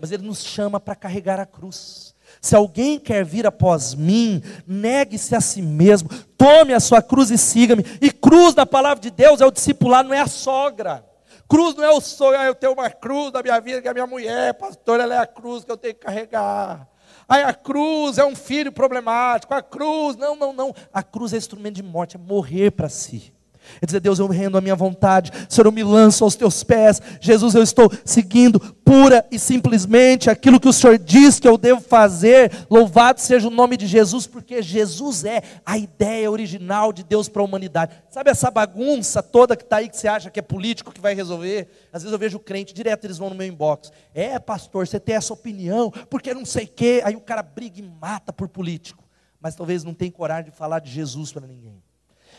Mas 0.00 0.12
ele 0.12 0.22
nos 0.22 0.44
chama 0.44 0.78
para 0.78 0.94
carregar 0.94 1.40
a 1.40 1.46
cruz. 1.46 2.13
Se 2.44 2.54
alguém 2.54 2.98
quer 2.98 3.24
vir 3.24 3.46
após 3.46 3.94
mim, 3.94 4.42
negue-se 4.66 5.34
a 5.34 5.40
si 5.40 5.62
mesmo, 5.62 6.10
tome 6.36 6.74
a 6.74 6.78
sua 6.78 7.00
cruz 7.00 7.30
e 7.30 7.38
siga-me. 7.38 7.82
E 8.02 8.10
cruz 8.10 8.54
na 8.54 8.66
palavra 8.66 9.00
de 9.00 9.10
Deus 9.10 9.40
é 9.40 9.46
o 9.46 9.50
discipular, 9.50 10.04
não 10.04 10.12
é 10.12 10.20
a 10.20 10.26
sogra. 10.26 11.02
Cruz 11.48 11.74
não 11.74 11.82
é 11.82 11.90
o 11.90 12.02
sonho, 12.02 12.38
ah, 12.38 12.44
eu 12.44 12.54
tenho 12.54 12.74
uma 12.74 12.90
cruz 12.90 13.32
na 13.32 13.40
minha 13.40 13.58
vida, 13.62 13.80
que 13.80 13.88
é 13.88 13.90
a 13.90 13.94
minha 13.94 14.06
mulher, 14.06 14.52
pastor, 14.52 15.00
ela 15.00 15.14
é 15.14 15.18
a 15.18 15.26
cruz 15.26 15.64
que 15.64 15.72
eu 15.72 15.76
tenho 15.78 15.94
que 15.94 16.00
carregar. 16.00 16.86
Aí 17.26 17.42
a 17.42 17.54
cruz 17.54 18.18
é 18.18 18.26
um 18.26 18.36
filho 18.36 18.70
problemático, 18.70 19.54
a 19.54 19.62
cruz, 19.62 20.14
não, 20.14 20.36
não, 20.36 20.52
não. 20.52 20.74
A 20.92 21.02
cruz 21.02 21.32
é 21.32 21.38
instrumento 21.38 21.76
de 21.76 21.82
morte, 21.82 22.16
é 22.16 22.18
morrer 22.18 22.72
para 22.72 22.90
si. 22.90 23.32
É 23.80 23.86
dizer, 23.86 24.00
Deus, 24.00 24.18
eu 24.18 24.26
rendo 24.26 24.58
a 24.58 24.60
minha 24.60 24.74
vontade, 24.74 25.30
Senhor, 25.48 25.66
eu 25.66 25.72
me 25.72 25.82
lanço 25.82 26.24
aos 26.24 26.34
teus 26.34 26.62
pés, 26.62 27.00
Jesus, 27.20 27.54
eu 27.54 27.62
estou 27.62 27.90
seguindo 28.04 28.60
pura 28.84 29.26
e 29.30 29.38
simplesmente 29.38 30.28
aquilo 30.28 30.60
que 30.60 30.68
o 30.68 30.72
Senhor 30.72 30.98
diz 30.98 31.40
que 31.40 31.48
eu 31.48 31.56
devo 31.56 31.80
fazer, 31.80 32.52
louvado 32.70 33.20
seja 33.20 33.48
o 33.48 33.50
nome 33.50 33.76
de 33.76 33.86
Jesus, 33.86 34.26
porque 34.26 34.62
Jesus 34.62 35.24
é 35.24 35.42
a 35.64 35.78
ideia 35.78 36.30
original 36.30 36.92
de 36.92 37.02
Deus 37.02 37.28
para 37.28 37.42
a 37.42 37.44
humanidade. 37.44 37.94
Sabe 38.10 38.30
essa 38.30 38.50
bagunça 38.50 39.22
toda 39.22 39.56
que 39.56 39.64
está 39.64 39.76
aí, 39.76 39.88
que 39.88 39.96
você 39.96 40.08
acha 40.08 40.30
que 40.30 40.38
é 40.38 40.42
político 40.42 40.92
que 40.92 41.00
vai 41.00 41.14
resolver? 41.14 41.68
Às 41.92 42.02
vezes 42.02 42.12
eu 42.12 42.18
vejo 42.18 42.38
crente, 42.38 42.74
direto 42.74 43.04
eles 43.04 43.18
vão 43.18 43.30
no 43.30 43.34
meu 43.34 43.46
inbox, 43.46 43.90
é 44.14 44.38
pastor, 44.38 44.86
você 44.86 45.00
tem 45.00 45.14
essa 45.14 45.32
opinião, 45.32 45.90
porque 46.10 46.34
não 46.34 46.44
sei 46.44 46.64
o 46.64 46.68
quê, 46.68 47.02
aí 47.04 47.16
o 47.16 47.20
cara 47.20 47.42
briga 47.42 47.80
e 47.80 47.82
mata 47.82 48.32
por 48.32 48.48
político, 48.48 49.04
mas 49.40 49.54
talvez 49.54 49.84
não 49.84 49.94
tenha 49.94 50.10
coragem 50.10 50.50
de 50.50 50.56
falar 50.56 50.78
de 50.78 50.90
Jesus 50.90 51.32
para 51.32 51.46
ninguém. 51.46 51.83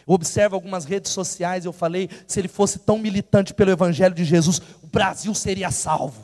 Observa 0.06 0.56
algumas 0.56 0.86
redes 0.86 1.12
sociais, 1.12 1.66
eu 1.66 1.74
falei, 1.74 2.10
se 2.28 2.40
ele 2.40 2.48
fosse 2.48 2.80
tão 2.80 2.98
militante 2.98 3.54
pelo 3.54 3.72
Evangelho 3.72 4.14
de 4.14 4.24
Jesus, 4.24 4.62
o 4.84 4.88
Brasil 4.88 5.34
seria 5.34 5.72
salvo. 5.72 6.22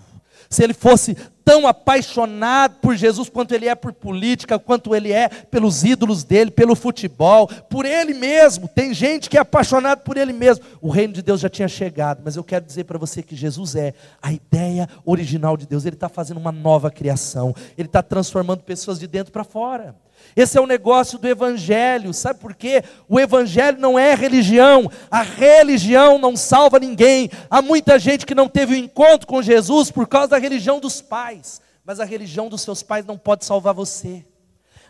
Se 0.52 0.62
ele 0.63 0.74
fosse 0.74 1.15
tão 1.46 1.65
apaixonado 1.65 2.76
por 2.82 2.96
Jesus 2.96 3.30
quanto 3.30 3.56
ele 3.56 3.67
é 3.67 3.74
por 3.74 3.94
política, 3.94 4.60
quanto 4.60 4.94
ele 4.94 5.12
é 5.12 5.30
pelos 5.30 5.84
ídolos 5.84 6.26
dele, 6.26 6.52
pelo 6.52 6.76
futebol, 6.76 7.48
por 7.70 7.86
ele 7.86 8.13
mesmo. 8.13 8.67
Tem 8.67 8.94
gente 8.94 9.30
que 9.30 9.38
é 9.38 9.39
apaixonado 9.39 10.02
por 10.02 10.17
ele 10.17 10.34
mesmo. 10.34 10.65
O 10.82 10.89
reino 10.89 11.13
de 11.13 11.22
Deus 11.22 11.39
já 11.39 11.50
tinha 11.50 11.70
chegado, 11.70 12.22
mas 12.24 12.36
eu 12.36 12.44
quero 12.44 12.65
dizer 12.65 12.84
para 12.84 13.00
você 13.00 13.24
que 13.24 13.36
Jesus 13.36 13.76
é 13.76 13.94
a 14.22 14.32
ideia 14.34 14.89
original 15.06 15.56
de 15.56 15.65
Deus. 15.65 15.86
Ele 15.86 15.96
está 15.96 16.10
fazendo 16.10 16.38
uma 16.38 16.52
nova 16.52 16.91
criação, 16.91 17.56
ele 17.78 17.88
está 17.88 18.04
transformando 18.04 18.62
pessoas 18.62 19.00
de 19.00 19.08
dentro 19.08 19.32
para 19.32 19.46
fora. 19.46 19.96
Esse 20.36 20.58
é 20.58 20.62
o 20.62 20.67
negócio 20.67 21.17
do 21.17 21.28
Evangelho, 21.28 22.13
sabe 22.13 22.39
por 22.39 22.54
quê? 22.54 22.84
O 23.08 23.20
Evangelho 23.20 23.78
não 23.80 24.00
é 24.00 24.15
religião, 24.15 24.89
a 25.10 25.22
religião 25.22 26.17
não 26.17 26.36
salva 26.36 26.80
ninguém. 26.80 27.30
Há 27.50 27.62
muita 27.62 28.00
gente 28.00 28.26
que 28.26 28.36
não 28.36 28.48
teve 28.48 28.74
o 28.74 28.78
um 28.78 28.80
encontro 28.80 29.28
com 29.28 29.41
Jesus 29.41 29.91
por 29.91 30.08
causa 30.08 30.30
da 30.30 30.38
religião 30.38 30.80
dos 30.80 31.02
pais, 31.02 31.62
mas 31.84 32.00
a 32.00 32.06
religião 32.06 32.50
dos 32.50 32.62
seus 32.62 32.82
pais 32.82 33.06
não 33.06 33.17
pode 33.17 33.44
salvar 33.46 33.74
você. 33.74 34.26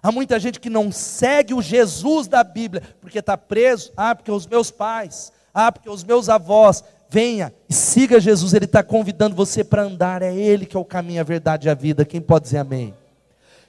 Há 0.03 0.11
muita 0.11 0.39
gente 0.39 0.59
que 0.59 0.69
não 0.69 0.91
segue 0.91 1.53
o 1.53 1.61
Jesus 1.61 2.27
da 2.27 2.43
Bíblia 2.43 2.81
porque 2.99 3.19
está 3.19 3.37
preso, 3.37 3.91
ah, 3.95 4.15
porque 4.15 4.31
os 4.31 4.47
meus 4.47 4.71
pais, 4.71 5.31
ah, 5.53 5.71
porque 5.71 5.89
os 5.89 6.03
meus 6.03 6.29
avós. 6.29 6.83
Venha 7.13 7.53
e 7.67 7.73
siga 7.73 8.21
Jesus, 8.21 8.53
Ele 8.53 8.63
está 8.63 8.81
convidando 8.81 9.35
você 9.35 9.65
para 9.65 9.83
andar, 9.83 10.21
é 10.21 10.33
Ele 10.33 10.65
que 10.65 10.77
é 10.77 10.79
o 10.79 10.85
caminho, 10.85 11.19
a 11.19 11.25
verdade 11.25 11.67
e 11.67 11.69
a 11.69 11.73
vida. 11.73 12.05
Quem 12.05 12.21
pode 12.21 12.45
dizer 12.45 12.59
amém? 12.59 12.93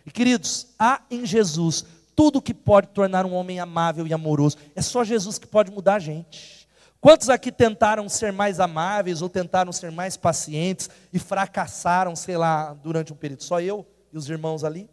E 0.07 0.11
queridos, 0.11 0.69
há 0.79 1.03
em 1.11 1.25
Jesus 1.25 1.85
tudo 2.15 2.43
que 2.43 2.55
pode 2.55 2.89
tornar 2.89 3.25
um 3.25 3.33
homem 3.33 3.59
amável 3.59 4.07
e 4.07 4.13
amoroso. 4.13 4.57
É 4.75 4.83
só 4.83 5.03
Jesus 5.03 5.39
que 5.39 5.47
pode 5.47 5.71
mudar 5.71 5.95
a 5.95 5.99
gente. 5.99 6.69
Quantos 7.01 7.29
aqui 7.29 7.51
tentaram 7.51 8.09
ser 8.09 8.33
mais 8.33 8.61
amáveis 8.61 9.23
ou 9.23 9.29
tentaram 9.29 9.73
ser 9.73 9.91
mais 9.91 10.17
pacientes 10.17 10.89
e 11.13 11.19
fracassaram, 11.19 12.15
sei 12.15 12.37
lá, 12.37 12.75
durante 12.75 13.13
um 13.13 13.17
período? 13.17 13.43
Só 13.43 13.61
eu 13.61 13.85
e 14.13 14.17
os 14.17 14.29
irmãos 14.29 14.63
ali? 14.63 14.89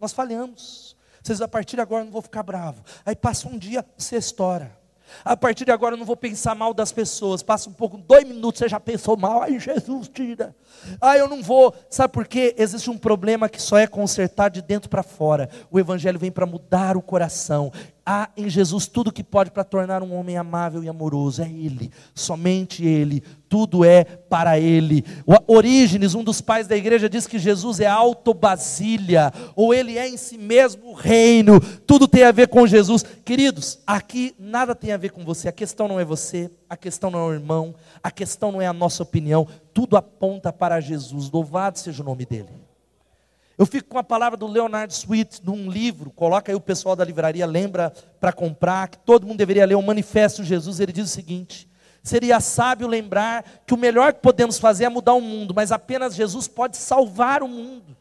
Nós 0.00 0.12
falhamos. 0.12 0.96
Vocês, 1.22 1.40
a 1.40 1.46
partir 1.46 1.76
de 1.76 1.82
agora, 1.82 2.04
não 2.04 2.10
vou 2.10 2.22
ficar 2.22 2.42
bravo. 2.42 2.82
Aí 3.06 3.14
passa 3.14 3.46
um 3.46 3.56
dia, 3.56 3.84
você 3.96 4.16
estoura. 4.16 4.76
A 5.24 5.36
partir 5.36 5.64
de 5.64 5.70
agora 5.70 5.94
eu 5.94 5.98
não 5.98 6.06
vou 6.06 6.16
pensar 6.16 6.54
mal 6.54 6.74
das 6.74 6.92
pessoas. 6.92 7.42
Passa 7.42 7.68
um 7.68 7.72
pouco, 7.72 7.96
dois 7.96 8.24
minutos, 8.24 8.58
você 8.58 8.68
já 8.68 8.80
pensou 8.80 9.16
mal. 9.16 9.42
Ai, 9.42 9.58
Jesus, 9.58 10.08
tira. 10.08 10.54
Ai, 11.00 11.20
eu 11.20 11.28
não 11.28 11.42
vou. 11.42 11.74
Sabe 11.88 12.12
por 12.12 12.26
quê? 12.26 12.54
Existe 12.58 12.90
um 12.90 12.98
problema 12.98 13.48
que 13.48 13.60
só 13.60 13.76
é 13.76 13.86
consertado 13.86 14.54
de 14.54 14.62
dentro 14.62 14.88
para 14.88 15.02
fora. 15.02 15.48
O 15.70 15.78
Evangelho 15.78 16.18
vem 16.18 16.30
para 16.30 16.46
mudar 16.46 16.96
o 16.96 17.02
coração. 17.02 17.72
Há 18.04 18.30
em 18.36 18.50
Jesus 18.50 18.88
tudo 18.88 19.12
que 19.12 19.22
pode 19.22 19.52
para 19.52 19.62
tornar 19.62 20.02
um 20.02 20.12
homem 20.12 20.36
amável 20.36 20.82
e 20.82 20.88
amoroso. 20.88 21.40
É 21.40 21.48
Ele, 21.48 21.90
somente 22.14 22.84
Ele. 22.84 23.22
Tudo 23.48 23.84
é 23.84 24.02
para 24.04 24.58
Ele. 24.58 25.04
O 25.24 25.54
Orígenes, 25.54 26.14
um 26.14 26.24
dos 26.24 26.40
pais 26.40 26.66
da 26.66 26.76
igreja, 26.76 27.08
diz 27.08 27.28
que 27.28 27.38
Jesus 27.38 27.78
é 27.78 27.86
autobasília, 27.86 29.32
ou 29.54 29.72
Ele 29.72 29.98
é 29.98 30.08
em 30.08 30.16
si 30.16 30.36
mesmo 30.36 30.90
o 30.90 30.94
reino. 30.94 31.60
Tudo 31.86 32.08
tem 32.08 32.24
a 32.24 32.32
ver 32.32 32.48
com 32.48 32.66
Jesus. 32.66 33.04
Queridos, 33.24 33.78
aqui 33.86 34.34
nada 34.36 34.74
tem 34.74 34.90
a 34.90 34.96
ver 34.96 35.12
com 35.12 35.24
você. 35.24 35.48
A 35.48 35.52
questão 35.52 35.86
não 35.86 36.00
é 36.00 36.04
você, 36.04 36.50
a 36.68 36.76
questão 36.76 37.08
não 37.08 37.20
é 37.20 37.24
o 37.24 37.34
irmão, 37.34 37.72
a 38.02 38.10
questão 38.10 38.50
não 38.50 38.60
é 38.60 38.66
a 38.66 38.72
nossa 38.72 39.04
opinião. 39.04 39.46
Tudo 39.72 39.96
aponta 39.96 40.52
para 40.52 40.80
Jesus. 40.80 41.30
Louvado 41.30 41.78
seja 41.78 42.02
o 42.02 42.06
nome 42.06 42.26
dEle. 42.26 42.71
Eu 43.58 43.66
fico 43.66 43.88
com 43.88 43.98
a 43.98 44.04
palavra 44.04 44.36
do 44.36 44.46
Leonard 44.46 44.92
Sweet 44.92 45.40
num 45.44 45.70
livro, 45.70 46.10
coloca 46.10 46.50
aí 46.50 46.56
o 46.56 46.60
pessoal 46.60 46.96
da 46.96 47.04
livraria, 47.04 47.46
lembra 47.46 47.92
para 48.18 48.32
comprar, 48.32 48.88
que 48.88 48.98
todo 48.98 49.26
mundo 49.26 49.36
deveria 49.38 49.66
ler 49.66 49.74
o 49.74 49.82
Manifesto 49.82 50.42
de 50.42 50.48
Jesus. 50.48 50.80
Ele 50.80 50.92
diz 50.92 51.04
o 51.04 51.12
seguinte: 51.12 51.68
seria 52.02 52.40
sábio 52.40 52.88
lembrar 52.88 53.44
que 53.66 53.74
o 53.74 53.78
melhor 53.78 54.14
que 54.14 54.20
podemos 54.20 54.58
fazer 54.58 54.84
é 54.84 54.88
mudar 54.88 55.14
o 55.14 55.20
mundo, 55.20 55.52
mas 55.54 55.70
apenas 55.70 56.14
Jesus 56.14 56.48
pode 56.48 56.76
salvar 56.76 57.42
o 57.42 57.48
mundo, 57.48 57.96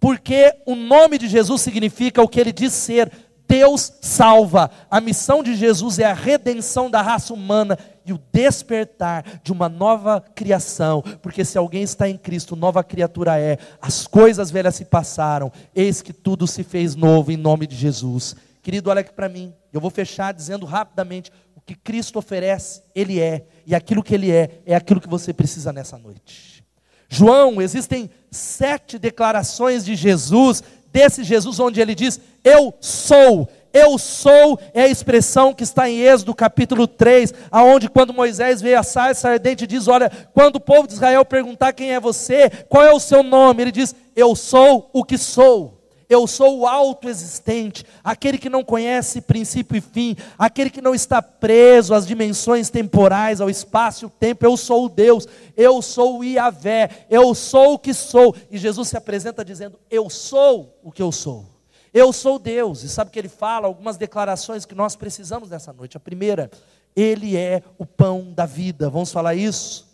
porque 0.00 0.54
o 0.66 0.74
nome 0.74 1.18
de 1.18 1.28
Jesus 1.28 1.60
significa 1.60 2.22
o 2.22 2.28
que 2.28 2.40
ele 2.40 2.52
diz 2.52 2.72
ser. 2.72 3.10
Deus 3.46 3.92
salva. 4.00 4.70
A 4.90 5.02
missão 5.02 5.42
de 5.42 5.54
Jesus 5.54 5.98
é 5.98 6.04
a 6.04 6.14
redenção 6.14 6.90
da 6.90 7.02
raça 7.02 7.32
humana 7.34 7.78
e 8.04 8.12
o 8.12 8.20
despertar 8.32 9.40
de 9.42 9.52
uma 9.52 9.68
nova 9.68 10.20
criação, 10.20 11.02
porque 11.22 11.44
se 11.44 11.56
alguém 11.56 11.82
está 11.82 12.08
em 12.08 12.18
Cristo, 12.18 12.54
nova 12.54 12.84
criatura 12.84 13.38
é. 13.38 13.58
As 13.80 14.06
coisas 14.06 14.50
velhas 14.50 14.74
se 14.74 14.84
passaram, 14.84 15.50
eis 15.74 16.02
que 16.02 16.12
tudo 16.12 16.46
se 16.46 16.62
fez 16.62 16.94
novo 16.94 17.32
em 17.32 17.36
nome 17.36 17.66
de 17.66 17.76
Jesus. 17.76 18.36
Querido, 18.62 18.90
olha 18.90 19.00
aqui 19.00 19.12
para 19.12 19.28
mim. 19.28 19.54
Eu 19.72 19.80
vou 19.80 19.90
fechar 19.90 20.32
dizendo 20.32 20.66
rapidamente 20.66 21.30
o 21.56 21.60
que 21.60 21.74
Cristo 21.74 22.18
oferece, 22.18 22.82
ele 22.94 23.20
é, 23.20 23.46
e 23.66 23.74
aquilo 23.74 24.02
que 24.02 24.14
ele 24.14 24.30
é 24.30 24.62
é 24.66 24.74
aquilo 24.74 25.00
que 25.00 25.08
você 25.08 25.32
precisa 25.32 25.72
nessa 25.72 25.98
noite. 25.98 26.64
João, 27.08 27.60
existem 27.60 28.10
sete 28.30 28.98
declarações 28.98 29.84
de 29.84 29.94
Jesus, 29.94 30.62
desse 30.92 31.22
Jesus 31.22 31.60
onde 31.60 31.80
ele 31.80 31.94
diz: 31.94 32.20
"Eu 32.42 32.74
sou". 32.80 33.48
Eu 33.74 33.98
sou 33.98 34.56
é 34.72 34.82
a 34.82 34.88
expressão 34.88 35.52
que 35.52 35.64
está 35.64 35.90
em 35.90 35.98
Êxodo 35.98 36.32
capítulo 36.32 36.86
3, 36.86 37.34
aonde 37.50 37.88
quando 37.88 38.14
Moisés 38.14 38.60
veio 38.60 38.78
a 38.78 38.84
sarça 38.84 39.28
ardente 39.28 39.66
diz, 39.66 39.88
olha, 39.88 40.08
quando 40.32 40.56
o 40.56 40.60
povo 40.60 40.86
de 40.86 40.94
Israel 40.94 41.24
perguntar 41.24 41.72
quem 41.72 41.92
é 41.92 41.98
você, 41.98 42.48
qual 42.68 42.84
é 42.84 42.92
o 42.92 43.00
seu 43.00 43.24
nome? 43.24 43.64
Ele 43.64 43.72
diz, 43.72 43.92
eu 44.14 44.36
sou 44.36 44.88
o 44.92 45.02
que 45.02 45.18
sou. 45.18 45.74
Eu 46.08 46.26
sou 46.28 46.60
o 46.60 46.66
autoexistente, 46.66 47.84
aquele 48.04 48.38
que 48.38 48.50
não 48.50 48.62
conhece 48.62 49.22
princípio 49.22 49.78
e 49.78 49.80
fim, 49.80 50.16
aquele 50.38 50.70
que 50.70 50.82
não 50.82 50.94
está 50.94 51.20
preso 51.20 51.94
às 51.94 52.06
dimensões 52.06 52.70
temporais, 52.70 53.40
ao 53.40 53.50
espaço 53.50 54.04
e 54.04 54.06
o 54.06 54.10
tempo. 54.10 54.44
Eu 54.44 54.56
sou 54.56 54.84
o 54.84 54.88
Deus, 54.88 55.26
eu 55.56 55.80
sou 55.80 56.18
o 56.18 56.24
Iavé, 56.24 57.06
eu 57.10 57.34
sou 57.34 57.74
o 57.74 57.78
que 57.78 57.94
sou. 57.94 58.36
E 58.50 58.58
Jesus 58.58 58.88
se 58.88 58.96
apresenta 58.96 59.44
dizendo: 59.44 59.80
Eu 59.90 60.10
sou 60.10 60.78
o 60.84 60.92
que 60.92 61.02
eu 61.02 61.10
sou. 61.10 61.53
Eu 61.94 62.12
sou 62.12 62.40
Deus. 62.40 62.82
E 62.82 62.88
sabe 62.88 63.08
o 63.08 63.12
que 63.12 63.18
ele 63.20 63.28
fala? 63.28 63.68
Algumas 63.68 63.96
declarações 63.96 64.66
que 64.66 64.74
nós 64.74 64.96
precisamos 64.96 65.48
nessa 65.48 65.72
noite. 65.72 65.96
A 65.96 66.00
primeira, 66.00 66.50
Ele 66.96 67.36
é 67.36 67.62
o 67.78 67.86
pão 67.86 68.32
da 68.32 68.44
vida. 68.44 68.90
Vamos 68.90 69.12
falar 69.12 69.36
isso? 69.36 69.86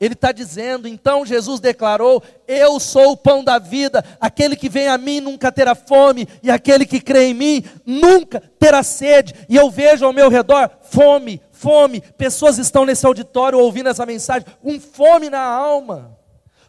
Ele 0.00 0.14
está 0.14 0.32
dizendo, 0.32 0.88
então 0.88 1.24
Jesus 1.24 1.60
declarou: 1.60 2.20
Eu 2.48 2.80
sou 2.80 3.12
o 3.12 3.16
pão 3.16 3.44
da 3.44 3.60
vida, 3.60 4.04
aquele 4.20 4.56
que 4.56 4.68
vem 4.68 4.88
a 4.88 4.98
mim 4.98 5.20
nunca 5.20 5.52
terá 5.52 5.76
fome, 5.76 6.26
e 6.42 6.50
aquele 6.50 6.84
que 6.84 7.00
crê 7.00 7.26
em 7.26 7.34
mim 7.34 7.64
nunca 7.86 8.42
terá 8.58 8.82
sede. 8.82 9.32
E 9.48 9.54
eu 9.54 9.70
vejo 9.70 10.04
ao 10.04 10.12
meu 10.12 10.28
redor 10.28 10.68
fome, 10.82 11.40
fome. 11.52 12.00
Pessoas 12.00 12.58
estão 12.58 12.84
nesse 12.84 13.06
auditório 13.06 13.58
ouvindo 13.58 13.88
essa 13.88 14.04
mensagem, 14.04 14.46
com 14.60 14.80
fome 14.80 15.30
na 15.30 15.42
alma. 15.42 16.18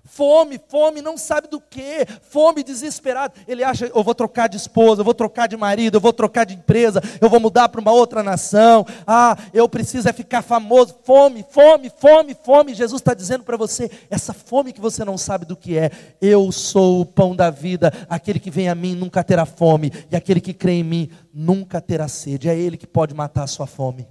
Fome, 0.07 0.61
fome, 0.69 1.01
não 1.01 1.17
sabe 1.17 1.47
do 1.47 1.59
que, 1.59 2.05
fome 2.29 2.63
desesperado. 2.63 3.33
Ele 3.47 3.63
acha, 3.63 3.87
eu 3.87 4.03
vou 4.03 4.13
trocar 4.13 4.47
de 4.47 4.55
esposa, 4.55 5.01
eu 5.01 5.05
vou 5.05 5.15
trocar 5.15 5.47
de 5.47 5.57
marido, 5.57 5.97
eu 5.97 6.01
vou 6.01 6.13
trocar 6.13 6.45
de 6.45 6.53
empresa, 6.53 7.01
eu 7.19 7.27
vou 7.27 7.39
mudar 7.39 7.69
para 7.69 7.81
uma 7.81 7.91
outra 7.91 8.21
nação. 8.21 8.85
Ah, 9.05 9.35
eu 9.51 9.67
preciso 9.67 10.07
é 10.07 10.13
ficar 10.13 10.43
famoso. 10.43 10.95
Fome, 11.03 11.43
fome, 11.49 11.91
fome, 11.99 12.35
fome. 12.35 12.75
Jesus 12.75 13.01
está 13.01 13.15
dizendo 13.15 13.43
para 13.43 13.57
você, 13.57 13.89
essa 14.09 14.31
fome 14.31 14.71
que 14.71 14.79
você 14.79 15.03
não 15.03 15.17
sabe 15.17 15.43
do 15.43 15.55
que 15.55 15.75
é. 15.75 15.89
Eu 16.21 16.51
sou 16.51 17.01
o 17.01 17.05
pão 17.05 17.35
da 17.35 17.49
vida, 17.49 17.91
aquele 18.07 18.39
que 18.39 18.51
vem 18.51 18.69
a 18.69 18.75
mim 18.75 18.93
nunca 18.93 19.23
terá 19.23 19.45
fome, 19.45 19.91
e 20.11 20.15
aquele 20.15 20.39
que 20.39 20.53
crê 20.53 20.73
em 20.73 20.83
mim 20.83 21.09
nunca 21.33 21.81
terá 21.81 22.07
sede. 22.07 22.47
É 22.47 22.55
Ele 22.55 22.77
que 22.77 22.87
pode 22.87 23.13
matar 23.15 23.43
a 23.43 23.47
sua 23.47 23.65
fome. 23.65 24.07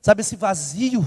Sabe 0.00 0.22
esse 0.22 0.36
vazio? 0.36 1.04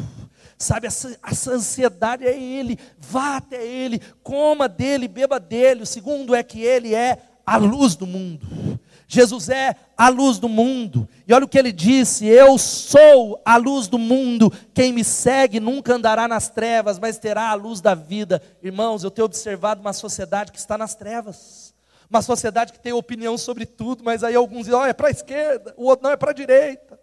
Sabe, 0.62 0.88
essa, 0.88 1.18
essa 1.26 1.52
ansiedade 1.52 2.26
é 2.26 2.38
Ele. 2.38 2.78
Vá 3.00 3.38
até 3.38 3.66
Ele, 3.66 4.02
coma 4.24 4.68
dele, 4.70 5.08
beba 5.08 5.40
dele. 5.40 5.84
O 5.84 5.86
segundo 5.86 6.36
é 6.36 6.44
que 6.44 6.62
Ele 6.62 6.94
é 6.94 7.18
a 7.46 7.58
luz 7.58 7.96
do 7.96 8.06
mundo. 8.06 8.80
Jesus 9.08 9.50
é 9.50 9.76
a 9.98 10.08
luz 10.08 10.40
do 10.40 10.48
mundo. 10.48 11.06
E 11.28 11.34
olha 11.34 11.44
o 11.44 11.48
que 11.48 11.60
ele 11.60 11.74
disse: 11.74 12.26
Eu 12.26 12.58
sou 12.58 13.42
a 13.44 13.58
luz 13.58 13.90
do 13.90 13.98
mundo. 13.98 14.50
Quem 14.74 14.94
me 14.94 15.04
segue 15.04 15.60
nunca 15.60 15.96
andará 15.96 16.30
nas 16.30 16.48
trevas, 16.48 16.98
mas 16.98 17.18
terá 17.18 17.50
a 17.50 17.54
luz 17.54 17.82
da 17.82 17.94
vida. 17.94 18.42
Irmãos, 18.64 19.04
eu 19.04 19.12
tenho 19.12 19.26
observado 19.26 19.82
uma 19.82 19.92
sociedade 19.92 20.54
que 20.54 20.58
está 20.58 20.78
nas 20.78 20.96
trevas. 20.96 21.74
Uma 22.10 22.22
sociedade 22.22 22.72
que 22.72 22.80
tem 22.80 22.94
opinião 22.94 23.38
sobre 23.38 23.66
tudo, 23.66 24.02
mas 24.02 24.24
aí 24.24 24.34
alguns 24.34 24.66
dizem: 24.66 24.80
oh, 24.80 24.86
é 24.86 24.94
para 24.94 25.10
a 25.10 25.12
esquerda, 25.12 25.74
o 25.76 25.88
outro 25.88 26.04
não 26.06 26.12
é 26.12 26.16
para 26.16 26.32
a 26.32 26.34
direita. 26.34 26.98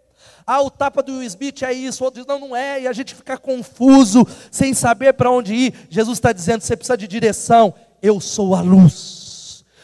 Ah, 0.45 0.61
o 0.61 0.69
tapa 0.69 1.03
do 1.03 1.13
Will 1.13 1.23
Smith 1.23 1.61
é 1.61 1.71
isso, 1.71 2.03
o 2.03 2.05
outro 2.05 2.21
diz, 2.21 2.27
não, 2.27 2.39
não 2.39 2.55
é, 2.55 2.81
e 2.81 2.87
a 2.87 2.93
gente 2.93 3.13
fica 3.13 3.37
confuso, 3.37 4.25
sem 4.49 4.73
saber 4.73 5.13
para 5.13 5.31
onde 5.31 5.53
ir. 5.53 5.73
Jesus 5.89 6.17
está 6.17 6.31
dizendo: 6.31 6.61
você 6.61 6.75
precisa 6.75 6.97
de 6.97 7.07
direção, 7.07 7.73
eu 8.01 8.19
sou 8.19 8.55
a 8.55 8.61
luz. 8.61 9.29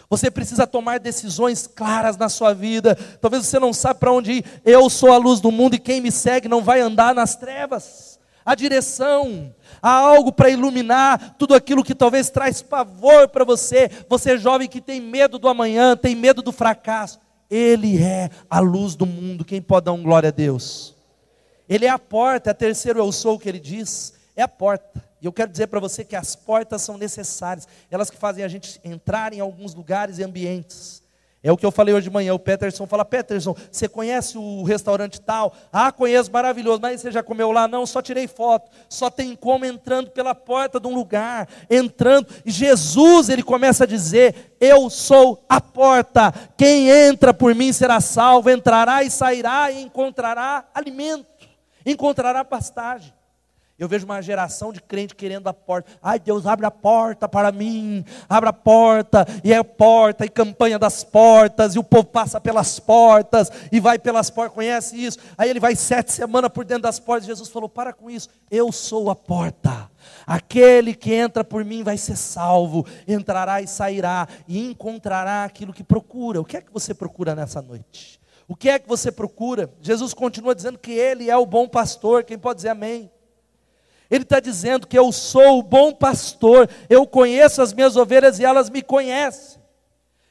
Você 0.10 0.30
precisa 0.30 0.68
tomar 0.68 1.00
decisões 1.00 1.68
claras 1.68 2.16
na 2.16 2.30
sua 2.30 2.54
vida. 2.54 2.96
Talvez 3.20 3.46
você 3.46 3.60
não 3.60 3.74
saiba 3.74 4.00
para 4.00 4.12
onde 4.12 4.32
ir. 4.34 4.46
Eu 4.64 4.90
sou 4.90 5.12
a 5.12 5.18
luz 5.18 5.40
do 5.40 5.52
mundo 5.52 5.76
e 5.76 5.80
quem 5.80 6.00
me 6.00 6.12
segue 6.12 6.48
não 6.48 6.64
vai 6.64 6.80
andar 6.80 7.14
nas 7.14 7.36
trevas. 7.36 8.20
A 8.46 8.54
direção, 8.54 9.54
há 9.82 9.90
algo 9.90 10.32
para 10.32 10.52
iluminar 10.52 11.36
tudo 11.40 11.56
aquilo 11.56 11.84
que 11.84 11.96
talvez 11.96 12.30
traz 12.30 12.62
pavor 12.62 13.28
para 13.28 13.44
você. 13.44 13.90
Você 14.08 14.38
jovem 14.38 14.68
que 14.68 14.80
tem 14.80 15.02
medo 15.02 15.40
do 15.40 15.50
amanhã, 15.50 15.98
tem 15.98 16.16
medo 16.16 16.44
do 16.44 16.52
fracasso. 16.52 17.20
Ele 17.50 18.02
é 18.02 18.30
a 18.50 18.60
luz 18.60 18.96
do 18.96 19.06
mundo. 19.06 19.46
Quem 19.46 19.62
pode 19.62 19.86
dar 19.86 19.94
um 19.94 20.04
glória 20.04 20.30
a 20.30 20.32
Deus? 20.32 20.96
Ele 21.68 21.86
é 21.86 21.90
a 21.90 22.00
porta, 22.00 22.52
é 22.52 22.54
terceiro 22.54 23.00
eu 23.00 23.12
sou 23.12 23.40
que 23.40 23.50
ele 23.50 23.60
diz, 23.60 24.14
é 24.36 24.42
a 24.44 24.48
porta. 24.48 25.04
E 25.22 25.26
eu 25.26 25.34
quero 25.34 25.52
dizer 25.52 25.68
para 25.68 25.80
você 25.80 26.04
que 26.04 26.16
as 26.16 26.36
portas 26.36 26.82
são 26.82 26.98
necessárias, 26.98 27.68
elas 27.90 28.10
que 28.10 28.18
fazem 28.18 28.44
a 28.44 28.48
gente 28.48 28.80
entrar 28.84 29.34
em 29.34 29.40
alguns 29.40 29.74
lugares 29.74 30.20
e 30.20 30.24
ambientes. 30.24 31.02
É 31.46 31.52
o 31.52 31.58
que 31.58 31.64
eu 31.64 31.70
falei 31.70 31.94
hoje 31.94 32.06
de 32.06 32.10
manhã. 32.10 32.34
O 32.34 32.40
Peterson 32.40 32.88
fala: 32.88 33.06
Peterson, 33.06 33.56
você 33.72 33.88
conhece 33.88 34.36
o 34.36 34.64
restaurante 34.64 35.22
tal? 35.22 35.54
Ah, 35.72 35.92
conheço, 35.92 36.32
maravilhoso. 36.32 36.82
Mas 36.82 37.02
você 37.02 37.12
já 37.12 37.22
comeu 37.22 37.52
lá? 37.52 37.68
Não, 37.68 37.86
só 37.86 38.02
tirei 38.02 38.28
foto. 38.28 38.72
Só 38.90 39.12
tem 39.12 39.36
como 39.36 39.64
entrando 39.64 40.10
pela 40.10 40.34
porta 40.34 40.80
de 40.80 40.88
um 40.88 40.96
lugar. 40.96 41.48
Entrando. 41.70 42.30
E 42.44 42.50
Jesus, 42.50 43.30
ele 43.30 43.44
começa 43.44 43.84
a 43.84 43.88
dizer: 43.88 44.56
Eu 44.60 44.90
sou 44.90 45.46
a 45.48 45.62
porta. 45.62 46.34
Quem 46.58 46.90
entra 46.90 47.32
por 47.32 47.54
mim 47.54 47.72
será 47.72 48.02
salvo. 48.02 48.50
Entrará 48.50 49.04
e 49.04 49.12
sairá 49.12 49.70
e 49.70 49.84
encontrará 49.84 50.66
alimento. 50.74 51.28
Encontrará 51.86 52.44
pastagem. 52.44 53.14
Eu 53.78 53.90
vejo 53.90 54.06
uma 54.06 54.22
geração 54.22 54.72
de 54.72 54.82
crente 54.82 55.14
querendo 55.14 55.48
a 55.48 55.54
porta. 55.54 55.92
Ai, 56.02 56.18
Deus, 56.18 56.46
abre 56.46 56.66
a 56.66 56.72
porta 56.72 57.28
para 57.28 57.52
mim. 57.52 58.06
Abre 58.30 58.50
a 58.50 58.54
porta, 58.54 59.28
e 59.44 59.52
é 59.52 59.62
porta, 59.62 60.26
e 60.26 60.30
campanha 60.30 60.80
das 60.80 61.04
portas, 61.04 61.76
e 61.76 61.80
o 61.80 61.84
povo 61.84 62.06
passa 62.06 62.40
pelas 62.40 62.80
portas, 62.80 63.52
e 63.74 63.82
vai 63.82 64.00
pelas 64.00 64.30
portas, 64.30 64.56
conhece 64.56 64.96
isso? 64.96 65.20
Aí 65.38 65.50
ele 65.50 65.60
vai 65.60 65.76
sete 65.76 66.14
semanas 66.14 66.52
por 66.52 66.64
dentro 66.64 66.84
das 66.84 67.02
portas. 67.02 67.28
Jesus 67.28 67.50
falou: 67.50 67.68
Para 67.68 67.92
com 67.92 68.10
isso, 68.10 68.30
eu 68.50 68.72
sou 68.72 69.10
a 69.10 69.16
porta. 69.16 69.92
Aquele 70.26 70.96
que 70.96 71.14
entra 71.14 71.44
por 71.44 71.66
mim 71.66 71.84
vai 71.84 71.98
ser 71.98 72.16
salvo, 72.16 72.86
entrará 73.06 73.62
e 73.62 73.68
sairá, 73.68 74.26
e 74.48 74.72
encontrará 74.72 75.44
aquilo 75.44 75.74
que 75.74 75.84
procura. 75.84 76.40
O 76.40 76.46
que 76.46 76.56
é 76.56 76.62
que 76.62 76.72
você 76.72 76.94
procura 76.94 77.36
nessa 77.36 77.62
noite? 77.62 78.22
O 78.48 78.56
que 78.56 78.70
é 78.70 78.80
que 78.80 78.88
você 78.88 79.12
procura? 79.12 79.70
Jesus 79.82 80.14
continua 80.14 80.56
dizendo 80.56 80.80
que 80.80 80.92
Ele 80.92 81.30
é 81.30 81.36
o 81.36 81.46
bom 81.46 81.68
pastor. 81.68 82.24
Quem 82.24 82.38
pode 82.38 82.58
dizer 82.58 82.70
amém? 82.70 83.12
Ele 84.10 84.24
está 84.24 84.40
dizendo 84.40 84.88
que 84.88 84.98
eu 84.98 85.12
sou 85.12 85.60
o 85.60 85.64
bom 85.64 85.92
pastor, 85.94 86.70
eu 86.90 87.06
conheço 87.08 87.62
as 87.62 87.74
minhas 87.74 87.96
ovelhas 87.96 88.40
e 88.40 88.46
elas 88.46 88.70
me 88.70 88.82
conhecem. 88.82 89.64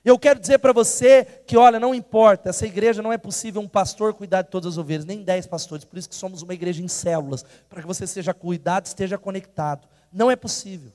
Eu 0.05 0.19
quero 0.19 0.39
dizer 0.39 0.59
para 0.59 0.73
você 0.73 1.25
que, 1.47 1.57
olha, 1.57 1.81
não 1.81 1.95
importa, 1.95 2.51
essa 2.51 2.67
igreja 2.67 3.03
não 3.03 3.13
é 3.13 3.17
possível 3.17 3.63
um 3.63 3.69
pastor 3.69 4.13
cuidar 4.13 4.43
de 4.43 4.51
todas 4.51 4.75
as 4.75 4.79
ovelhas, 4.79 5.07
nem 5.07 5.23
dez 5.23 5.47
pastores, 5.47 5.85
por 5.85 5.99
isso 5.99 6.09
que 6.09 6.15
somos 6.15 6.43
uma 6.43 6.53
igreja 6.53 6.83
em 6.83 6.89
células, 6.89 7.43
para 7.71 7.81
que 7.81 7.87
você 7.87 8.07
seja 8.07 8.35
cuidado, 8.35 8.85
esteja 8.85 9.17
conectado. 9.17 9.89
Não 10.13 10.31
é 10.31 10.37
possível. 10.37 10.93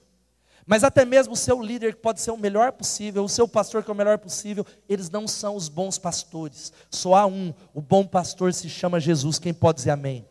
Mas 0.63 0.83
até 0.83 1.03
mesmo 1.03 1.33
o 1.33 1.35
seu 1.35 1.59
líder, 1.59 1.95
que 1.95 2.01
pode 2.01 2.21
ser 2.21 2.29
o 2.29 2.37
melhor 2.37 2.71
possível, 2.71 3.23
o 3.23 3.29
seu 3.29 3.47
pastor, 3.47 3.83
que 3.83 3.89
é 3.89 3.93
o 3.93 3.97
melhor 3.97 4.19
possível, 4.19 4.63
eles 4.87 5.09
não 5.09 5.27
são 5.27 5.55
os 5.55 5.67
bons 5.67 5.97
pastores. 5.97 6.71
Só 6.91 7.15
há 7.15 7.25
um, 7.25 7.51
o 7.73 7.81
bom 7.81 8.05
pastor 8.05 8.53
se 8.53 8.69
chama 8.69 8.99
Jesus. 8.99 9.39
Quem 9.39 9.51
pode 9.51 9.77
dizer 9.77 9.89
amém? 9.89 10.28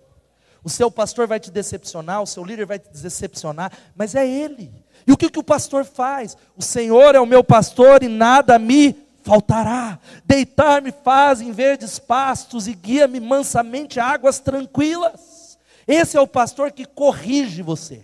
O 0.69 0.71
seu 0.71 0.91
pastor 0.91 1.27
vai 1.27 1.41
te 1.41 1.51
decepcionar, 1.51 2.23
o 2.23 2.27
seu 2.27 2.45
líder 2.45 2.66
vai 2.66 2.79
te 2.79 2.91
decepcionar, 2.91 3.73
mas 3.97 4.14
é 4.14 4.29
ele. 4.29 4.71
E 5.07 5.12
o 5.12 5.16
que, 5.16 5.31
que 5.31 5.39
o 5.39 5.43
pastor 5.43 5.83
faz? 5.83 6.37
O 6.59 6.62
Senhor 6.62 7.14
é 7.14 7.21
o 7.21 7.25
meu 7.25 7.43
pastor 7.43 8.03
e 8.03 8.09
nada 8.09 8.59
me 8.59 8.95
faltará. 9.23 9.99
Deitar-me 10.27 10.93
faz 10.93 11.41
em 11.41 11.53
verdes 11.53 11.99
pastos 11.99 12.69
e 12.69 12.75
guia-me 12.75 13.19
mansamente 13.19 13.99
a 13.99 14.05
águas 14.05 14.41
tranquilas. 14.41 15.59
Esse 15.87 16.19
é 16.19 16.21
o 16.21 16.27
pastor 16.27 16.71
que 16.71 16.85
corrige 16.85 17.62
você. 17.62 18.03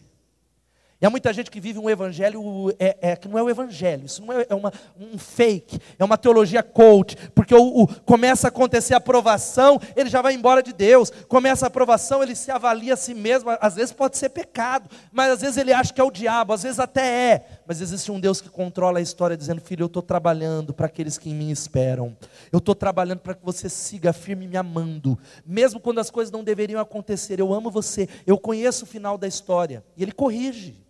E 1.04 1.06
há 1.06 1.10
muita 1.10 1.34
gente 1.34 1.50
que 1.50 1.60
vive 1.60 1.78
um 1.78 1.90
evangelho 1.90 2.74
é, 2.78 2.96
é, 2.98 3.14
que 3.14 3.28
não 3.28 3.38
é 3.38 3.42
o 3.42 3.50
evangelho, 3.50 4.06
isso 4.06 4.24
não 4.24 4.32
é, 4.32 4.46
é 4.48 4.54
uma, 4.54 4.72
um 4.98 5.18
fake, 5.18 5.78
é 5.98 6.02
uma 6.02 6.16
teologia 6.16 6.62
coach, 6.62 7.14
porque 7.34 7.54
o, 7.54 7.82
o, 7.82 7.86
começa 7.86 8.46
a 8.46 8.48
acontecer 8.48 8.94
a 8.94 8.96
aprovação, 8.96 9.78
ele 9.94 10.08
já 10.08 10.22
vai 10.22 10.32
embora 10.32 10.62
de 10.62 10.72
Deus, 10.72 11.12
começa 11.28 11.66
a 11.66 11.68
aprovação, 11.68 12.22
ele 12.22 12.34
se 12.34 12.50
avalia 12.50 12.94
a 12.94 12.96
si 12.96 13.12
mesmo, 13.12 13.50
às 13.60 13.74
vezes 13.74 13.92
pode 13.92 14.16
ser 14.16 14.30
pecado, 14.30 14.88
mas 15.12 15.30
às 15.30 15.42
vezes 15.42 15.58
ele 15.58 15.74
acha 15.74 15.92
que 15.92 16.00
é 16.00 16.04
o 16.04 16.10
diabo, 16.10 16.54
às 16.54 16.62
vezes 16.62 16.80
até 16.80 17.06
é, 17.06 17.46
mas 17.66 17.82
existe 17.82 18.10
um 18.10 18.18
Deus 18.18 18.40
que 18.40 18.48
controla 18.48 18.98
a 18.98 19.02
história, 19.02 19.36
dizendo: 19.36 19.60
Filho, 19.60 19.82
eu 19.82 19.88
estou 19.88 20.00
trabalhando 20.00 20.72
para 20.72 20.86
aqueles 20.86 21.18
que 21.18 21.28
em 21.28 21.34
mim 21.34 21.50
esperam, 21.50 22.16
eu 22.50 22.60
estou 22.60 22.74
trabalhando 22.74 23.18
para 23.18 23.34
que 23.34 23.44
você 23.44 23.68
siga 23.68 24.14
firme 24.14 24.48
me 24.48 24.56
amando, 24.56 25.18
mesmo 25.44 25.78
quando 25.78 25.98
as 25.98 26.10
coisas 26.10 26.32
não 26.32 26.42
deveriam 26.42 26.80
acontecer, 26.80 27.40
eu 27.40 27.52
amo 27.52 27.70
você, 27.70 28.08
eu 28.26 28.38
conheço 28.38 28.84
o 28.84 28.88
final 28.88 29.18
da 29.18 29.28
história, 29.28 29.84
e 29.98 30.02
ele 30.02 30.10
corrige. 30.10 30.82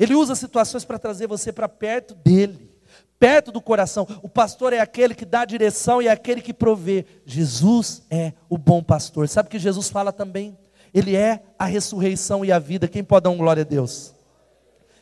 Ele 0.00 0.14
usa 0.14 0.34
situações 0.34 0.82
para 0.82 0.98
trazer 0.98 1.26
você 1.26 1.52
para 1.52 1.68
perto 1.68 2.14
dele, 2.14 2.70
perto 3.18 3.52
do 3.52 3.60
coração. 3.60 4.06
O 4.22 4.30
pastor 4.30 4.72
é 4.72 4.80
aquele 4.80 5.14
que 5.14 5.26
dá 5.26 5.44
direção 5.44 6.00
e 6.00 6.08
é 6.08 6.10
aquele 6.10 6.40
que 6.40 6.54
provê. 6.54 7.04
Jesus 7.26 8.02
é 8.10 8.32
o 8.48 8.56
bom 8.56 8.82
pastor. 8.82 9.28
Sabe 9.28 9.48
o 9.48 9.50
que 9.50 9.58
Jesus 9.58 9.90
fala 9.90 10.10
também? 10.10 10.56
Ele 10.94 11.14
é 11.14 11.42
a 11.58 11.66
ressurreição 11.66 12.42
e 12.42 12.50
a 12.50 12.58
vida. 12.58 12.88
Quem 12.88 13.04
pode 13.04 13.24
dar 13.24 13.30
um 13.30 13.36
glória 13.36 13.60
a 13.60 13.64
Deus? 13.64 14.14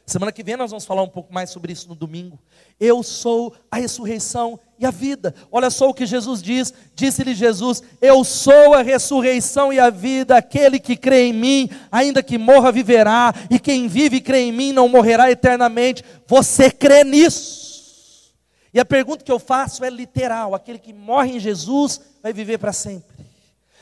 Semana 0.09 0.33
que 0.33 0.43
vem 0.43 0.57
nós 0.57 0.71
vamos 0.71 0.87
falar 0.87 1.03
um 1.03 1.09
pouco 1.09 1.35
mais 1.35 1.51
sobre 1.51 1.71
isso 1.71 1.87
no 1.87 1.95
domingo. 1.95 2.39
Eu 2.81 3.03
sou 3.03 3.55
a 3.71 3.77
ressurreição 3.77 4.59
e 4.79 4.87
a 4.87 4.91
vida. 4.91 5.35
Olha 5.53 5.69
só 5.69 5.87
o 5.87 5.93
que 5.93 6.07
Jesus 6.07 6.41
diz: 6.41 6.73
disse-lhe 6.95 7.35
Jesus: 7.35 7.83
Eu 8.01 8.25
sou 8.25 8.73
a 8.73 8.81
ressurreição 8.81 9.71
e 9.71 9.79
a 9.79 9.91
vida. 9.91 10.35
Aquele 10.35 10.79
que 10.79 10.97
crê 10.97 11.27
em 11.27 11.35
mim, 11.35 11.69
ainda 11.93 12.23
que 12.23 12.39
morra, 12.39 12.73
viverá. 12.73 13.35
E 13.51 13.59
quem 13.59 13.87
vive 13.87 14.17
e 14.17 14.21
crê 14.23 14.45
em 14.45 14.53
mim 14.53 14.73
não 14.73 14.89
morrerá 14.89 15.31
eternamente. 15.31 16.03
Você 16.27 16.71
crê 16.71 17.05
nisso? 17.05 18.33
E 18.73 18.81
a 18.81 18.87
pergunta 18.87 19.23
que 19.23 19.31
eu 19.31 19.39
faço 19.39 19.85
é 19.85 19.91
literal: 19.91 20.55
aquele 20.55 20.79
que 20.79 20.95
morre 20.95 21.33
em 21.33 21.39
Jesus 21.39 22.01
vai 22.23 22.33
viver 22.33 22.57
para 22.57 22.73
sempre. 22.73 23.27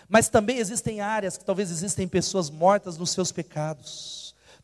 Mas 0.08 0.28
também 0.28 0.58
existem 0.58 1.00
áreas 1.00 1.36
que 1.36 1.44
talvez 1.44 1.70
existem 1.70 2.08
pessoas 2.08 2.50
mortas 2.50 2.98
nos 2.98 3.10
seus 3.10 3.30
pecados 3.30 4.15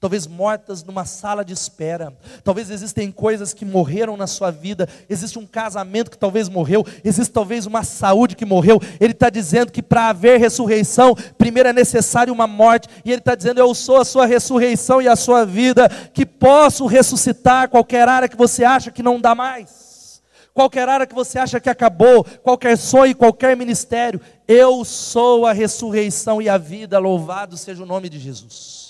talvez 0.03 0.27
mortas 0.27 0.83
numa 0.83 1.05
sala 1.05 1.45
de 1.45 1.53
espera. 1.53 2.13
Talvez 2.43 2.71
existem 2.71 3.13
coisas 3.13 3.55
que 3.55 3.65
morreram 3.65 4.17
na 4.17 4.27
sua 4.27 4.51
vida, 4.51 4.89
existe 5.09 5.39
um 5.39 5.47
casamento 5.47 6.11
que 6.11 6.19
talvez 6.19 6.49
morreu, 6.49 6.85
existe 7.05 7.33
talvez 7.33 7.67
uma 7.67 7.85
saúde 7.85 8.35
que 8.35 8.45
morreu. 8.45 8.81
Ele 8.99 9.13
está 9.13 9.31
dizendo 9.31 9.71
que 9.71 9.81
para 9.81 10.09
haver 10.09 10.41
ressurreição, 10.41 11.15
primeiro 11.39 11.69
é 11.69 11.73
necessário 11.73 12.35
uma 12.35 12.49
morte, 12.49 12.89
e 13.05 13.13
ele 13.13 13.21
está 13.21 13.37
dizendo: 13.37 13.61
Eu 13.61 13.73
sou 13.77 13.99
a 13.99 14.05
sua 14.05 14.27
ressurreição 14.27 15.01
e 15.01 15.07
a 15.07 15.15
sua 15.15 15.47
vida, 15.47 15.89
que 16.13 16.27
posso 16.27 16.85
ressuscitar 16.87 17.69
qualquer 17.69 18.09
área 18.09 18.29
que 18.29 18.37
você 18.37 18.65
acha 18.65 18.91
que 18.91 19.05
não 19.05 19.21
dá 19.21 19.37
mais. 19.37 20.21
Qualquer 20.53 20.89
área 20.89 21.07
que 21.07 21.15
você 21.15 21.39
acha 21.39 21.61
que 21.61 21.71
acabou, 21.71 22.25
qualquer 22.43 22.77
sonho, 22.77 23.15
qualquer 23.15 23.57
ministério, 23.57 24.21
eu 24.49 24.85
sou 24.85 25.47
a 25.47 25.53
ressurreição 25.53 26.43
e 26.43 26.49
a 26.49 26.59
vida, 26.59 26.99
louvado 26.99 27.57
seja 27.57 27.85
o 27.85 27.87
nome 27.87 28.09
de 28.09 28.19
Jesus. 28.19 28.82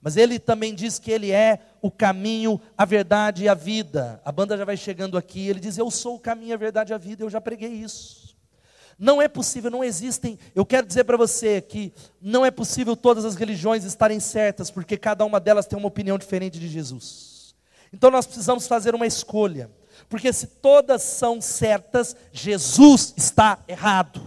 Mas 0.00 0.16
ele 0.16 0.38
também 0.38 0.74
diz 0.74 0.98
que 0.98 1.10
ele 1.10 1.32
é 1.32 1.58
o 1.82 1.90
caminho, 1.90 2.60
a 2.76 2.84
verdade 2.84 3.44
e 3.44 3.48
a 3.48 3.54
vida. 3.54 4.20
A 4.24 4.30
banda 4.30 4.56
já 4.56 4.64
vai 4.64 4.76
chegando 4.76 5.18
aqui. 5.18 5.48
Ele 5.48 5.60
diz: 5.60 5.76
Eu 5.76 5.90
sou 5.90 6.16
o 6.16 6.20
caminho, 6.20 6.54
a 6.54 6.58
verdade 6.58 6.92
e 6.92 6.94
a 6.94 6.98
vida. 6.98 7.24
Eu 7.24 7.30
já 7.30 7.40
preguei 7.40 7.70
isso. 7.70 8.36
Não 8.98 9.22
é 9.22 9.28
possível, 9.28 9.70
não 9.70 9.84
existem. 9.84 10.38
Eu 10.54 10.66
quero 10.66 10.86
dizer 10.86 11.04
para 11.04 11.16
você 11.16 11.60
que 11.60 11.92
não 12.20 12.44
é 12.44 12.50
possível 12.50 12.96
todas 12.96 13.24
as 13.24 13.36
religiões 13.36 13.84
estarem 13.84 14.18
certas, 14.18 14.70
porque 14.70 14.96
cada 14.96 15.24
uma 15.24 15.38
delas 15.38 15.66
tem 15.66 15.78
uma 15.78 15.86
opinião 15.86 16.18
diferente 16.18 16.58
de 16.58 16.68
Jesus. 16.68 17.54
Então 17.92 18.10
nós 18.10 18.26
precisamos 18.26 18.66
fazer 18.66 18.96
uma 18.96 19.06
escolha, 19.06 19.70
porque 20.08 20.32
se 20.32 20.46
todas 20.48 21.02
são 21.02 21.40
certas, 21.40 22.16
Jesus 22.32 23.14
está 23.16 23.58
errado. 23.68 24.20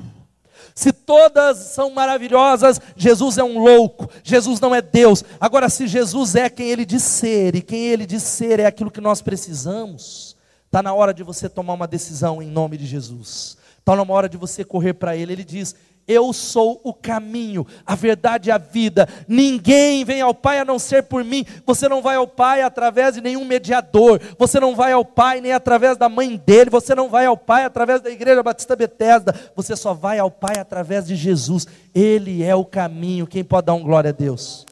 Se 0.73 0.91
todas 0.91 1.57
são 1.57 1.91
maravilhosas, 1.91 2.79
Jesus 2.95 3.37
é 3.37 3.43
um 3.43 3.59
louco, 3.59 4.09
Jesus 4.23 4.59
não 4.59 4.73
é 4.73 4.81
Deus. 4.81 5.23
Agora, 5.39 5.69
se 5.69 5.87
Jesus 5.87 6.35
é 6.35 6.49
quem 6.49 6.69
ele 6.69 6.85
diz 6.85 7.03
ser, 7.03 7.55
e 7.55 7.61
quem 7.61 7.87
ele 7.87 8.05
diz 8.05 8.23
ser 8.23 8.59
é 8.59 8.65
aquilo 8.65 8.91
que 8.91 9.01
nós 9.01 9.21
precisamos, 9.21 10.35
está 10.65 10.81
na 10.81 10.93
hora 10.93 11.13
de 11.13 11.23
você 11.23 11.49
tomar 11.49 11.73
uma 11.73 11.87
decisão 11.87 12.41
em 12.41 12.47
nome 12.47 12.77
de 12.77 12.85
Jesus. 12.85 13.57
Está 13.81 13.95
na 13.95 14.13
hora 14.13 14.29
de 14.29 14.37
você 14.37 14.63
correr 14.63 14.93
para 14.93 15.17
Ele. 15.17 15.33
Ele 15.33 15.43
diz: 15.43 15.75
eu 16.07 16.33
sou 16.33 16.81
o 16.83 16.93
caminho, 16.93 17.65
a 17.85 17.95
verdade 17.95 18.49
e 18.49 18.51
a 18.51 18.57
vida. 18.57 19.07
Ninguém 19.27 20.03
vem 20.03 20.21
ao 20.21 20.33
Pai 20.33 20.59
a 20.59 20.65
não 20.65 20.77
ser 20.77 21.03
por 21.03 21.23
mim. 21.23 21.45
Você 21.65 21.87
não 21.87 22.01
vai 22.01 22.15
ao 22.15 22.27
Pai 22.27 22.61
através 22.61 23.15
de 23.15 23.21
nenhum 23.21 23.45
mediador. 23.45 24.19
Você 24.37 24.59
não 24.59 24.75
vai 24.75 24.91
ao 24.91 25.05
Pai 25.05 25.41
nem 25.41 25.53
através 25.53 25.97
da 25.97 26.09
mãe 26.09 26.35
dele. 26.35 26.69
Você 26.69 26.93
não 26.95 27.09
vai 27.09 27.25
ao 27.25 27.37
Pai 27.37 27.63
através 27.63 28.01
da 28.01 28.09
Igreja 28.09 28.43
Batista 28.43 28.75
Betesda. 28.75 29.33
Você 29.55 29.75
só 29.75 29.93
vai 29.93 30.19
ao 30.19 30.31
Pai 30.31 30.57
através 30.59 31.05
de 31.07 31.15
Jesus. 31.15 31.67
Ele 31.93 32.43
é 32.43 32.55
o 32.55 32.65
caminho. 32.65 33.27
Quem 33.27 33.43
pode 33.43 33.67
dar 33.67 33.73
um 33.73 33.83
glória 33.83 34.09
a 34.09 34.13
Deus? 34.13 34.65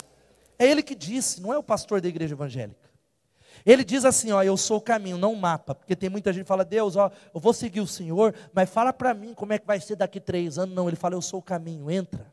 É 0.57 0.69
ele 0.69 0.84
que 0.84 0.93
disse, 0.95 1.41
não 1.41 1.53
é 1.53 1.57
o 1.57 1.63
pastor 1.63 2.01
da 2.01 2.07
igreja 2.09 2.36
evangélica. 2.36 2.78
Ele 3.66 3.84
diz 3.84 4.05
assim, 4.05 4.32
ó, 4.32 4.41
eu 4.41 4.55
sou 4.57 4.78
o 4.78 4.82
caminho, 4.82 5.18
não 5.18 5.34
o 5.34 5.38
mapa, 5.38 5.76
porque 5.76 5.95
tem 5.95 6.10
muita 6.10 6.32
gente 6.32 6.43
que 6.43 6.47
fala, 6.47 6.66
Deus, 6.66 6.95
ó, 6.95 7.12
eu 7.34 7.39
vou 7.39 7.53
seguir 7.53 7.82
o 7.82 7.88
Senhor, 7.88 8.34
mas 8.53 8.70
fala 8.70 8.93
para 8.93 9.14
mim 9.14 9.34
como 9.34 9.53
é 9.53 9.60
que 9.60 9.68
vai 9.68 9.80
ser 9.80 9.95
daqui 9.95 10.20
três 10.20 10.57
anos. 10.57 10.76
Não, 10.76 10.88
ele 10.88 10.95
fala, 10.95 11.16
eu 11.16 11.22
sou 11.22 11.39
o 11.39 11.43
caminho, 11.43 11.89
entra. 11.89 12.26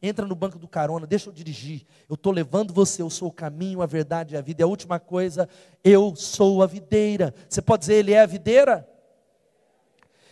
Entra 0.00 0.24
no 0.24 0.34
banco 0.34 0.58
do 0.58 0.68
carona, 0.68 1.06
deixa 1.06 1.28
eu 1.28 1.32
dirigir. 1.32 1.84
Eu 2.08 2.14
estou 2.14 2.32
levando 2.32 2.72
você, 2.72 3.02
eu 3.02 3.10
sou 3.10 3.28
o 3.28 3.32
caminho, 3.32 3.82
a 3.82 3.86
verdade 3.86 4.34
e 4.34 4.38
a 4.38 4.40
vida. 4.40 4.62
E 4.62 4.64
a 4.64 4.66
última 4.66 5.00
coisa, 5.00 5.48
eu 5.82 6.14
sou 6.14 6.62
a 6.62 6.66
videira. 6.66 7.34
Você 7.48 7.60
pode 7.60 7.80
dizer, 7.80 7.94
ele 7.94 8.12
é 8.12 8.20
a 8.20 8.26
videira? 8.26 8.88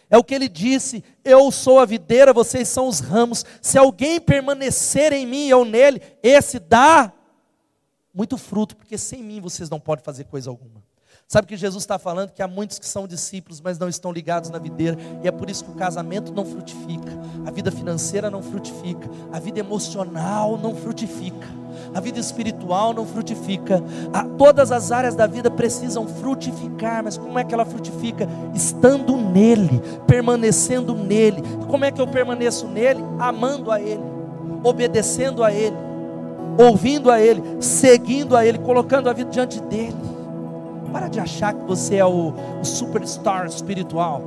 É 0.08 0.16
o 0.16 0.22
que 0.22 0.34
ele 0.34 0.48
disse: 0.48 1.02
Eu 1.24 1.50
sou 1.50 1.80
a 1.80 1.84
videira, 1.84 2.32
vocês 2.32 2.68
são 2.68 2.86
os 2.86 3.00
ramos. 3.00 3.44
Se 3.60 3.76
alguém 3.76 4.20
permanecer 4.20 5.12
em 5.12 5.26
mim 5.26 5.48
eu 5.48 5.64
nele, 5.64 6.00
esse 6.22 6.60
dá 6.60 7.12
muito 8.16 8.38
fruto, 8.38 8.74
porque 8.74 8.96
sem 8.96 9.22
mim 9.22 9.42
vocês 9.42 9.68
não 9.68 9.78
podem 9.78 10.02
fazer 10.02 10.24
coisa 10.24 10.48
alguma. 10.48 10.82
Sabe 11.28 11.48
que 11.48 11.56
Jesus 11.56 11.82
está 11.82 11.98
falando 11.98 12.30
que 12.30 12.40
há 12.40 12.48
muitos 12.48 12.78
que 12.78 12.86
são 12.86 13.06
discípulos, 13.06 13.60
mas 13.60 13.78
não 13.78 13.88
estão 13.88 14.12
ligados 14.12 14.48
na 14.48 14.58
videira, 14.58 14.96
e 15.22 15.28
é 15.28 15.32
por 15.32 15.50
isso 15.50 15.64
que 15.64 15.72
o 15.72 15.74
casamento 15.74 16.32
não 16.32 16.44
frutifica, 16.44 17.12
a 17.44 17.50
vida 17.50 17.70
financeira 17.70 18.30
não 18.30 18.42
frutifica, 18.42 19.10
a 19.32 19.38
vida 19.40 19.58
emocional 19.58 20.56
não 20.56 20.74
frutifica, 20.74 21.48
a 21.92 22.00
vida 22.00 22.18
espiritual 22.18 22.94
não 22.94 23.04
frutifica. 23.04 23.82
A, 24.12 24.24
todas 24.24 24.70
as 24.70 24.92
áreas 24.92 25.14
da 25.14 25.26
vida 25.26 25.50
precisam 25.50 26.06
frutificar, 26.06 27.02
mas 27.04 27.18
como 27.18 27.38
é 27.38 27.44
que 27.44 27.52
ela 27.52 27.66
frutifica? 27.66 28.26
Estando 28.54 29.16
nele, 29.16 29.82
permanecendo 30.06 30.94
nele. 30.94 31.42
Como 31.68 31.84
é 31.84 31.90
que 31.90 32.00
eu 32.00 32.06
permaneço 32.06 32.66
nele? 32.68 33.02
Amando 33.18 33.70
a 33.70 33.80
ele, 33.80 34.02
obedecendo 34.62 35.42
a 35.42 35.52
ele 35.52 35.85
ouvindo 36.58 37.10
a 37.10 37.20
Ele, 37.20 37.42
seguindo 37.60 38.36
a 38.36 38.44
Ele, 38.44 38.58
colocando 38.58 39.08
a 39.08 39.12
vida 39.12 39.30
diante 39.30 39.60
dEle. 39.60 39.94
Para 40.92 41.08
de 41.08 41.20
achar 41.20 41.52
que 41.54 41.64
você 41.64 41.96
é 41.96 42.04
o, 42.04 42.32
o 42.60 42.64
superstar 42.64 43.46
espiritual. 43.46 44.22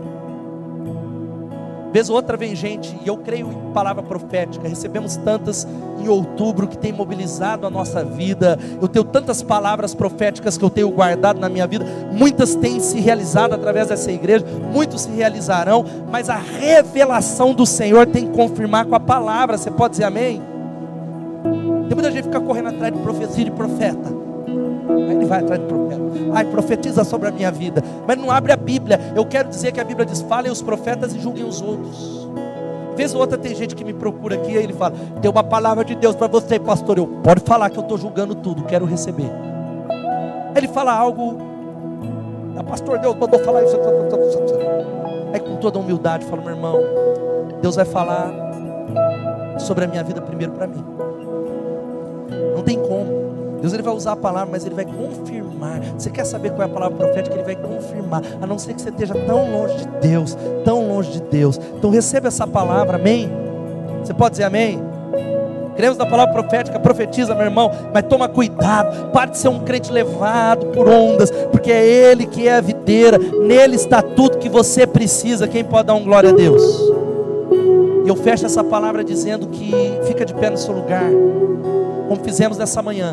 Vez 1.91 2.07
ou 2.07 2.15
outra 2.15 2.37
vem 2.37 2.55
gente, 2.55 2.95
e 3.03 3.07
eu 3.07 3.17
creio 3.17 3.51
em 3.51 3.73
palavra 3.73 4.03
profética, 4.03 4.67
recebemos 4.67 5.17
tantas 5.17 5.67
em 5.99 6.07
outubro 6.07 6.67
que 6.67 6.77
tem 6.77 6.93
mobilizado 6.93 7.65
a 7.65 7.69
nossa 7.69 8.05
vida. 8.05 8.59
Eu 8.79 8.87
tenho 8.87 9.03
tantas 9.03 9.41
palavras 9.41 9.95
proféticas 9.95 10.55
que 10.55 10.63
eu 10.63 10.69
tenho 10.69 10.91
guardado 10.91 11.39
na 11.39 11.49
minha 11.49 11.65
vida, 11.65 11.85
muitas 12.11 12.53
têm 12.53 12.79
se 12.79 12.99
realizado 12.99 13.53
através 13.53 13.87
dessa 13.87 14.11
igreja, 14.11 14.45
muitos 14.71 15.01
se 15.01 15.09
realizarão, 15.09 15.83
mas 16.11 16.29
a 16.29 16.37
revelação 16.37 17.55
do 17.55 17.65
Senhor 17.65 18.05
tem 18.05 18.27
que 18.27 18.37
confirmar 18.37 18.85
com 18.85 18.93
a 18.93 18.99
palavra. 18.99 19.57
Você 19.57 19.71
pode 19.71 19.93
dizer 19.93 20.03
amém? 20.03 20.48
Tem 21.89 21.95
muita 21.95 22.11
gente 22.11 22.25
fica 22.25 22.39
correndo 22.39 22.69
atrás 22.69 22.93
de 22.93 22.99
profecia 22.99 23.43
de 23.43 23.49
profeta. 23.49 24.09
Aí 24.87 25.15
ele 25.15 25.25
vai 25.25 25.39
atrás 25.39 25.59
do 25.59 25.67
profeta. 25.67 26.01
Ai, 26.35 26.45
profetiza 26.45 27.03
sobre 27.03 27.29
a 27.29 27.31
minha 27.31 27.51
vida. 27.51 27.83
Mas 28.07 28.15
não 28.15 28.29
abre 28.29 28.51
a 28.51 28.55
Bíblia. 28.55 28.99
Eu 29.15 29.25
quero 29.25 29.49
dizer 29.49 29.71
que 29.71 29.79
a 29.79 29.83
Bíblia 29.83 30.05
diz: 30.05 30.21
falem 30.21 30.51
os 30.51 30.61
profetas 30.61 31.15
e 31.15 31.19
julguem 31.19 31.43
os 31.43 31.59
outros. 31.63 32.29
Vez 32.95 33.15
ou 33.15 33.21
outra 33.21 33.39
tem 33.39 33.55
gente 33.55 33.75
que 33.75 33.83
me 33.83 33.93
procura 33.93 34.35
aqui 34.35 34.51
e 34.51 34.57
ele 34.57 34.73
fala: 34.73 34.93
tem 35.19 35.31
uma 35.31 35.43
palavra 35.43 35.83
de 35.83 35.95
Deus 35.95 36.15
para 36.15 36.27
você, 36.27 36.59
pastor. 36.59 36.99
Eu 36.99 37.07
pode 37.07 37.41
falar 37.41 37.71
que 37.71 37.79
eu 37.79 37.83
estou 37.83 37.97
julgando 37.97 38.35
tudo, 38.35 38.63
quero 38.65 38.85
receber. 38.85 39.31
Ele 40.55 40.67
fala 40.67 40.93
algo, 40.93 41.37
a 42.55 42.63
pastor 42.63 42.99
Deus 42.99 43.15
mandou 43.15 43.39
falar 43.39 43.63
isso. 43.63 43.77
Aí 45.33 45.39
com 45.39 45.55
toda 45.55 45.79
humildade 45.79 46.23
falo, 46.25 46.43
meu 46.43 46.51
irmão, 46.51 46.77
Deus 47.63 47.75
vai 47.75 47.85
falar 47.85 48.31
sobre 49.57 49.85
a 49.85 49.87
minha 49.87 50.03
vida 50.03 50.21
primeiro 50.21 50.53
para 50.53 50.67
mim. 50.67 50.83
Não 52.59 52.65
tem 52.65 52.77
como. 52.77 53.29
Deus 53.61 53.71
ele 53.71 53.81
vai 53.81 53.93
usar 53.93 54.13
a 54.13 54.15
palavra, 54.17 54.49
mas 54.51 54.65
ele 54.65 54.75
vai 54.75 54.83
confirmar. 54.83 55.81
Você 55.97 56.09
quer 56.09 56.25
saber 56.25 56.49
qual 56.51 56.63
é 56.63 56.65
a 56.65 56.73
palavra 56.73 56.97
profética? 56.97 57.33
Ele 57.35 57.43
vai 57.43 57.55
confirmar. 57.55 58.21
A 58.41 58.45
não 58.45 58.59
ser 58.59 58.73
que 58.73 58.81
você 58.81 58.89
esteja 58.89 59.13
tão 59.13 59.49
longe 59.49 59.77
de 59.77 59.87
Deus, 60.01 60.37
tão 60.65 60.89
longe 60.89 61.11
de 61.11 61.21
Deus. 61.21 61.57
Então 61.77 61.89
receba 61.89 62.27
essa 62.27 62.45
palavra, 62.45 62.97
amém? 62.97 63.31
Você 64.03 64.13
pode 64.13 64.31
dizer 64.31 64.43
amém? 64.43 64.81
Cremos 65.77 65.97
na 65.97 66.05
palavra 66.05 66.33
profética, 66.33 66.77
profetiza, 66.77 67.33
meu 67.33 67.45
irmão, 67.45 67.71
mas 67.93 68.03
toma 68.03 68.27
cuidado, 68.27 69.11
pare 69.11 69.31
de 69.31 69.37
ser 69.37 69.47
um 69.47 69.59
crente 69.59 69.89
levado 69.89 70.65
por 70.67 70.89
ondas, 70.89 71.31
porque 71.49 71.71
é 71.71 71.85
Ele 71.85 72.25
que 72.25 72.45
é 72.45 72.55
a 72.55 72.61
videira, 72.61 73.17
nele 73.17 73.77
está 73.77 74.01
tudo 74.01 74.37
que 74.37 74.49
você 74.49 74.85
precisa. 74.85 75.47
Quem 75.47 75.63
pode 75.63 75.87
dar 75.87 75.93
um 75.93 76.03
glória 76.03 76.31
a 76.31 76.33
Deus? 76.33 76.98
Eu 78.09 78.15
fecho 78.15 78.43
essa 78.43 78.63
palavra 78.63 79.03
dizendo 79.03 79.45
que 79.49 79.71
fica 80.07 80.25
de 80.25 80.33
pé 80.33 80.49
no 80.49 80.57
seu 80.57 80.73
lugar, 80.73 81.11
como 82.07 82.23
fizemos 82.23 82.57
nessa 82.57 82.81
manhã. 82.81 83.11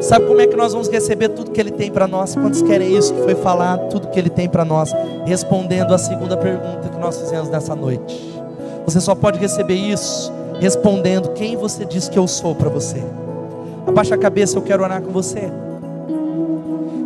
Sabe 0.00 0.24
como 0.24 0.40
é 0.40 0.46
que 0.46 0.56
nós 0.56 0.72
vamos 0.72 0.88
receber 0.88 1.28
tudo 1.28 1.50
que 1.50 1.60
Ele 1.60 1.70
tem 1.70 1.90
para 1.90 2.08
nós? 2.08 2.34
Quantos 2.34 2.62
querem 2.62 2.96
isso 2.96 3.12
que 3.12 3.20
foi 3.20 3.34
falado, 3.34 3.90
tudo 3.90 4.08
que 4.08 4.18
Ele 4.18 4.30
tem 4.30 4.48
para 4.48 4.64
nós? 4.64 4.90
Respondendo 5.26 5.92
a 5.92 5.98
segunda 5.98 6.34
pergunta 6.34 6.88
que 6.88 6.98
nós 6.98 7.20
fizemos 7.20 7.50
nessa 7.50 7.74
noite. 7.74 8.34
Você 8.86 9.02
só 9.02 9.14
pode 9.14 9.38
receber 9.38 9.74
isso 9.74 10.32
respondendo 10.58 11.34
quem 11.34 11.54
você 11.54 11.84
diz 11.84 12.08
que 12.08 12.18
eu 12.18 12.26
sou 12.26 12.54
para 12.54 12.70
você. 12.70 13.02
Abaixa 13.86 14.14
a 14.14 14.18
cabeça, 14.18 14.56
eu 14.56 14.62
quero 14.62 14.82
orar 14.82 15.02
com 15.02 15.12
você. 15.12 15.52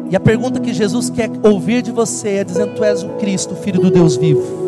E 0.08 0.14
a 0.14 0.20
pergunta 0.20 0.60
que 0.60 0.72
Jesus 0.72 1.10
quer 1.10 1.28
ouvir 1.42 1.82
de 1.82 1.90
você 1.90 2.28
é 2.36 2.44
dizendo: 2.44 2.76
Tu 2.76 2.84
és 2.84 3.02
o 3.02 3.08
Cristo, 3.14 3.56
Filho 3.56 3.80
do 3.80 3.90
Deus 3.90 4.14
vivo. 4.16 4.67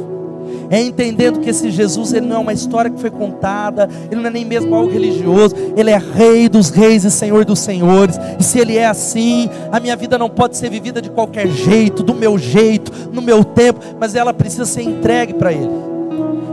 É 0.70 0.80
entendendo 0.80 1.40
que 1.40 1.50
esse 1.50 1.68
Jesus 1.68 2.12
ele 2.12 2.26
não 2.26 2.36
é 2.36 2.38
uma 2.38 2.52
história 2.52 2.88
que 2.88 3.00
foi 3.00 3.10
contada, 3.10 3.88
ele 4.08 4.20
não 4.20 4.28
é 4.28 4.32
nem 4.32 4.44
mesmo 4.44 4.72
algo 4.72 4.88
religioso, 4.88 5.56
ele 5.76 5.90
é 5.90 5.98
Rei 5.98 6.48
dos 6.48 6.70
Reis 6.70 7.02
e 7.04 7.10
Senhor 7.10 7.44
dos 7.44 7.58
Senhores. 7.58 8.16
E 8.38 8.44
se 8.44 8.60
ele 8.60 8.76
é 8.76 8.86
assim, 8.86 9.50
a 9.72 9.80
minha 9.80 9.96
vida 9.96 10.16
não 10.16 10.30
pode 10.30 10.56
ser 10.56 10.70
vivida 10.70 11.02
de 11.02 11.10
qualquer 11.10 11.48
jeito, 11.48 12.04
do 12.04 12.14
meu 12.14 12.38
jeito, 12.38 12.92
no 13.12 13.20
meu 13.20 13.42
tempo, 13.42 13.80
mas 13.98 14.14
ela 14.14 14.32
precisa 14.32 14.64
ser 14.64 14.82
entregue 14.82 15.34
para 15.34 15.52
Ele. 15.52 15.90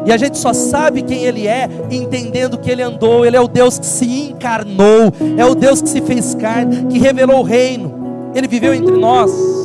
E 0.07 0.11
a 0.11 0.17
gente 0.17 0.37
só 0.37 0.53
sabe 0.53 1.01
quem 1.01 1.25
Ele 1.25 1.45
é, 1.45 1.69
entendendo 1.91 2.57
que 2.57 2.71
Ele 2.71 2.81
andou. 2.81 3.25
Ele 3.25 3.35
é 3.35 3.41
o 3.41 3.47
Deus 3.47 3.77
que 3.77 3.85
se 3.85 4.29
encarnou, 4.29 5.13
é 5.37 5.45
o 5.45 5.53
Deus 5.53 5.81
que 5.81 5.89
se 5.89 6.01
fez 6.01 6.33
carne, 6.33 6.85
que 6.85 6.97
revelou 6.97 7.41
o 7.41 7.43
reino. 7.43 8.31
Ele 8.33 8.47
viveu 8.47 8.73
entre 8.73 8.95
nós. 8.95 9.56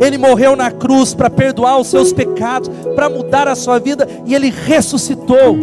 Ele 0.00 0.18
morreu 0.18 0.54
na 0.54 0.70
cruz 0.70 1.14
para 1.14 1.28
perdoar 1.28 1.78
os 1.78 1.88
seus 1.88 2.12
pecados, 2.12 2.70
para 2.94 3.08
mudar 3.08 3.48
a 3.48 3.54
sua 3.54 3.78
vida, 3.78 4.06
e 4.24 4.34
Ele 4.34 4.50
ressuscitou. 4.50 5.56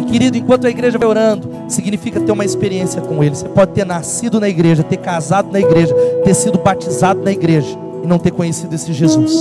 E 0.00 0.04
querido, 0.04 0.36
enquanto 0.36 0.66
a 0.66 0.70
igreja 0.70 0.98
vai 0.98 1.08
orando, 1.08 1.48
significa 1.68 2.20
ter 2.20 2.32
uma 2.32 2.44
experiência 2.44 3.00
com 3.00 3.22
Ele. 3.22 3.34
Você 3.34 3.48
pode 3.48 3.72
ter 3.72 3.86
nascido 3.86 4.40
na 4.40 4.48
igreja, 4.48 4.82
ter 4.82 4.98
casado 4.98 5.50
na 5.52 5.60
igreja, 5.60 5.94
ter 6.24 6.34
sido 6.34 6.58
batizado 6.58 7.22
na 7.22 7.32
igreja 7.32 7.78
e 8.02 8.06
não 8.06 8.18
ter 8.18 8.30
conhecido 8.30 8.74
esse 8.74 8.92
Jesus. 8.92 9.32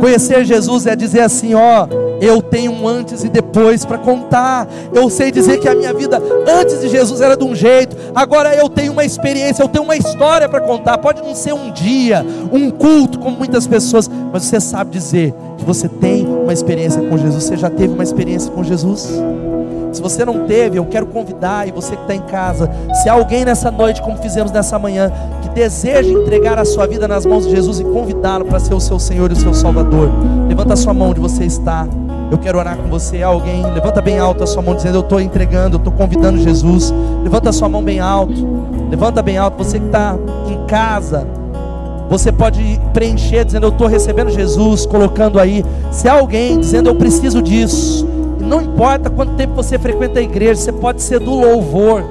Conhecer 0.00 0.44
Jesus 0.44 0.86
é 0.86 0.94
dizer 0.94 1.20
assim: 1.20 1.54
ó, 1.54 1.86
eu 2.24 2.40
tenho 2.40 2.72
um 2.72 2.88
antes 2.88 3.22
e 3.22 3.28
depois 3.28 3.84
para 3.84 3.98
contar. 3.98 4.66
Eu 4.92 5.10
sei 5.10 5.30
dizer 5.30 5.58
que 5.58 5.68
a 5.68 5.74
minha 5.74 5.92
vida 5.92 6.20
antes 6.48 6.80
de 6.80 6.88
Jesus 6.88 7.20
era 7.20 7.36
de 7.36 7.44
um 7.44 7.54
jeito, 7.54 7.96
agora 8.14 8.54
eu 8.54 8.68
tenho 8.68 8.92
uma 8.92 9.04
experiência, 9.04 9.62
eu 9.62 9.68
tenho 9.68 9.84
uma 9.84 9.96
história 9.96 10.48
para 10.48 10.60
contar. 10.60 10.98
Pode 10.98 11.22
não 11.22 11.34
ser 11.34 11.52
um 11.52 11.70
dia, 11.70 12.24
um 12.52 12.70
culto, 12.70 13.18
como 13.18 13.36
muitas 13.36 13.66
pessoas, 13.66 14.08
mas 14.32 14.44
você 14.44 14.60
sabe 14.60 14.90
dizer 14.90 15.34
que 15.58 15.64
você 15.64 15.88
tem 15.88 16.26
uma 16.26 16.52
experiência 16.52 17.02
com 17.02 17.18
Jesus. 17.18 17.44
Você 17.44 17.56
já 17.56 17.68
teve 17.70 17.92
uma 17.92 18.02
experiência 18.02 18.50
com 18.50 18.64
Jesus? 18.64 19.08
Se 19.92 20.02
você 20.02 20.24
não 20.24 20.44
teve, 20.46 20.76
eu 20.76 20.84
quero 20.84 21.06
convidar, 21.06 21.68
e 21.68 21.70
você 21.70 21.94
que 21.94 22.02
está 22.02 22.14
em 22.14 22.22
casa, 22.22 22.68
se 23.00 23.08
há 23.08 23.12
alguém 23.12 23.44
nessa 23.44 23.70
noite, 23.70 24.02
como 24.02 24.16
fizemos 24.16 24.50
nessa 24.50 24.76
manhã, 24.76 25.12
que 25.40 25.48
deseja 25.50 26.10
entregar 26.10 26.58
a 26.58 26.64
sua 26.64 26.84
vida 26.84 27.06
nas 27.06 27.24
mãos 27.24 27.46
de 27.46 27.54
Jesus 27.54 27.78
e 27.78 27.84
convidá-lo 27.84 28.44
para 28.44 28.58
ser 28.58 28.74
o 28.74 28.80
seu 28.80 28.98
Senhor 28.98 29.30
e 29.30 29.34
o 29.34 29.36
seu 29.36 29.54
Salvador, 29.54 30.10
levanta 30.48 30.74
a 30.74 30.76
sua 30.76 30.92
mão 30.92 31.10
onde 31.10 31.20
você 31.20 31.44
está. 31.44 31.86
Eu 32.30 32.38
quero 32.38 32.58
orar 32.58 32.76
com 32.76 32.88
você. 32.88 33.22
Alguém, 33.22 33.62
levanta 33.72 34.00
bem 34.00 34.18
alto 34.18 34.42
a 34.42 34.46
sua 34.46 34.62
mão, 34.62 34.74
dizendo: 34.74 34.96
Eu 34.96 35.02
estou 35.02 35.20
entregando, 35.20 35.76
eu 35.76 35.78
estou 35.78 35.92
convidando 35.92 36.38
Jesus. 36.38 36.92
Levanta 37.22 37.50
a 37.50 37.52
sua 37.52 37.68
mão 37.68 37.82
bem 37.82 38.00
alto. 38.00 38.34
Levanta 38.90 39.22
bem 39.22 39.36
alto. 39.36 39.56
Você 39.58 39.78
que 39.78 39.86
está 39.86 40.16
em 40.48 40.66
casa, 40.66 41.26
você 42.08 42.32
pode 42.32 42.80
preencher 42.92 43.44
dizendo: 43.44 43.66
Eu 43.66 43.70
estou 43.70 43.86
recebendo 43.86 44.30
Jesus, 44.30 44.86
colocando 44.86 45.38
aí. 45.38 45.64
Se 45.90 46.08
alguém 46.08 46.58
dizendo: 46.58 46.88
Eu 46.88 46.94
preciso 46.94 47.42
disso. 47.42 48.08
Não 48.40 48.60
importa 48.60 49.08
quanto 49.08 49.34
tempo 49.34 49.54
você 49.54 49.78
frequenta 49.78 50.20
a 50.20 50.22
igreja, 50.22 50.56
você 50.60 50.72
pode 50.72 51.02
ser 51.02 51.18
do 51.18 51.32
louvor. 51.32 52.04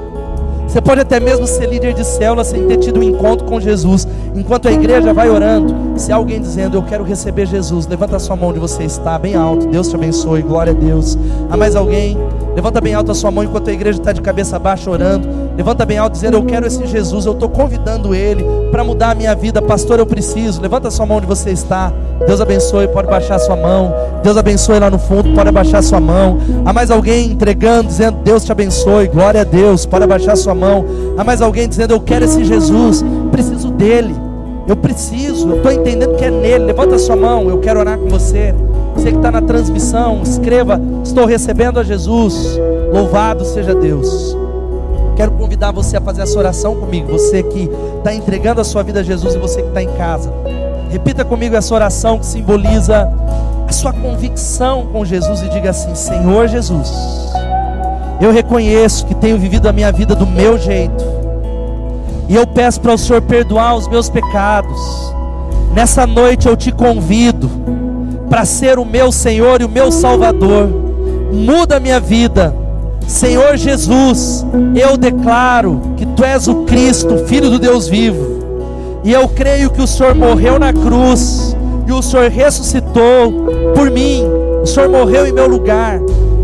Você 0.73 0.81
pode 0.81 1.01
até 1.01 1.19
mesmo 1.19 1.45
ser 1.45 1.67
líder 1.67 1.93
de 1.93 2.03
célula 2.03 2.43
sem 2.43 2.65
ter 2.65 2.77
tido 2.77 2.99
um 2.99 3.03
encontro 3.03 3.45
com 3.45 3.61
Jesus. 3.61 4.07
Enquanto 4.33 4.67
a 4.67 4.71
igreja 4.71 5.13
vai 5.13 5.29
orando, 5.29 5.71
se 5.95 6.11
alguém 6.11 6.41
dizendo, 6.41 6.75
eu 6.75 6.81
quero 6.81 7.03
receber 7.03 7.45
Jesus, 7.45 7.85
levanta 7.85 8.15
a 8.15 8.19
sua 8.19 8.35
mão 8.35 8.49
onde 8.49 8.57
você 8.57 8.81
está, 8.81 9.19
bem 9.19 9.35
alto. 9.35 9.67
Deus 9.67 9.87
te 9.87 9.95
abençoe, 9.95 10.41
glória 10.41 10.73
a 10.73 10.75
Deus. 10.75 11.15
Há 11.47 11.55
mais 11.55 11.75
alguém? 11.75 12.17
Levanta 12.55 12.81
bem 12.81 12.95
alto 12.95 13.11
a 13.11 13.13
sua 13.13 13.29
mão 13.29 13.43
enquanto 13.43 13.69
a 13.69 13.71
igreja 13.71 13.99
está 13.99 14.11
de 14.11 14.21
cabeça 14.21 14.57
baixa 14.57 14.89
orando. 14.89 15.42
Levanta 15.55 15.85
bem 15.85 15.97
alto 15.97 16.13
dizendo, 16.13 16.37
eu 16.37 16.43
quero 16.43 16.65
esse 16.65 16.85
Jesus, 16.87 17.25
eu 17.25 17.33
estou 17.33 17.47
convidando 17.47 18.15
ele 18.15 18.43
para 18.71 18.83
mudar 18.83 19.11
a 19.11 19.15
minha 19.15 19.35
vida. 19.35 19.61
Pastor, 19.61 19.99
eu 19.99 20.05
preciso. 20.05 20.61
Levanta 20.61 20.89
sua 20.89 21.05
mão 21.05 21.17
onde 21.17 21.27
você 21.27 21.51
está. 21.51 21.93
Deus 22.25 22.41
abençoe, 22.41 22.87
pode 22.87 23.07
baixar 23.07 23.37
sua 23.39 23.55
mão. 23.55 23.93
Deus 24.23 24.35
abençoe 24.35 24.79
lá 24.79 24.89
no 24.89 24.97
fundo, 24.97 25.33
pode 25.35 25.49
abaixar 25.49 25.83
sua 25.83 25.99
mão. 25.99 26.39
Há 26.65 26.73
mais 26.73 26.89
alguém 26.89 27.31
entregando, 27.31 27.87
dizendo, 27.87 28.17
Deus 28.23 28.43
te 28.43 28.51
abençoe, 28.51 29.07
glória 29.07 29.41
a 29.41 29.43
Deus, 29.43 29.85
pode 29.85 30.03
abaixar 30.03 30.35
sua 30.35 30.55
mão. 30.55 30.85
Há 31.17 31.23
mais 31.23 31.41
alguém 31.41 31.67
dizendo, 31.67 31.93
eu 31.93 31.99
quero 31.99 32.25
esse 32.25 32.43
Jesus, 32.43 33.03
preciso 33.31 33.69
dele. 33.71 34.15
Eu 34.67 34.77
preciso, 34.77 35.49
eu 35.49 35.57
estou 35.57 35.71
entendendo 35.71 36.15
que 36.15 36.23
é 36.23 36.31
nele. 36.31 36.65
Levanta 36.65 36.97
sua 36.97 37.15
mão, 37.15 37.49
eu 37.49 37.59
quero 37.59 37.79
orar 37.79 37.97
com 37.97 38.07
você. 38.07 38.55
Você 38.95 39.11
que 39.11 39.17
está 39.17 39.31
na 39.31 39.41
transmissão, 39.41 40.21
escreva: 40.23 40.79
Estou 41.03 41.25
recebendo 41.25 41.79
a 41.79 41.83
Jesus. 41.83 42.57
Louvado 42.93 43.43
seja 43.43 43.75
Deus. 43.75 44.37
Quero 45.15 45.31
convidar 45.31 45.71
você 45.71 45.97
a 45.97 46.01
fazer 46.01 46.23
essa 46.23 46.37
oração 46.37 46.75
comigo. 46.75 47.11
Você 47.11 47.43
que 47.43 47.69
está 47.97 48.13
entregando 48.13 48.61
a 48.61 48.63
sua 48.63 48.83
vida 48.83 49.01
a 49.01 49.03
Jesus 49.03 49.35
e 49.35 49.37
você 49.37 49.61
que 49.61 49.67
está 49.67 49.83
em 49.83 49.91
casa. 49.93 50.33
Repita 50.89 51.23
comigo 51.23 51.55
essa 51.55 51.73
oração 51.73 52.19
que 52.19 52.25
simboliza 52.25 53.11
a 53.67 53.71
sua 53.71 53.93
convicção 53.93 54.87
com 54.91 55.03
Jesus 55.03 55.41
e 55.41 55.49
diga 55.49 55.71
assim: 55.71 55.95
Senhor 55.95 56.47
Jesus, 56.47 56.91
eu 58.21 58.31
reconheço 58.31 59.05
que 59.05 59.15
tenho 59.15 59.37
vivido 59.37 59.67
a 59.67 59.73
minha 59.73 59.91
vida 59.91 60.15
do 60.15 60.25
meu 60.25 60.57
jeito. 60.57 61.03
E 62.29 62.35
eu 62.35 62.47
peço 62.47 62.79
para 62.79 62.93
o 62.93 62.97
Senhor 62.97 63.21
perdoar 63.21 63.75
os 63.75 63.87
meus 63.87 64.09
pecados. 64.09 65.13
Nessa 65.73 66.05
noite 66.05 66.47
eu 66.47 66.55
te 66.55 66.71
convido 66.71 67.49
para 68.29 68.45
ser 68.45 68.79
o 68.79 68.85
meu 68.85 69.11
Senhor 69.11 69.61
e 69.61 69.65
o 69.65 69.69
meu 69.69 69.91
Salvador. 69.91 70.69
Muda 71.31 71.77
a 71.77 71.79
minha 71.79 71.99
vida. 71.99 72.62
Senhor 73.07 73.57
Jesus, 73.57 74.45
eu 74.75 74.97
declaro 74.97 75.81
que 75.97 76.05
tu 76.05 76.23
és 76.23 76.47
o 76.47 76.63
Cristo, 76.63 77.17
Filho 77.25 77.49
do 77.49 77.59
Deus 77.59 77.87
vivo. 77.87 78.33
E 79.03 79.11
eu 79.11 79.27
creio 79.27 79.69
que 79.69 79.81
o 79.81 79.87
Senhor 79.87 80.15
morreu 80.15 80.57
na 80.57 80.71
cruz 80.71 81.55
e 81.85 81.91
o 81.91 82.01
Senhor 82.01 82.29
ressuscitou 82.29 83.31
por 83.75 83.91
mim. 83.91 84.23
O 84.61 84.65
Senhor 84.65 84.89
morreu 84.89 85.27
em 85.27 85.33
meu 85.33 85.47
lugar 85.47 85.99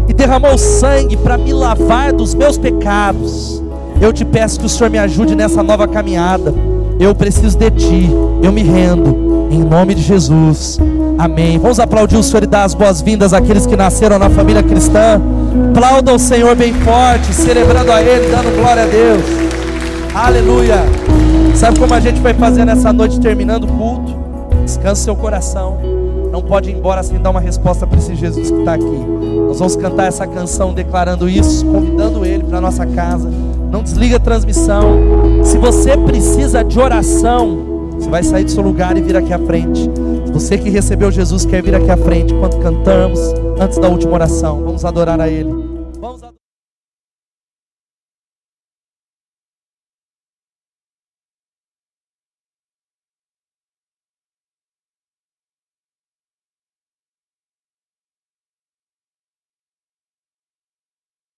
e 0.08 0.14
derramou 0.14 0.58
sangue 0.58 1.16
para 1.16 1.38
me 1.38 1.54
lavar 1.54 2.12
dos 2.12 2.36
meus 2.36 2.58
pecados. 2.58 3.64
Eu 4.02 4.12
te 4.12 4.26
peço 4.26 4.60
que 4.60 4.66
o 4.66 4.70
Senhor 4.70 4.90
me 4.90 4.98
ajude 4.98 5.36
nessa 5.36 5.64
nova 5.64 5.88
caminhada. 5.88 6.54
Eu 7.00 7.16
preciso 7.16 7.58
de 7.58 7.72
ti. 7.72 8.10
Eu 8.44 8.52
me 8.52 8.62
rendo. 8.62 9.48
Em 9.50 9.64
nome 9.64 9.96
de 9.96 10.02
Jesus. 10.02 10.78
Amém. 11.18 11.58
Vamos 11.58 11.80
aplaudir 11.80 12.18
o 12.18 12.24
Senhor 12.24 12.44
e 12.44 12.48
dar 12.48 12.64
as 12.66 12.74
boas-vindas 12.74 13.34
àqueles 13.34 13.66
que 13.66 13.76
nasceram 13.76 14.20
na 14.20 14.30
família 14.30 14.62
cristã. 14.62 15.22
Aplauda 15.72 16.14
o 16.14 16.20
Senhor 16.20 16.56
bem 16.56 16.74
forte, 16.74 17.34
celebrando 17.34 17.92
a 17.92 18.02
Ele, 18.02 18.28
dando 18.30 18.56
glória 18.56 18.84
a 18.84 18.86
Deus. 18.86 19.22
Aleluia. 20.14 20.78
Sabe 21.56 21.80
como 21.80 21.94
a 21.94 22.00
gente 22.00 22.20
vai 22.20 22.34
fazer 22.34 22.66
nessa 22.66 22.94
noite 22.94 23.20
terminando 23.20 23.64
o 23.64 23.68
culto? 23.68 24.16
Descanse 24.64 25.04
seu 25.04 25.16
coração. 25.16 25.78
Não 26.32 26.42
pode 26.42 26.70
ir 26.70 26.76
embora 26.76 27.02
sem 27.04 27.20
dar 27.20 27.32
uma 27.32 27.40
resposta 27.40 27.88
para 27.88 27.98
esse 27.98 28.16
Jesus 28.16 28.52
que 28.52 28.60
está 28.60 28.74
aqui. 28.74 29.06
Nós 29.48 29.58
vamos 29.58 29.76
cantar 29.76 30.08
essa 30.08 30.28
canção 30.28 30.74
declarando 30.74 31.28
isso, 31.28 31.66
convidando 31.66 32.26
ele 32.26 32.44
para 32.44 32.62
nossa 32.62 32.86
casa. 32.86 33.30
Não 33.72 33.84
desliga 33.84 34.18
a 34.18 34.20
transmissão. 34.20 35.00
Se 35.44 35.58
você 35.58 35.98
precisa 35.98 36.64
de 36.64 36.80
oração, 36.80 37.92
você 37.94 38.10
vai 38.10 38.24
sair 38.24 38.44
do 38.44 38.52
seu 38.52 38.64
lugar 38.64 38.96
e 38.96 39.02
vir 39.02 39.18
aqui 39.18 39.34
à 39.34 39.40
frente. 39.40 39.90
Você 40.32 40.58
que 40.58 40.70
recebeu 40.70 41.12
Jesus 41.12 41.46
quer 41.46 41.62
vir 41.62 41.76
aqui 41.76 41.90
à 41.92 41.98
frente, 41.98 42.34
enquanto 42.34 42.58
cantamos, 42.60 43.20
antes 43.60 43.78
da 43.78 43.90
última 43.90 44.14
oração, 44.14 44.64
vamos 44.64 44.86
adorar 44.86 45.20
a 45.20 45.28
Ele. 45.28 45.52
Vamos 46.00 46.24
adorar. 46.24 46.39